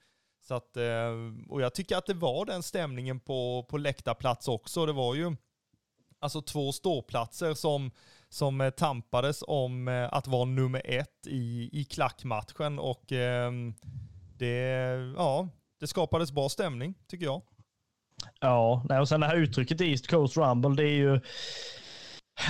Så 0.41 0.53
att, 0.55 0.77
eh, 0.77 1.11
och 1.49 1.61
jag 1.61 1.73
tycker 1.73 1.97
att 1.97 2.05
det 2.05 2.13
var 2.13 2.45
den 2.45 2.63
stämningen 2.63 3.19
på, 3.19 3.65
på 3.69 3.77
läktarplats 3.77 4.47
också. 4.47 4.85
Det 4.85 4.93
var 4.93 5.15
ju 5.15 5.35
alltså 6.19 6.41
två 6.41 6.71
ståplatser 6.71 7.53
som, 7.53 7.91
som 8.29 8.61
eh, 8.61 8.69
tampades 8.69 9.43
om 9.47 10.07
att 10.11 10.27
vara 10.27 10.45
nummer 10.45 10.81
ett 10.85 11.27
i, 11.27 11.69
i 11.71 11.83
klackmatchen. 11.83 12.79
Och 12.79 13.11
ehm, 13.11 13.73
det, 14.37 15.13
ja, 15.17 15.49
det 15.79 15.87
skapades 15.87 16.31
bra 16.31 16.49
stämning, 16.49 16.93
tycker 17.07 17.25
jag. 17.25 17.41
Ja, 18.39 18.85
och 19.01 19.09
sen 19.09 19.19
det 19.19 19.27
här 19.27 19.35
uttrycket 19.35 19.81
East 19.81 20.07
Coast 20.07 20.37
Rumble, 20.37 20.75
det 20.75 20.83
är 20.83 20.95
ju 20.95 21.19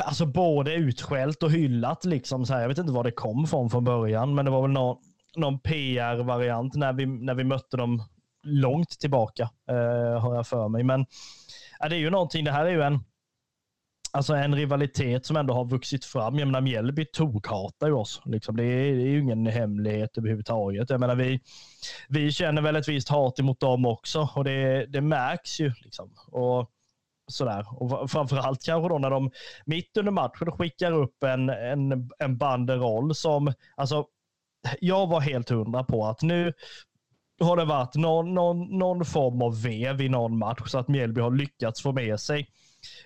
alltså 0.03 0.25
både 0.25 0.73
utskällt 0.73 1.43
och 1.43 1.51
hyllat. 1.51 2.05
Liksom 2.05 2.45
så 2.45 2.53
här. 2.53 2.61
Jag 2.61 2.67
vet 2.67 2.77
inte 2.77 2.93
var 2.93 3.03
det 3.03 3.11
kom 3.11 3.47
från 3.47 3.69
från 3.69 3.83
början, 3.83 4.35
men 4.35 4.45
det 4.45 4.51
var 4.51 4.61
väl 4.61 4.71
någon, 4.71 4.97
någon 5.35 5.59
PR-variant 5.59 6.75
när 6.75 6.93
vi, 6.93 7.05
när 7.05 7.33
vi 7.33 7.43
mötte 7.43 7.77
dem 7.77 8.03
långt 8.43 8.89
tillbaka, 8.89 9.49
eh, 9.69 10.21
har 10.21 10.35
jag 10.35 10.47
för 10.47 10.67
mig. 10.67 10.83
Men 10.83 11.05
ja, 11.79 11.89
det 11.89 11.95
är 11.95 11.99
ju 11.99 12.09
någonting, 12.09 12.45
det 12.45 12.51
här 12.51 12.65
är 12.65 12.71
ju 12.71 12.81
en 12.81 12.99
alltså 14.15 14.33
en 14.33 14.55
rivalitet 14.55 15.25
som 15.25 15.37
ändå 15.37 15.53
har 15.53 15.65
vuxit 15.65 16.05
fram. 16.05 16.39
Jag 16.39 16.47
menar 16.47 16.61
Mjällby 16.61 17.05
tokhatar 17.05 17.87
ju 17.87 17.93
oss. 17.93 18.21
Liksom. 18.25 18.57
Det, 18.57 18.63
är, 18.63 18.95
det 18.95 19.01
är 19.01 19.07
ju 19.07 19.19
ingen 19.19 19.47
hemlighet 19.47 20.17
överhuvudtaget. 20.17 20.89
Jag 20.89 20.99
menar, 20.99 21.15
vi, 21.15 21.39
vi 22.09 22.31
känner 22.31 22.61
väl 22.61 22.75
ett 22.75 22.87
visst 22.87 23.09
hat 23.09 23.39
emot 23.39 23.59
dem 23.59 23.85
också 23.85 24.29
och 24.35 24.43
det, 24.43 24.85
det 24.85 25.01
märks 25.01 25.59
ju. 25.59 25.71
Liksom. 25.83 26.11
Och 26.31 26.71
sådär. 27.27 27.65
Och 27.81 28.11
framförallt 28.11 28.65
kanske 28.65 28.89
då 28.89 28.97
när 28.97 29.09
de 29.09 29.31
mitt 29.65 29.97
under 29.97 30.11
matchen 30.11 30.51
skickar 30.51 30.91
upp 30.91 31.23
en, 31.23 31.49
en, 31.49 32.09
en 32.19 32.37
banderoll 32.37 33.15
som, 33.15 33.53
alltså 33.75 34.05
jag 34.79 35.07
var 35.07 35.19
helt 35.19 35.49
hundra 35.49 35.83
på 35.83 36.05
att 36.05 36.21
nu 36.21 36.53
har 37.39 37.57
det 37.57 37.65
varit 37.65 37.95
någon, 37.95 38.33
någon, 38.33 38.77
någon 38.77 39.05
form 39.05 39.41
av 39.41 39.61
vev 39.61 40.01
i 40.01 40.09
någon 40.09 40.37
match 40.37 40.61
så 40.65 40.77
att 40.77 40.87
Mjällby 40.87 41.21
har 41.21 41.31
lyckats 41.31 41.81
få 41.81 41.91
med 41.91 42.19
sig 42.19 42.49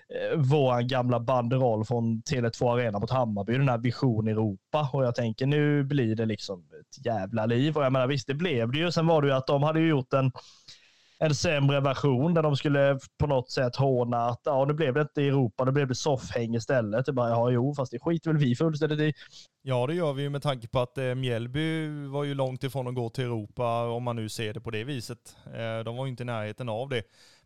Eh, 0.08 0.38
vår 0.38 0.80
gamla 0.82 1.20
banderoll 1.20 1.84
från 1.84 2.22
Tele2 2.22 2.72
Arena 2.72 2.98
mot 2.98 3.10
Hammarby, 3.10 3.52
den 3.52 3.68
här 3.68 3.78
Vision 3.78 4.28
Europa. 4.28 4.90
Och 4.92 5.04
jag 5.04 5.14
tänker 5.14 5.46
nu 5.46 5.84
blir 5.84 6.16
det 6.16 6.26
liksom 6.26 6.64
ett 6.80 7.06
jävla 7.06 7.46
liv. 7.46 7.76
Och 7.76 7.84
jag 7.84 7.92
menar 7.92 8.06
visst, 8.06 8.26
det 8.26 8.34
blev 8.34 8.72
det 8.72 8.78
ju. 8.78 8.92
Sen 8.92 9.06
var 9.06 9.22
det 9.22 9.28
ju 9.28 9.34
att 9.34 9.46
de 9.46 9.62
hade 9.62 9.80
gjort 9.80 10.12
en, 10.12 10.32
en 11.18 11.34
sämre 11.34 11.80
version 11.80 12.34
där 12.34 12.42
de 12.42 12.56
skulle 12.56 12.98
på 13.18 13.26
något 13.26 13.50
sätt 13.50 13.76
håna 13.76 14.26
att 14.26 14.40
ja, 14.44 14.64
nu 14.64 14.74
blev 14.74 14.94
det 14.94 15.00
inte 15.00 15.22
Europa, 15.22 15.64
nu 15.64 15.72
blev 15.72 15.88
det 15.88 15.94
soffhäng 15.94 16.54
istället. 16.54 17.06
Det 17.06 17.12
bara, 17.12 17.28
ja, 17.28 17.50
jo, 17.50 17.74
fast 17.74 17.92
det 17.92 17.98
skiter 17.98 18.30
väl 18.30 18.38
vi 18.38 18.56
fullständigt 18.56 19.00
i. 19.00 19.12
Ja, 19.62 19.86
det 19.86 19.94
gör 19.94 20.12
vi 20.12 20.22
ju 20.22 20.30
med 20.30 20.42
tanke 20.42 20.68
på 20.68 20.80
att 20.80 20.98
eh, 20.98 21.14
Mjällby 21.14 21.88
var 22.06 22.24
ju 22.24 22.34
långt 22.34 22.64
ifrån 22.64 22.88
att 22.88 22.94
gå 22.94 23.10
till 23.10 23.24
Europa, 23.24 23.82
om 23.84 24.02
man 24.02 24.16
nu 24.16 24.28
ser 24.28 24.54
det 24.54 24.60
på 24.60 24.70
det 24.70 24.84
viset. 24.84 25.36
Eh, 25.46 25.84
de 25.84 25.96
var 25.96 26.04
ju 26.04 26.10
inte 26.10 26.22
i 26.22 26.26
närheten 26.26 26.68
av 26.68 26.88
det. 26.88 27.02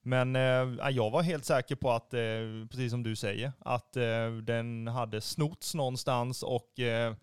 Men 0.07 0.37
eh, 0.37 0.91
jag 0.91 1.11
var 1.11 1.23
helt 1.23 1.45
säker 1.45 1.77
på 1.77 1.91
att, 1.91 2.15
eh, 2.15 2.69
precis 2.71 2.91
som 2.91 3.03
du 3.03 3.17
säger, 3.17 3.53
att 3.59 3.97
eh, 3.97 4.33
den 4.43 4.87
hade 4.87 5.21
snotts 5.21 5.75
någonstans 5.75 6.43
och 6.43 6.81
eh, 6.81 7.15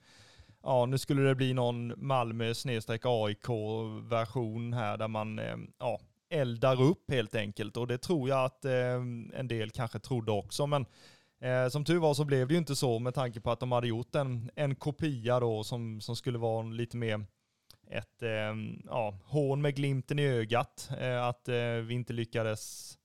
ja, 0.64 0.86
nu 0.86 0.98
skulle 0.98 1.22
det 1.22 1.36
bli 1.36 1.54
någon 1.54 1.94
Malmö 2.08 2.54
AIK 3.04 3.50
version 4.10 4.74
här 4.74 4.98
där 4.98 5.08
man 5.08 5.40
eh, 5.40 5.56
ja, 5.80 6.00
eldar 6.30 6.82
upp 6.82 7.12
helt 7.12 7.36
enkelt. 7.36 7.78
Och 7.78 7.88
det 7.88 7.98
tror 7.98 8.30
jag 8.30 8.46
att 8.46 8.66
eh, 8.66 8.96
en 9.34 9.48
del 9.48 9.70
kanske 9.70 10.00
trodde 10.00 10.32
också. 10.32 10.68
Men 10.68 10.86
eh, 11.42 11.70
som 11.70 11.86
tur 11.86 12.00
var 12.00 12.14
så 12.14 12.26
blev 12.26 12.48
det 12.48 12.54
ju 12.54 12.58
inte 12.58 12.76
så 12.76 13.00
med 13.00 13.14
tanke 13.14 13.42
på 13.42 13.52
att 13.52 13.60
de 13.60 13.72
hade 13.72 13.88
gjort 13.88 14.16
en, 14.16 14.52
en 14.56 14.76
kopia 14.76 15.40
då 15.40 15.64
som, 15.64 16.02
som 16.02 16.16
skulle 16.16 16.38
vara 16.38 16.64
lite 16.64 16.98
mer 16.98 17.26
ett 17.88 18.24
eh, 18.24 18.56
ja, 18.86 19.18
hån 19.26 19.62
med 19.62 19.76
glimten 19.76 20.20
i 20.20 20.28
ögat 20.28 20.90
eh, 21.00 21.24
att 21.24 21.48
eh, 21.48 21.74
vi 21.74 21.94
inte 21.94 22.14
lyckades 22.14 22.98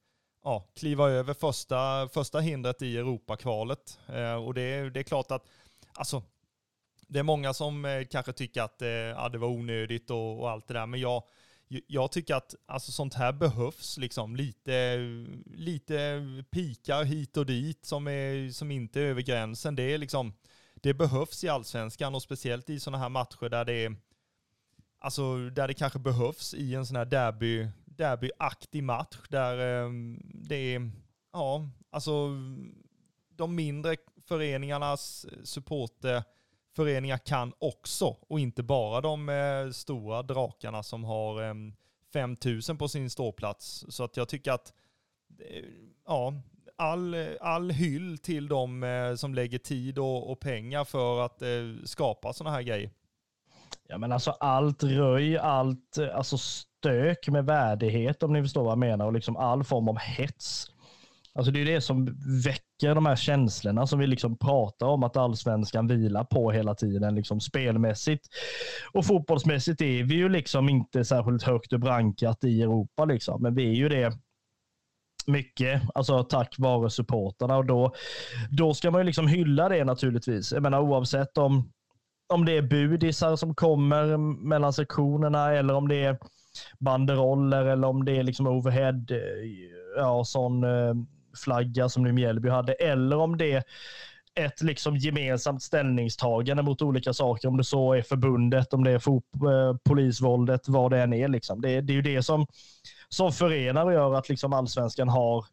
ja, 0.46 0.64
kliva 0.76 1.10
över 1.10 1.34
första, 1.34 2.08
första 2.08 2.40
hindret 2.40 2.82
i 2.82 2.96
Europakvalet. 2.96 3.98
Eh, 4.08 4.34
och 4.34 4.54
det, 4.54 4.90
det 4.90 5.00
är 5.00 5.04
klart 5.04 5.30
att 5.30 5.46
alltså, 5.92 6.22
det 7.08 7.18
är 7.18 7.22
många 7.22 7.54
som 7.54 7.84
eh, 7.84 8.04
kanske 8.04 8.32
tycker 8.32 8.62
att 8.62 8.82
eh, 8.82 8.88
ja, 8.88 9.28
det 9.28 9.38
var 9.38 9.48
onödigt 9.48 10.10
och, 10.10 10.40
och, 10.40 10.50
allt 10.50 10.68
det 10.68 10.74
där, 10.74 10.86
men 10.86 11.00
jag, 11.00 11.22
jag 11.68 12.12
tycker 12.12 12.34
att 12.34 12.54
alltså, 12.66 12.92
sånt 12.92 13.14
här 13.14 13.32
behövs, 13.32 13.98
liksom 13.98 14.36
lite, 14.36 14.96
lite 15.46 16.22
pikar 16.50 17.04
hit 17.04 17.36
och 17.36 17.46
dit 17.46 17.84
som, 17.84 18.08
är, 18.08 18.50
som 18.50 18.70
inte 18.70 19.00
är 19.00 19.04
över 19.04 19.22
gränsen. 19.22 19.76
Det, 19.76 19.82
är 19.82 19.98
liksom, 19.98 20.32
det 20.74 20.94
behövs 20.94 21.44
i 21.44 21.48
allsvenskan 21.48 22.14
och 22.14 22.22
speciellt 22.22 22.70
i 22.70 22.80
sådana 22.80 22.98
här 22.98 23.08
matcher 23.08 23.48
där 23.48 23.64
det 23.64 23.84
är 23.84 23.96
Alltså 25.06 25.50
där 25.50 25.68
det 25.68 25.74
kanske 25.74 25.98
behövs 25.98 26.54
i 26.54 26.74
en 26.74 26.86
sån 26.86 26.96
här 26.96 27.04
derby, 27.04 27.68
derbyaktig 27.84 28.82
match 28.82 29.16
där 29.28 29.84
eh, 29.84 29.90
det 30.24 30.74
är, 30.74 30.90
ja, 31.32 31.68
alltså 31.90 32.28
de 33.28 33.54
mindre 33.54 33.96
föreningarnas 34.28 35.26
supporterföreningar 35.44 37.18
kan 37.18 37.52
också 37.58 38.16
och 38.28 38.40
inte 38.40 38.62
bara 38.62 39.00
de 39.00 39.28
eh, 39.28 39.70
stora 39.70 40.22
drakarna 40.22 40.82
som 40.82 41.04
har 41.04 41.42
eh, 41.42 41.54
5000 42.12 42.78
på 42.78 42.88
sin 42.88 43.10
ståplats. 43.10 43.84
Så 43.88 44.04
att 44.04 44.16
jag 44.16 44.28
tycker 44.28 44.52
att, 44.52 44.72
eh, 45.38 45.64
ja, 46.06 46.34
all, 46.76 47.16
all 47.40 47.70
hyll 47.70 48.18
till 48.18 48.48
de 48.48 48.82
eh, 48.82 49.14
som 49.14 49.34
lägger 49.34 49.58
tid 49.58 49.98
och, 49.98 50.30
och 50.30 50.40
pengar 50.40 50.84
för 50.84 51.20
att 51.20 51.42
eh, 51.42 51.48
skapa 51.84 52.32
sådana 52.32 52.56
här 52.56 52.62
grejer. 52.62 52.90
Ja, 53.88 53.98
men 53.98 54.12
alltså 54.12 54.30
allt 54.30 54.82
röj, 54.82 55.38
allt 55.38 55.98
eh, 55.98 56.16
alltså 56.16 56.38
stök 56.38 57.28
med 57.28 57.46
värdighet 57.46 58.22
om 58.22 58.32
ni 58.32 58.42
förstår 58.42 58.62
vad 58.62 58.70
jag 58.70 58.78
menar 58.78 59.06
och 59.06 59.12
liksom 59.12 59.36
all 59.36 59.64
form 59.64 59.88
av 59.88 59.98
hets. 59.98 60.66
Alltså 61.34 61.52
det 61.52 61.60
är 61.60 61.64
det 61.64 61.80
som 61.80 62.04
väcker 62.44 62.94
de 62.94 63.06
här 63.06 63.16
känslorna 63.16 63.86
som 63.86 63.98
vi 63.98 64.06
liksom 64.06 64.38
pratar 64.38 64.86
om 64.86 65.02
att 65.02 65.16
allsvenskan 65.16 65.86
vilar 65.86 66.24
på 66.24 66.50
hela 66.50 66.74
tiden, 66.74 67.14
liksom 67.14 67.40
spelmässigt. 67.40 68.26
Och 68.92 69.06
fotbollsmässigt 69.06 69.80
är 69.80 70.02
vi 70.04 70.14
ju 70.14 70.28
liksom 70.28 70.68
inte 70.68 71.04
särskilt 71.04 71.42
högt 71.42 71.72
och 71.72 71.80
brankat 71.80 72.44
i 72.44 72.62
Europa, 72.62 73.04
liksom. 73.04 73.42
men 73.42 73.54
vi 73.54 73.68
är 73.68 73.74
ju 73.74 73.88
det 73.88 74.12
mycket, 75.26 75.82
alltså 75.94 76.22
tack 76.22 76.54
vare 76.58 76.90
supporterna 76.90 77.56
och 77.56 77.66
då, 77.66 77.94
då 78.50 78.74
ska 78.74 78.90
man 78.90 79.00
ju 79.00 79.04
liksom 79.04 79.26
hylla 79.26 79.68
det 79.68 79.84
naturligtvis. 79.84 80.52
Jag 80.52 80.62
menar 80.62 80.80
oavsett 80.80 81.38
om 81.38 81.72
om 82.28 82.44
det 82.44 82.56
är 82.56 82.62
budisar 82.62 83.36
som 83.36 83.54
kommer 83.54 84.16
mellan 84.46 84.72
sektionerna 84.72 85.52
eller 85.52 85.74
om 85.74 85.88
det 85.88 86.04
är 86.04 86.18
banderoller 86.78 87.64
eller 87.64 87.88
om 87.88 88.04
det 88.04 88.16
är 88.16 88.22
liksom 88.22 88.46
overhead, 88.46 89.04
eh, 89.10 89.18
ja, 89.96 90.24
sån 90.24 90.64
eh, 90.64 90.94
flagga 91.44 91.88
som 91.88 92.02
nu 92.02 92.12
Mjällby 92.12 92.48
hade, 92.48 92.72
eller 92.72 93.16
om 93.16 93.36
det 93.36 93.52
är 93.52 93.64
ett 94.40 94.62
liksom 94.62 94.96
gemensamt 94.96 95.62
ställningstagande 95.62 96.62
mot 96.62 96.82
olika 96.82 97.12
saker, 97.12 97.48
om 97.48 97.56
det 97.56 97.64
så 97.64 97.92
är 97.94 98.02
förbundet, 98.02 98.72
om 98.72 98.84
det 98.84 98.90
är 98.90 98.98
fot- 98.98 99.34
eh, 99.34 99.76
polisvåldet, 99.84 100.68
vad 100.68 100.90
det 100.90 101.02
än 101.02 101.12
är. 101.12 101.28
Liksom. 101.28 101.60
Det, 101.60 101.80
det 101.80 101.92
är 101.92 101.94
ju 101.94 102.02
det 102.02 102.22
som, 102.22 102.46
som 103.08 103.32
förenar 103.32 103.84
och 103.84 103.92
gör 103.92 104.14
att 104.14 104.28
liksom 104.28 104.52
allsvenskan 104.52 105.08
har 105.08 105.44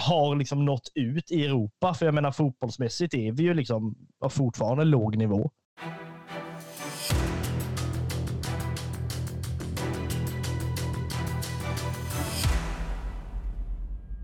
har 0.00 0.36
liksom 0.36 0.64
nått 0.64 0.92
ut 0.94 1.30
i 1.30 1.44
Europa. 1.46 1.94
För 1.94 2.06
jag 2.06 2.14
menar 2.14 2.32
fotbollsmässigt 2.32 3.14
är 3.14 3.32
vi 3.32 3.42
ju 3.42 3.54
liksom 3.54 3.94
fortfarande 4.30 4.84
låg 4.84 5.16
nivå. 5.16 5.50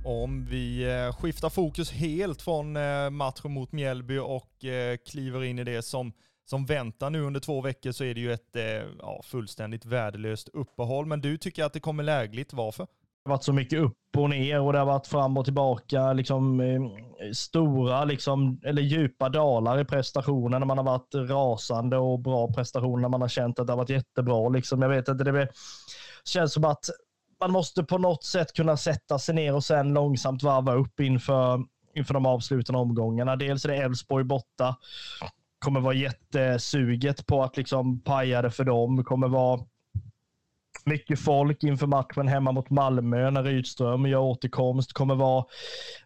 Om 0.04 0.44
vi 0.44 0.92
eh, 0.92 1.16
skiftar 1.16 1.50
fokus 1.50 1.92
helt 1.92 2.42
från 2.42 2.76
eh, 2.76 3.10
matchen 3.10 3.52
mot 3.52 3.72
Mjällby 3.72 4.18
och 4.18 4.64
eh, 4.64 4.96
kliver 4.96 5.44
in 5.44 5.58
i 5.58 5.64
det 5.64 5.82
som, 5.82 6.12
som 6.44 6.66
väntar 6.66 7.10
nu 7.10 7.20
under 7.20 7.40
två 7.40 7.60
veckor 7.60 7.92
så 7.92 8.04
är 8.04 8.14
det 8.14 8.20
ju 8.20 8.32
ett 8.32 8.56
ja, 8.98 9.20
fullständigt 9.24 9.84
värdelöst 9.84 10.48
uppehåll. 10.48 11.06
Men 11.06 11.20
du 11.20 11.36
tycker 11.36 11.64
att 11.64 11.72
det 11.72 11.80
kommer 11.80 12.02
lägligt. 12.02 12.52
Varför? 12.52 12.82
Det 12.84 13.30
har 13.30 13.36
varit 13.36 13.44
så 13.44 13.52
mycket 13.52 13.78
upp 13.78 13.96
och 14.16 14.30
ner 14.30 14.60
och 14.60 14.72
det 14.72 14.78
har 14.78 14.86
varit 14.86 15.06
fram 15.06 15.36
och 15.36 15.44
tillbaka. 15.44 16.12
Liksom, 16.12 16.62
stora 17.34 18.04
liksom, 18.04 18.60
eller 18.64 18.82
djupa 18.82 19.28
dalar 19.28 19.80
i 19.80 19.84
prestationen 19.84 20.60
när 20.60 20.66
man 20.66 20.78
har 20.78 20.84
varit 20.84 21.30
rasande 21.30 21.96
och 21.96 22.20
bra 22.20 22.52
prestationer 22.52 23.02
när 23.02 23.08
man 23.08 23.20
har 23.20 23.28
känt 23.28 23.58
att 23.58 23.66
det 23.66 23.72
har 23.72 23.78
varit 23.78 23.90
jättebra. 23.90 24.48
Liksom. 24.48 24.82
Jag 24.82 24.88
vet 24.88 25.08
inte, 25.08 25.24
det 25.24 25.48
känns 26.24 26.52
som 26.52 26.64
att 26.64 26.84
man 27.40 27.52
måste 27.52 27.84
på 27.84 27.98
något 27.98 28.24
sätt 28.24 28.52
kunna 28.52 28.76
sätta 28.76 29.18
sig 29.18 29.34
ner 29.34 29.54
och 29.54 29.64
sen 29.64 29.94
långsamt 29.94 30.42
varva 30.42 30.74
upp 30.74 31.00
inför, 31.00 31.64
inför 31.94 32.14
de 32.14 32.26
avslutande 32.26 32.78
omgångarna. 32.78 33.36
Dels 33.36 33.64
är 33.64 33.68
det 33.68 33.76
Elfsborg 33.76 34.24
borta. 34.24 34.76
Kommer 35.58 35.80
vara 35.80 35.94
jättesuget 35.94 37.26
på 37.26 37.42
att 37.42 37.56
liksom 37.56 38.00
paja 38.00 38.42
det 38.42 38.50
för 38.50 38.64
dem. 38.64 39.04
Kommer 39.04 39.28
vara 39.28 39.60
mycket 40.84 41.20
folk 41.20 41.62
inför 41.62 41.86
matchen 41.86 42.28
hemma 42.28 42.52
mot 42.52 42.70
Malmö 42.70 43.30
när 43.30 43.42
Rydström 43.42 44.06
gör 44.06 44.18
återkomst. 44.18 44.92
Kommer 44.92 45.14
vara 45.14 45.44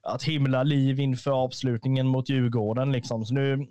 att 0.02 0.22
himla 0.22 0.62
liv 0.62 1.00
inför 1.00 1.30
avslutningen 1.30 2.06
mot 2.06 2.28
Djurgården. 2.28 2.92
Liksom. 2.92 3.24
Så 3.24 3.34
nu, 3.34 3.66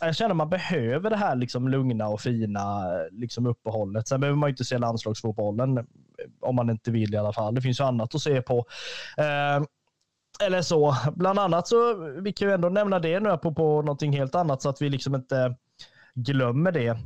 jag 0.00 0.16
känner 0.16 0.30
att 0.30 0.36
man 0.36 0.50
behöver 0.50 1.10
det 1.10 1.16
här 1.16 1.36
liksom 1.36 1.68
lugna 1.68 2.08
och 2.08 2.20
fina 2.20 2.84
liksom 3.10 3.46
uppehållet. 3.46 4.08
Sen 4.08 4.20
behöver 4.20 4.38
man 4.38 4.50
inte 4.50 4.64
se 4.64 4.78
landslagsfotbollen 4.78 5.86
om 6.40 6.56
man 6.56 6.70
inte 6.70 6.90
vill 6.90 7.14
i 7.14 7.16
alla 7.16 7.32
fall. 7.32 7.54
Det 7.54 7.62
finns 7.62 7.80
ju 7.80 7.84
annat 7.84 8.14
att 8.14 8.20
se 8.20 8.42
på. 8.42 8.64
Eh, 9.18 9.64
eller 10.46 10.62
så. 10.62 10.96
Bland 11.14 11.38
annat 11.38 11.68
så, 11.68 11.94
vi 12.20 12.32
kan 12.32 12.48
ju 12.48 12.54
ändå 12.54 12.68
nämna 12.68 12.98
det 12.98 13.20
nu 13.20 13.38
på, 13.38 13.54
på 13.54 13.82
någonting 13.82 14.12
helt 14.12 14.34
annat 14.34 14.62
så 14.62 14.68
att 14.68 14.82
vi 14.82 14.88
liksom 14.88 15.14
inte 15.14 15.56
glömmer 16.14 16.72
det. 16.72 16.98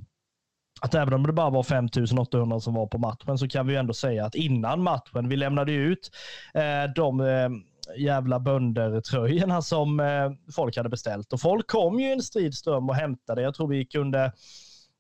Att 0.81 0.95
även 0.95 1.15
om 1.15 1.27
det 1.27 1.33
bara 1.33 1.51
var 1.51 1.63
5800 1.63 2.61
som 2.61 2.75
var 2.75 2.87
på 2.87 2.99
matchen 2.99 3.39
så 3.39 3.49
kan 3.49 3.67
vi 3.67 3.73
ju 3.73 3.79
ändå 3.79 3.95
säga 3.95 4.27
att 4.27 4.35
innan 4.35 4.83
matchen, 4.83 5.29
vi 5.29 5.37
lämnade 5.37 5.73
ut 5.73 6.11
eh, 6.55 6.93
de 6.95 7.21
eh, 7.21 7.49
jävla 7.97 8.41
böndertröjorna 8.41 9.63
som 9.63 10.01
eh, 10.01 10.31
folk 10.55 10.77
hade 10.77 10.89
beställt. 10.89 11.33
Och 11.33 11.41
folk 11.41 11.71
kom 11.71 12.01
ju 12.01 12.09
i 12.09 12.13
en 12.13 12.23
stridström 12.23 12.89
och 12.89 12.95
hämtade. 12.95 13.43
Jag 13.43 13.55
tror 13.55 13.69
vi 13.69 13.87
kunde 13.87 14.33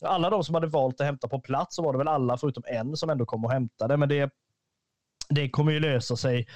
alla 0.04 0.30
de 0.30 0.44
som 0.44 0.54
hade 0.54 0.66
valt 0.66 1.00
att 1.00 1.06
hämta 1.06 1.28
på 1.28 1.40
plats 1.40 1.76
så 1.76 1.82
var 1.82 1.92
det 1.92 1.98
väl 1.98 2.08
alla 2.08 2.36
förutom 2.36 2.62
en 2.66 2.96
som 2.96 3.10
ändå 3.10 3.26
kom 3.26 3.44
och 3.44 3.52
hämtade. 3.52 3.96
Men 3.96 4.08
det, 4.08 4.30
det 5.28 5.50
kommer 5.50 5.72
ju 5.72 5.80
lösa 5.80 6.16
sig 6.16 6.46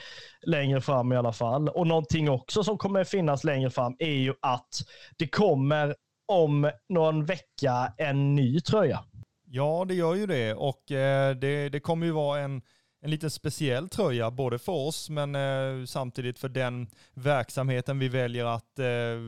längre 0.43 0.81
fram 0.81 1.13
i 1.13 1.17
alla 1.17 1.33
fall. 1.33 1.69
Och 1.69 1.87
någonting 1.87 2.31
också 2.31 2.65
som 2.65 2.79
kommer 2.79 3.05
finnas 3.05 3.45
längre 3.45 3.71
fram 3.71 3.97
är 3.99 4.13
ju 4.15 4.35
att 4.43 4.75
det 5.19 5.29
kommer 5.29 5.95
om 6.29 6.71
någon 6.89 7.25
vecka 7.25 7.93
en 7.97 8.35
ny 8.35 8.61
tröja. 8.61 9.05
Ja, 9.51 9.85
det 9.89 9.95
gör 9.95 10.15
ju 10.15 10.27
det 10.27 10.55
och 10.55 10.93
eh, 10.93 11.37
det, 11.37 11.69
det 11.69 11.81
kommer 11.81 12.07
ju 12.07 12.13
vara 12.13 12.41
en 12.41 12.63
en 13.01 13.11
liten 13.11 13.31
speciell 13.31 13.89
tröja, 13.89 14.31
både 14.31 14.59
för 14.59 14.73
oss 14.73 15.11
men 15.11 15.35
eh, 15.35 15.85
samtidigt 15.85 16.39
för 16.39 16.49
den 16.49 16.87
verksamheten 17.15 17.99
vi 17.99 18.09
väljer 18.09 18.45
att 18.45 18.79
eh, 18.79 19.19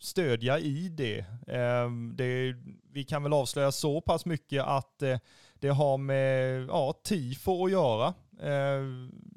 stödja 0.00 0.58
i 0.58 0.88
det. 0.88 1.18
Eh, 1.46 1.90
det. 2.14 2.54
Vi 2.92 3.04
kan 3.04 3.22
väl 3.22 3.32
avslöja 3.32 3.72
så 3.72 4.00
pass 4.00 4.26
mycket 4.26 4.64
att 4.64 5.02
eh, 5.02 5.18
det 5.54 5.68
har 5.68 5.98
med 5.98 6.62
ja, 6.68 6.92
tifo 7.04 7.64
att 7.64 7.70
göra. 7.70 8.14
Eh, 8.40 8.82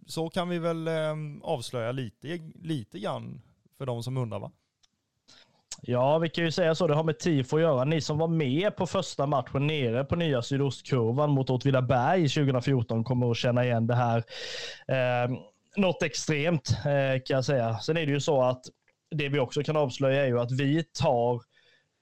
så 0.08 0.30
kan 0.30 0.50
vi 0.50 0.60
väl 0.60 0.88
eh, 0.88 1.16
avslöja 1.42 1.92
lite, 1.92 2.28
lite 2.56 3.00
grann 3.00 3.42
för 3.78 3.86
de 3.86 4.04
som 4.04 4.18
undrar 4.18 4.40
va? 4.40 4.52
Ja, 5.82 6.18
vi 6.18 6.30
kan 6.30 6.44
ju 6.44 6.52
säga 6.52 6.76
så. 6.76 6.88
Det 6.88 6.96
har 6.96 7.04
med 7.04 7.20
tifo 7.20 7.56
att 7.56 7.62
göra. 7.62 7.84
Ni 7.84 8.02
som 8.02 8.18
var 8.18 8.28
med 8.28 8.76
på 8.76 8.88
första 8.88 9.26
matchen 9.26 9.68
nere 9.68 10.04
på 10.04 10.16
nya 10.16 10.42
sydostkurvan 10.42 11.30
mot 11.30 11.50
Åtvidaberg 11.50 12.30
2014 12.30 13.04
kommer 13.04 13.32
att 13.32 13.38
känna 13.38 13.66
igen 13.66 13.88
det 13.88 13.96
här. 13.96 14.24
Eh, 14.88 15.32
något 15.76 16.04
extremt 16.04 16.70
eh, 16.70 17.22
kan 17.26 17.36
jag 17.36 17.46
säga. 17.46 17.80
Sen 17.80 17.98
är 17.98 18.06
det 18.06 18.12
ju 18.12 18.20
så 18.20 18.42
att 18.42 18.62
det 19.12 19.30
vi 19.30 19.40
också 19.40 19.64
kan 19.64 19.78
avslöja 19.78 20.24
är 20.24 20.28
ju 20.28 20.40
att 20.40 20.52
vi 20.52 20.84
tar 20.84 21.42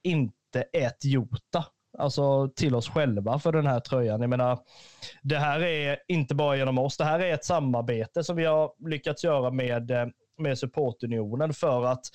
inte 0.03 0.61
ett 0.73 1.05
jota 1.05 1.65
alltså 1.97 2.49
till 2.55 2.75
oss 2.75 2.89
själva 2.89 3.39
för 3.39 3.51
den 3.51 3.67
här 3.67 3.79
tröjan. 3.79 4.21
Jag 4.21 4.29
menar, 4.29 4.59
det 5.21 5.37
här 5.37 5.63
är 5.63 5.97
inte 6.07 6.35
bara 6.35 6.57
genom 6.57 6.77
oss. 6.77 6.97
Det 6.97 7.03
här 7.03 7.19
är 7.19 7.33
ett 7.33 7.45
samarbete 7.45 8.23
som 8.23 8.35
vi 8.35 8.45
har 8.45 8.89
lyckats 8.89 9.23
göra 9.23 9.51
med, 9.51 9.91
eh, 9.91 10.05
med 10.37 10.59
supportunionen 10.59 11.53
för 11.53 11.85
att 11.85 12.05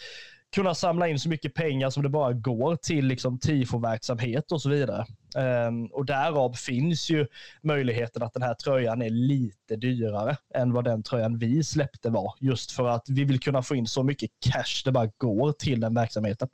kunna 0.55 0.75
samla 0.75 1.09
in 1.09 1.19
så 1.19 1.29
mycket 1.29 1.55
pengar 1.55 1.91
som 1.91 2.03
det 2.03 2.09
bara 2.09 2.33
går 2.33 2.77
till 2.77 3.07
liksom 3.07 3.39
tifoverksamhet 3.39 4.53
och 4.53 4.63
så 4.63 4.69
vidare. 4.69 5.07
Um, 5.37 5.87
och 5.87 6.07
därav 6.07 6.53
finns 6.53 7.11
ju 7.11 7.27
möjligheten 7.63 8.23
att 8.23 8.33
den 8.33 8.43
här 8.43 8.55
tröjan 8.55 9.03
är 9.03 9.11
lite 9.11 9.77
dyrare 9.77 10.37
än 10.55 10.73
vad 10.73 10.85
den 10.85 11.03
tröjan 11.03 11.39
vi 11.39 11.65
släppte 11.65 12.11
var. 12.11 12.35
Just 12.41 12.73
för 12.73 12.89
att 12.89 13.09
vi 13.09 13.25
vill 13.25 13.41
kunna 13.41 13.63
få 13.63 13.75
in 13.75 13.87
så 13.87 14.03
mycket 14.03 14.31
cash 14.41 14.83
det 14.85 14.93
bara 14.93 15.11
går 15.19 15.53
till 15.53 15.81
den 15.81 15.95
verksamheten. 15.95 16.49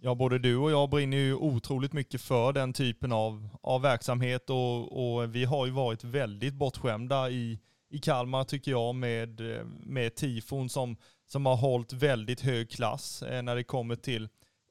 Ja, 0.00 0.14
både 0.14 0.38
du 0.38 0.56
och 0.56 0.70
jag 0.70 0.90
brinner 0.90 1.16
ju 1.16 1.34
otroligt 1.34 1.92
mycket 1.92 2.20
för 2.20 2.52
den 2.52 2.72
typen 2.72 3.12
av, 3.12 3.48
av 3.62 3.82
verksamhet 3.82 4.50
och, 4.50 5.18
och 5.18 5.34
vi 5.34 5.44
har 5.44 5.66
ju 5.66 5.72
varit 5.72 6.04
väldigt 6.04 6.54
bortskämda 6.54 7.30
i, 7.30 7.58
i 7.90 7.98
Kalmar 7.98 8.44
tycker 8.44 8.70
jag 8.70 8.94
med, 8.94 9.56
eh, 9.56 9.64
med 9.64 10.14
tifon 10.14 10.68
som 10.68 10.96
som 11.26 11.46
har 11.46 11.56
hållit 11.56 11.92
väldigt 11.92 12.40
hög 12.40 12.70
klass 12.70 13.22
eh, 13.22 13.42
när 13.42 13.56
det 13.56 13.64
kommer 13.64 13.96
till 13.96 14.28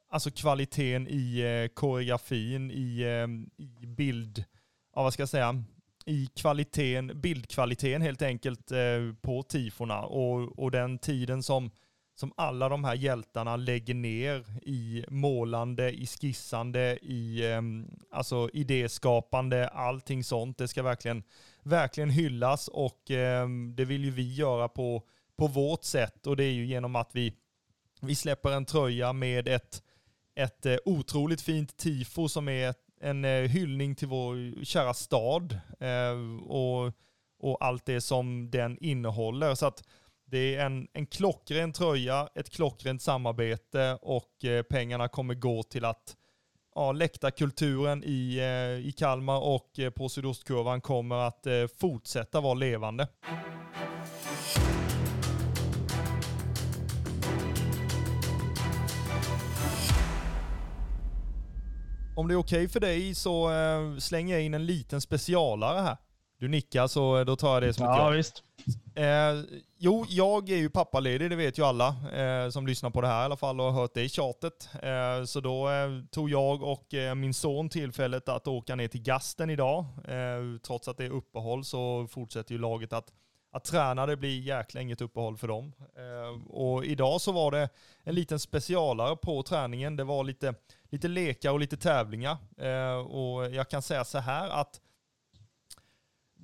alltså 0.10 0.32
kvaliteten 0.32 1.08
i 1.08 1.40
eh, 1.40 1.74
koreografin, 1.74 2.72
i, 2.72 3.02
eh, 3.02 3.64
i 3.84 3.86
bild, 3.86 4.44
ja 4.96 5.04
vad 5.04 5.14
ska 5.14 5.22
jag 5.22 5.30
säga, 5.30 5.64
i 6.06 6.28
kvaliteten, 6.36 7.22
bildkvaliteten 7.22 8.02
helt 8.02 8.22
enkelt 8.22 8.72
eh, 8.72 9.14
på 9.22 9.44
tifona 9.44 10.02
och, 10.02 10.60
och 10.60 10.72
den 10.72 11.00
tiden 11.00 11.44
som, 11.44 11.72
som 12.16 12.34
alla 12.38 12.70
de 12.70 12.84
här 12.84 12.96
hjältarna 12.96 13.56
lägger 13.56 13.94
ner 13.94 14.46
i 14.62 15.06
målande, 15.10 15.92
i 15.92 16.06
skissande, 16.06 16.98
i 17.02 17.52
eh, 17.52 17.62
alltså 18.12 18.50
idéskapande, 18.54 19.68
allting 19.68 20.24
sånt. 20.24 20.58
Det 20.58 20.68
ska 20.68 20.84
verkligen, 20.84 21.24
verkligen 21.68 22.10
hyllas 22.10 22.68
och 22.68 23.12
eh, 23.12 23.48
det 23.76 23.86
vill 23.86 24.06
ju 24.06 24.12
vi 24.12 24.34
göra 24.34 24.68
på, 24.68 25.04
på 25.38 25.48
vårt 25.48 25.84
sätt 25.84 26.28
och 26.28 26.38
det 26.38 26.44
är 26.44 26.52
ju 26.52 26.66
genom 26.66 26.96
att 26.96 27.16
vi, 27.16 27.34
vi 28.02 28.16
släpper 28.16 28.52
en 28.52 28.66
tröja 28.66 29.14
med 29.14 29.48
ett, 29.48 29.84
ett 30.36 30.66
eh, 30.66 30.78
otroligt 30.86 31.42
fint 31.42 31.78
tifo 31.78 32.30
som 32.30 32.50
är 32.50 32.70
ett 32.70 32.88
en 33.00 33.26
eh, 33.26 33.42
hyllning 33.42 33.96
till 33.96 34.08
vår 34.08 34.64
kära 34.66 34.94
stad 34.94 35.60
eh, 35.80 36.46
och, 36.48 36.94
och 37.40 37.66
allt 37.66 37.86
det 37.86 38.02
som 38.02 38.52
den 38.52 38.78
innehåller. 38.82 39.56
Så 39.56 39.66
att 39.66 39.84
det 40.26 40.56
är 40.56 40.66
en, 40.66 40.88
en 40.94 41.06
klockren 41.06 41.74
tröja, 41.74 42.30
ett 42.36 42.50
klockrent 42.50 43.02
samarbete 43.02 43.98
och 44.02 44.46
eh, 44.46 44.64
pengarna 44.64 45.08
kommer 45.08 45.34
gå 45.34 45.64
till 45.64 45.86
att 45.86 46.16
ja, 46.78 46.92
läktarkulturen 46.92 48.04
i, 48.04 48.42
i 48.84 48.92
Kalmar 48.92 49.40
och 49.40 49.80
på 49.96 50.10
sydostkurvan 50.10 50.82
kommer 50.82 51.16
att 51.16 51.48
fortsätta 51.80 52.42
vara 52.42 52.54
levande. 52.54 53.08
Om 62.16 62.28
det 62.28 62.34
är 62.34 62.38
okej 62.38 62.58
okay 62.58 62.68
för 62.68 62.80
dig 62.80 63.16
så 63.16 63.52
eh, 63.52 63.98
slänger 63.98 64.34
jag 64.36 64.44
in 64.44 64.54
en 64.54 64.66
liten 64.66 65.02
specialare 65.02 65.80
här. 65.80 65.98
Du 66.40 66.48
nickar 66.48 66.88
så 66.88 67.24
då 67.24 67.36
tar 67.36 67.54
jag 67.54 67.64
det 67.64 67.74
som 67.74 67.86
ett 67.86 67.98
ja. 67.98 68.10
visst. 68.10 68.44
Jo, 69.80 70.06
jag 70.10 70.50
är 70.50 70.58
ju 70.58 70.70
pappaledig, 70.70 71.30
det 71.30 71.36
vet 71.36 71.58
ju 71.60 71.64
alla 71.66 71.88
eh, 72.14 72.50
som 72.50 72.68
lyssnar 72.68 72.90
på 72.90 73.02
det 73.02 73.08
här 73.08 73.22
i 73.22 73.26
alla 73.26 73.38
fall 73.38 73.60
och 73.60 73.66
har 73.66 73.82
hört 73.82 73.94
det 73.94 74.04
i 74.04 74.10
tjatet. 74.10 74.70
Eh, 74.84 75.24
så 75.26 75.40
då 75.40 75.70
eh, 75.70 75.90
tog 76.12 76.30
jag 76.30 76.64
och 76.64 76.94
eh, 76.94 77.16
min 77.16 77.34
son 77.34 77.70
tillfället 77.70 78.30
att 78.30 78.48
åka 78.48 78.76
ner 78.76 78.88
till 78.88 79.02
Gasten 79.02 79.50
idag. 79.50 79.86
Eh, 80.08 80.60
trots 80.64 80.88
att 80.88 80.98
det 80.98 81.06
är 81.06 81.10
uppehåll 81.10 81.66
så 81.66 82.08
fortsätter 82.08 82.54
ju 82.54 82.60
laget 82.60 82.94
att 82.94 83.14
att 83.52 83.64
träna, 83.64 84.06
det 84.06 84.18
blir 84.18 84.40
jäkla 84.40 84.82
inget 84.82 85.02
uppehåll 85.02 85.38
för 85.38 85.48
dem. 85.48 85.74
Eh, 85.96 86.48
och 86.48 86.86
idag 86.86 87.22
så 87.22 87.32
var 87.32 87.52
det 87.52 87.70
en 88.04 88.16
liten 88.16 88.40
specialare 88.40 89.16
på 89.16 89.44
träningen. 89.44 89.96
Det 89.96 90.04
var 90.04 90.24
lite, 90.24 90.54
lite 90.90 91.08
lekar 91.08 91.52
och 91.52 91.60
lite 91.60 91.78
tävlingar. 91.78 92.38
Eh, 92.58 92.98
och 92.98 93.52
jag 93.52 93.70
kan 93.70 93.82
säga 93.82 94.06
så 94.06 94.18
här 94.18 94.50
att 94.50 94.82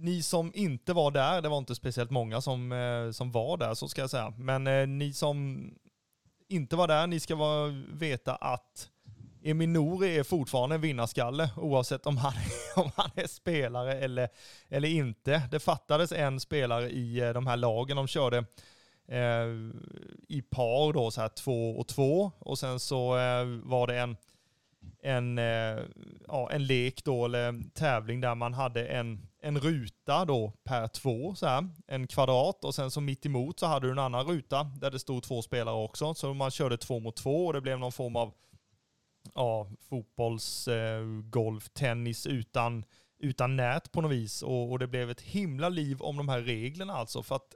ni 0.04 0.22
som 0.22 0.52
inte 0.56 0.94
var 0.94 1.12
där, 1.12 1.42
det 1.42 1.50
var 1.50 1.58
inte 1.58 1.76
speciellt 1.76 2.12
många 2.12 2.42
som, 2.42 2.72
eh, 2.72 3.12
som 3.12 3.32
var 3.32 3.58
där, 3.58 3.74
så 3.74 3.88
ska 3.88 4.02
jag 4.02 4.10
säga. 4.10 4.34
Men 4.38 4.68
eh, 4.68 4.88
ni 4.88 5.14
som 5.14 5.70
inte 6.50 6.76
var 6.76 6.88
där, 6.88 7.08
ni 7.08 7.20
ska 7.20 7.36
vara, 7.36 7.68
veta 7.94 8.36
att 8.36 8.90
Eminori 9.44 10.18
är 10.18 10.24
fortfarande 10.24 10.76
en 10.76 10.82
vinnarskalle 10.82 11.50
oavsett 11.58 12.06
om 12.06 12.18
han, 12.18 12.34
om 12.76 12.92
han 12.96 13.10
är 13.16 13.28
spelare 13.28 13.94
eller, 13.94 14.30
eller 14.70 14.90
inte. 14.90 15.42
Det 15.52 15.60
fattades 15.60 16.12
en 16.12 16.40
spelare 16.40 16.90
i 16.90 17.20
eh, 17.20 17.34
de 17.34 17.48
här 17.48 17.58
lagen. 17.58 17.98
De 17.98 18.08
körde 18.08 18.38
eh, 19.08 19.48
i 20.28 20.42
par 20.50 20.94
då, 20.94 21.12
så 21.12 21.22
här 21.22 21.30
två 21.30 21.72
och 21.72 21.88
två. 21.88 22.32
Och 22.40 22.60
sen 22.60 22.80
så 22.80 23.18
eh, 23.18 23.46
var 23.46 23.88
det 23.88 24.00
en, 24.00 24.18
en, 25.04 25.38
eh, 25.38 25.84
ja, 26.28 26.52
en 26.52 26.66
lek 26.66 27.04
då, 27.04 27.26
eller 27.26 27.74
tävling 27.74 28.22
där 28.22 28.36
man 28.36 28.54
hade 28.54 28.86
en, 28.86 29.28
en 29.44 29.60
ruta 29.60 30.26
då 30.26 30.54
per 30.64 30.88
två, 30.88 31.36
så 31.36 31.46
här, 31.46 31.70
en 31.88 32.08
kvadrat. 32.08 32.66
Och 32.66 32.76
sen 32.76 32.92
så 32.92 33.02
mitt 33.02 33.26
emot 33.26 33.60
så 33.60 33.66
hade 33.66 33.88
du 33.88 33.92
en 33.92 34.00
annan 34.00 34.26
ruta 34.28 34.64
där 34.64 34.92
det 34.92 35.00
stod 35.00 35.24
två 35.24 35.42
spelare 35.42 35.76
också. 35.76 36.14
Så 36.14 36.34
man 36.34 36.52
körde 36.52 36.78
två 36.78 37.00
mot 37.00 37.16
två 37.16 37.46
och 37.46 37.54
det 37.54 37.62
blev 37.62 37.80
någon 37.80 37.92
form 37.92 38.16
av 38.16 38.34
ja, 39.36 39.68
fotbolls, 39.90 40.68
eh, 40.68 41.04
golf, 41.24 41.70
tennis 41.70 42.28
utan, 42.28 42.86
utan 43.20 43.56
nät 43.56 43.92
på 43.92 44.02
något 44.02 44.12
vis. 44.12 44.42
Och, 44.42 44.72
och, 44.72 44.80
det 44.80 44.88
blev 44.88 45.10
ett 45.10 45.22
himla 45.22 45.70
liv 45.70 46.02
om 46.02 46.18
de 46.18 46.30
här 46.30 46.42
reglerna 46.42 46.94
alltså. 46.94 47.24
För 47.24 47.36
att 47.36 47.56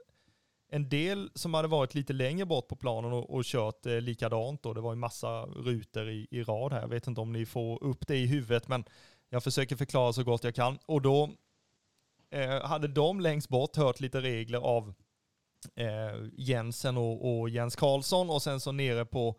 en 0.70 0.88
del 0.88 1.30
som 1.34 1.54
hade 1.54 1.68
varit 1.68 1.94
lite 1.94 2.12
längre 2.12 2.46
bort 2.46 2.68
på 2.68 2.76
planen 2.76 3.12
och, 3.12 3.30
och 3.30 3.44
kört 3.44 3.86
eh, 3.86 4.00
likadant 4.00 4.62
då, 4.62 4.74
det 4.74 4.80
var 4.80 4.92
ju 4.92 4.98
massa 4.98 5.42
rutor 5.42 6.08
i, 6.08 6.26
i 6.30 6.42
rad 6.42 6.72
här. 6.72 6.80
Jag 6.80 6.88
vet 6.88 7.06
inte 7.06 7.20
om 7.20 7.32
ni 7.32 7.46
får 7.46 7.84
upp 7.84 8.06
det 8.06 8.16
i 8.16 8.26
huvudet, 8.26 8.68
men 8.68 8.84
jag 9.30 9.44
försöker 9.44 9.76
förklara 9.76 10.12
så 10.12 10.24
gott 10.24 10.44
jag 10.44 10.54
kan. 10.54 10.78
Och 10.86 11.02
då 11.02 11.30
eh, 12.30 12.62
hade 12.62 12.88
de 12.88 13.20
längst 13.20 13.48
bort 13.48 13.76
hört 13.76 14.00
lite 14.00 14.20
regler 14.20 14.58
av 14.58 14.94
eh, 15.74 16.28
Jensen 16.32 16.96
och, 16.96 17.40
och 17.40 17.48
Jens 17.48 17.76
Karlsson 17.76 18.30
och 18.30 18.42
sen 18.42 18.60
så 18.60 18.72
nere 18.72 19.04
på 19.04 19.38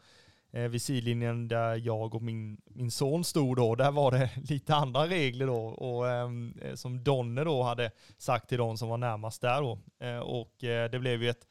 eh, 0.52 0.64
vid 0.64 0.82
sidlinjen 0.82 1.48
där 1.48 1.76
jag 1.76 2.16
och 2.16 2.22
min, 2.22 2.62
min 2.66 2.92
son 2.92 3.24
stod 3.24 3.58
då, 3.58 3.76
där 3.76 3.92
var 3.92 4.12
det 4.12 4.30
lite 4.50 4.76
andra 4.76 5.08
regler 5.08 5.48
då 5.48 5.66
och 5.66 6.10
ehm, 6.10 6.54
eh, 6.62 6.76
som 6.76 7.04
Donne 7.04 7.44
då 7.44 7.64
hade 7.64 7.92
sagt 8.18 8.50
till 8.50 8.58
de 8.58 8.78
som 8.78 8.90
var 8.90 8.98
närmast 8.98 9.42
där 9.42 9.62
då. 9.62 9.80
Eh, 10.00 10.20
och 10.20 10.64
eh, 10.64 10.90
det 10.92 11.00
blev 11.00 11.24
ju 11.24 11.30
ett, 11.30 11.48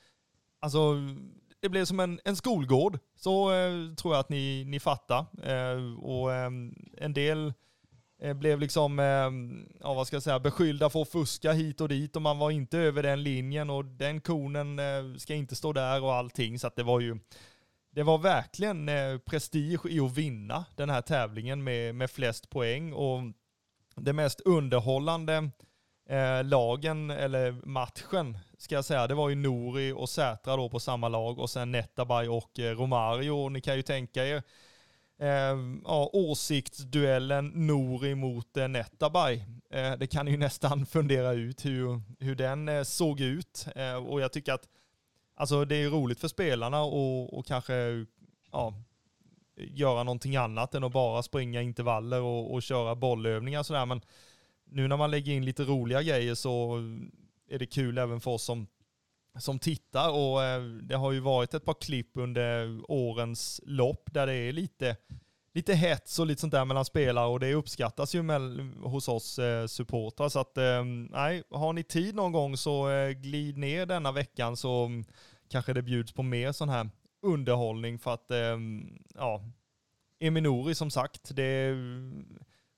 alltså 0.61 0.95
det 1.61 1.69
blev 1.69 1.85
som 1.85 2.01
en, 2.01 2.21
en 2.25 2.37
skolgård, 2.37 2.99
så 3.17 3.53
eh, 3.53 3.95
tror 3.95 4.15
jag 4.15 4.21
att 4.21 4.29
ni, 4.29 4.65
ni 4.65 4.81
fattar. 4.81 5.27
Eh, 5.43 5.99
och 5.99 6.33
ehm, 6.33 6.75
en 6.97 7.13
del 7.13 7.53
Eh, 8.21 8.35
blev 8.35 8.61
liksom, 8.61 8.99
ehm, 8.99 9.69
ja 9.81 9.95
vad 9.95 10.07
ska 10.07 10.17
jag 10.17 10.23
säga, 10.23 10.41
beskyllda 10.41 10.91
för 10.91 11.03
att 11.03 11.09
fuska 11.09 11.53
hit 11.53 11.81
och 11.81 11.89
dit 11.89 12.17
och 12.17 12.23
man 12.23 12.39
var 12.39 12.51
inte 12.51 12.79
över 12.79 13.03
den 13.03 13.23
linjen 13.23 13.71
och 13.71 13.85
den 13.85 14.21
konen 14.21 14.79
eh, 14.79 15.17
ska 15.19 15.35
inte 15.35 15.57
stå 15.57 15.73
där 15.73 16.03
och 16.03 16.15
allting. 16.15 16.59
Så 16.59 16.67
att 16.67 16.77
det 16.77 16.83
var 16.83 17.01
ju, 17.01 17.19
det 17.91 18.03
var 18.03 18.19
verkligen 18.19 18.89
eh, 18.89 19.19
prestige 19.19 19.87
i 19.87 20.01
att 20.01 20.17
vinna 20.17 20.65
den 20.77 20.91
här 20.91 21.03
tävlingen 21.03 21.65
med, 21.65 21.95
med 21.95 22.11
flest 22.11 22.51
poäng 22.51 22.93
och 22.93 23.21
det 23.97 24.13
mest 24.13 24.41
underhållande 24.41 25.51
eh, 26.09 26.45
lagen, 26.45 27.11
eller 27.11 27.53
matchen, 27.67 28.39
ska 28.59 28.75
jag 28.75 28.85
säga, 28.85 29.07
det 29.07 29.15
var 29.15 29.29
ju 29.29 29.35
Nori 29.35 29.93
och 29.93 30.09
Sätra 30.09 30.57
då 30.57 30.69
på 30.69 30.81
samma 30.81 31.09
lag 31.09 31.39
och 31.39 31.51
sen 31.51 31.73
Netabay 31.73 32.29
och 32.29 32.59
Romario. 32.59 33.31
Och 33.31 33.53
ni 33.53 33.61
kan 33.61 33.77
ju 33.77 33.83
tänka 33.83 34.27
er 34.27 34.43
eh, 35.19 35.57
ja, 35.85 36.11
åsiktsduellen 36.13 37.47
Nori 37.47 38.15
mot 38.15 38.57
eh, 38.57 38.69
Netabay. 38.69 39.45
Eh, 39.71 39.93
det 39.93 40.07
kan 40.07 40.25
ni 40.25 40.31
ju 40.31 40.37
nästan 40.37 40.87
fundera 40.97 41.33
ut 41.33 41.65
hur, 41.65 42.01
hur 42.19 42.35
den 42.35 42.69
eh, 42.69 42.83
såg 42.83 43.21
ut. 43.21 43.67
Eh, 43.75 43.95
och 43.95 44.21
jag 44.21 44.33
tycker 44.33 44.53
att 44.53 44.69
Alltså 45.41 45.65
det 45.65 45.77
är 45.77 45.91
roligt 45.91 46.21
för 46.21 46.29
spelarna 46.29 46.83
och, 46.83 47.39
och 47.39 47.47
kanske 47.47 48.07
ja, 48.53 48.75
göra 49.57 50.03
någonting 50.03 50.37
annat 50.37 50.75
än 50.75 50.85
att 50.85 50.93
bara 50.93 51.23
springa 51.23 51.63
intervaller 51.63 52.21
och, 52.21 52.55
och 52.55 52.63
köra 52.63 52.95
bollövningar 52.95 53.61
och 53.61 53.67
sådär. 53.67 53.87
Men 53.87 54.01
nu 54.65 54.89
när 54.89 54.97
man 54.97 55.11
lägger 55.11 55.33
in 55.33 55.45
lite 55.45 55.65
roliga 55.65 56.03
grejer 56.03 56.35
så 56.35 56.77
är 57.49 57.59
det 57.59 57.67
kul 57.67 57.99
även 57.99 58.21
för 58.21 58.31
oss 58.31 58.45
som, 58.45 58.67
som 59.39 59.59
tittar 59.59 60.11
och 60.11 60.45
eh, 60.45 60.63
det 60.63 60.97
har 60.97 61.13
ju 61.13 61.21
varit 61.21 61.55
ett 61.55 61.65
par 61.65 61.75
klipp 61.75 62.11
under 62.15 62.81
årens 62.91 63.61
lopp 63.67 64.09
där 64.13 64.27
det 64.27 64.35
är 64.35 64.53
lite 64.53 64.97
lite 65.55 65.75
hets 65.75 66.19
och 66.19 66.27
lite 66.27 66.41
sånt 66.41 66.53
där 66.53 66.65
mellan 66.65 66.85
spelare 66.85 67.27
och 67.27 67.41
det 67.41 67.55
uppskattas 67.55 68.15
ju 68.15 68.23
med, 68.23 68.41
hos 68.83 69.09
oss 69.09 69.39
eh, 69.39 69.67
supportrar. 69.67 70.29
Så 70.29 70.41
att 70.41 70.59
eh, 70.59 70.85
nej, 71.11 71.43
har 71.51 71.73
ni 71.73 71.83
tid 71.83 72.15
någon 72.15 72.33
gång 72.33 72.57
så 72.57 72.91
eh, 72.91 73.11
glid 73.11 73.57
ner 73.59 73.87
denna 73.87 74.13
veckan 74.13 74.57
så 74.57 74.85
um, 74.85 75.05
kanske 75.51 75.73
det 75.73 75.83
bjuds 75.83 76.13
på 76.13 76.23
mer 76.23 76.53
sån 76.53 76.69
här 76.69 76.91
underhållning 77.23 77.99
för 77.99 78.15
att 78.15 78.31
eh, 78.31 78.59
ja, 79.15 79.43
Eminori 80.21 80.75
som 80.75 80.91
sagt, 80.91 81.37
det 81.37 81.75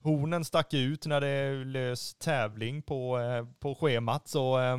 hornen 0.02 0.44
stack 0.44 0.74
ut 0.74 1.06
när 1.06 1.20
det 1.20 1.64
lös 1.64 2.14
tävling 2.14 2.82
på, 2.82 3.18
eh, 3.18 3.46
på 3.60 3.74
schemat 3.74 4.28
så 4.28 4.60
eh, 4.60 4.78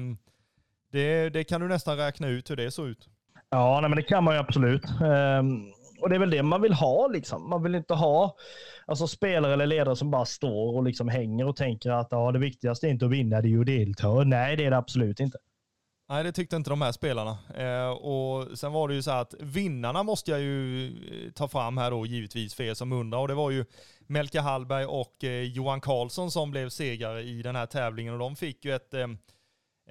det, 0.92 1.30
det 1.30 1.44
kan 1.44 1.62
du 1.62 1.68
nästan 1.68 1.98
räkna 1.98 2.28
ut 2.28 2.50
hur 2.50 2.56
det 2.56 2.72
såg 2.72 2.88
ut. 2.88 3.10
Ja, 3.50 3.80
nej, 3.82 3.90
men 3.90 3.96
det 3.96 4.04
kan 4.04 4.24
man 4.24 4.34
ju 4.34 4.40
absolut. 4.40 4.84
Um 5.40 5.74
och 6.02 6.10
det 6.10 6.16
är 6.16 6.20
väl 6.20 6.30
det 6.30 6.44
man 6.44 6.62
vill 6.62 6.74
ha. 6.74 7.08
Liksom. 7.08 7.50
Man 7.50 7.64
vill 7.64 7.76
inte 7.76 7.94
ha 7.94 8.36
alltså, 8.86 9.08
spelare 9.08 9.54
eller 9.54 9.68
ledare 9.68 9.96
som 9.96 10.12
bara 10.12 10.26
står 10.26 10.76
och 10.76 10.84
liksom 10.84 11.10
hänger 11.10 11.48
och 11.48 11.56
tänker 11.56 11.92
att 11.92 12.08
ja, 12.12 12.32
det 12.32 12.40
viktigaste 12.40 12.88
är 12.88 12.90
inte 12.90 13.06
att 13.06 13.12
vinna, 13.12 13.42
det 13.42 13.48
är 13.48 13.50
ju 13.50 13.60
att 13.60 13.66
delta. 13.66 14.24
Nej, 14.24 14.56
det 14.56 14.66
är 14.66 14.72
det 14.72 14.78
absolut 14.78 15.20
inte. 15.20 15.38
Nej, 16.10 16.24
det 16.24 16.32
tyckte 16.32 16.56
inte 16.56 16.70
de 16.70 16.82
här 16.82 16.92
spelarna. 16.92 17.38
Eh, 17.58 17.90
och 17.90 18.58
sen 18.58 18.72
var 18.72 18.88
det 18.88 18.94
ju 18.94 19.02
så 19.02 19.12
att 19.12 19.34
vinnarna 19.40 20.04
måste 20.04 20.32
jag 20.32 20.40
ju 20.40 20.86
eh, 20.88 21.32
ta 21.32 21.48
fram 21.48 21.78
här 21.78 21.92
då 21.92 22.06
givetvis 22.06 22.56
för 22.56 22.64
er 22.64 22.74
som 22.74 22.92
undrar. 22.92 23.20
Och 23.20 23.28
det 23.28 23.34
var 23.34 23.52
ju 23.52 23.66
Melke 24.08 24.40
Hallberg 24.40 24.86
och 24.86 25.24
eh, 25.24 25.42
Johan 25.42 25.82
Karlsson 25.82 26.32
som 26.32 26.52
blev 26.52 26.70
segrare 26.70 27.22
i 27.22 27.42
den 27.42 27.56
här 27.56 27.66
tävlingen 27.66 28.14
och 28.14 28.20
de 28.20 28.36
fick 28.36 28.66
ju 28.66 28.76
ett 28.76 28.94
eh, 28.94 29.08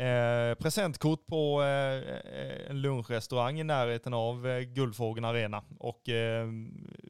Eh, 0.01 0.55
presentkort 0.55 1.27
på 1.27 1.63
eh, 1.63 2.71
en 2.71 2.81
lunchrestaurang 2.81 3.61
i 3.61 3.65
närheten 3.65 4.15
av 4.15 4.47
eh, 4.47 4.61
Guldfågeln 4.61 5.25
Arena 5.25 5.65
och 5.79 6.09
eh, 6.09 6.49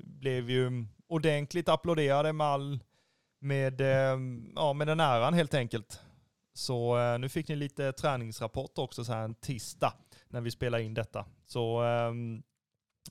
blev 0.04 0.50
ju 0.50 0.86
ordentligt 1.08 1.68
applåderade 1.68 2.32
med, 2.32 2.46
all, 2.46 2.80
med, 3.40 3.80
eh, 3.80 4.18
ja, 4.54 4.72
med 4.72 4.86
den 4.86 5.00
äran 5.00 5.34
helt 5.34 5.54
enkelt. 5.54 6.00
Så 6.54 6.98
eh, 6.98 7.18
nu 7.18 7.28
fick 7.28 7.48
ni 7.48 7.56
lite 7.56 7.92
träningsrapport 7.92 8.78
också 8.78 9.04
så 9.04 9.12
här 9.12 9.24
en 9.24 9.34
tisdag 9.34 9.92
när 10.28 10.40
vi 10.40 10.50
spelar 10.50 10.78
in 10.78 10.94
detta. 10.94 11.26
Så 11.46 11.84
eh, 11.84 12.12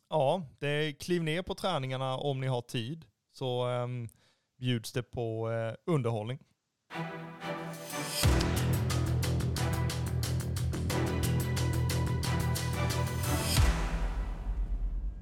ja, 0.09 0.43
det 0.59 0.93
kliv 0.99 1.23
ner 1.23 1.41
på 1.41 1.55
träningarna 1.55 2.17
om 2.17 2.39
ni 2.39 2.47
har 2.47 2.61
tid 2.61 3.05
så 3.31 3.69
eh, 3.69 3.87
bjuds 4.57 4.91
det 4.91 5.03
på 5.03 5.51
eh, 5.51 5.93
underhållning. 5.93 6.39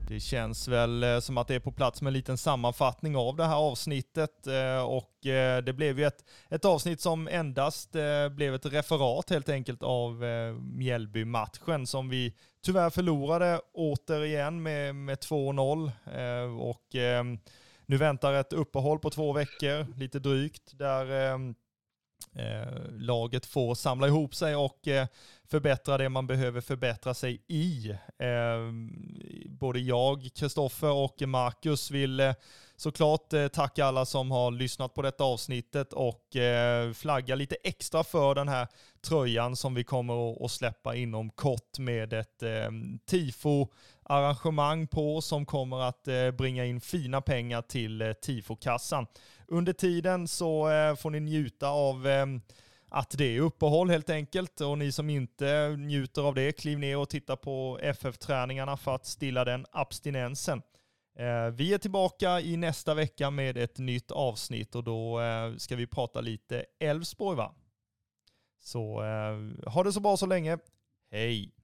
Det 0.10 0.20
känns 0.20 0.68
väl 0.68 1.04
eh, 1.04 1.20
som 1.20 1.38
att 1.38 1.48
det 1.48 1.56
är 1.56 1.60
på 1.60 1.72
plats 1.72 2.02
med 2.02 2.10
en 2.10 2.14
liten 2.14 2.38
sammanfattning 2.38 3.16
av 3.16 3.36
det 3.36 3.46
här 3.46 3.56
avsnittet 3.56 4.48
eh, 4.48 4.82
och 4.82 5.26
eh, 5.26 5.64
det 5.64 5.74
blev 5.74 6.00
ju 6.00 6.06
ett, 6.06 6.26
ett 6.50 6.66
avsnitt 6.66 7.02
som 7.02 7.28
endast 7.28 7.92
blev 8.32 8.56
ett 8.56 8.66
referat 8.66 9.30
helt 9.30 9.50
enkelt 9.50 9.84
av 9.84 10.24
Mjällby-matchen 10.62 11.88
som 11.88 12.10
vi 12.10 12.34
tyvärr 12.64 12.90
förlorade 12.90 13.62
återigen 13.74 14.64
med, 14.64 14.96
med 14.96 15.18
2-0 15.18 15.92
och 16.60 16.86
nu 17.86 17.98
väntar 17.98 18.34
ett 18.34 18.54
uppehåll 18.54 19.00
på 19.00 19.10
två 19.10 19.34
veckor, 19.34 19.98
lite 19.98 20.20
drygt, 20.20 20.72
där 20.80 21.06
Eh, 22.38 22.92
laget 22.92 23.46
får 23.46 23.76
samla 23.76 24.08
ihop 24.08 24.36
sig 24.36 24.56
och 24.56 24.88
eh, 24.88 25.08
förbättra 25.46 25.98
det 25.98 26.10
man 26.10 26.28
behöver 26.28 26.62
förbättra 26.62 27.14
sig 27.14 27.42
i. 27.48 27.90
Eh, 28.20 28.72
både 29.50 29.80
jag, 29.80 30.30
Kristoffer 30.36 30.92
och 30.92 31.22
Marcus 31.22 31.92
vill 31.92 32.20
eh, 32.20 32.34
såklart 32.76 33.34
eh, 33.34 33.48
tacka 33.48 33.86
alla 33.86 34.06
som 34.06 34.32
har 34.32 34.52
lyssnat 34.52 34.94
på 34.94 35.02
detta 35.02 35.24
avsnittet 35.24 35.94
och 35.94 36.36
eh, 36.36 36.94
flagga 36.94 37.36
lite 37.36 37.56
extra 37.64 38.04
för 38.04 38.36
den 38.36 38.48
här 38.48 38.68
tröjan 39.02 39.56
som 39.56 39.74
vi 39.74 39.84
kommer 39.84 40.46
att 40.46 40.52
släppa 40.52 40.96
inom 40.96 41.30
kort 41.30 41.80
med 41.80 42.14
ett 42.14 42.44
eh, 42.44 42.72
tifo-arrangemang 43.06 44.88
på 44.88 45.22
som 45.22 45.46
kommer 45.46 45.82
att 45.82 46.08
eh, 46.08 46.32
bringa 46.32 46.66
in 46.66 46.82
fina 46.82 47.22
pengar 47.22 47.62
till 47.62 48.02
eh, 48.02 48.14
tifokassan. 48.14 49.08
Under 49.48 49.74
tiden 49.74 50.28
så 50.28 50.70
eh, 50.70 50.96
får 50.96 51.10
ni 51.10 51.20
njuta 51.20 51.70
av 51.70 52.08
ehm, 52.08 52.42
att 52.90 53.18
det 53.18 53.38
är 53.38 53.40
uppehåll 53.40 53.90
helt 53.90 54.10
enkelt. 54.10 54.62
Och 54.62 54.78
ni 54.78 54.92
som 54.92 55.10
inte 55.10 55.76
njuter 55.78 56.22
av 56.22 56.36
det, 56.36 56.52
kliv 56.52 56.80
ner 56.80 56.98
och 56.98 57.10
titta 57.10 57.36
på 57.36 57.80
FF-träningarna 57.82 58.78
för 58.78 58.96
att 58.96 59.06
stilla 59.06 59.46
den 59.46 59.66
abstinensen. 59.72 60.62
Eh, 61.20 61.48
vi 61.52 61.74
är 61.74 61.78
tillbaka 61.78 62.42
i 62.42 62.58
nästa 62.58 62.94
vecka 62.94 63.32
med 63.32 63.58
ett 63.58 63.78
nytt 63.78 64.12
avsnitt 64.12 64.76
och 64.76 64.84
då 64.84 65.22
eh, 65.22 65.56
ska 65.56 65.76
vi 65.76 65.88
prata 65.88 66.22
lite 66.22 66.66
Elfsborg 66.80 67.38
va? 67.38 67.54
Så 68.60 69.02
ha 69.66 69.84
det 69.84 69.94
så 69.94 70.00
bra 70.00 70.18
så 70.18 70.26
länge. 70.26 70.58
Hej! 71.12 71.57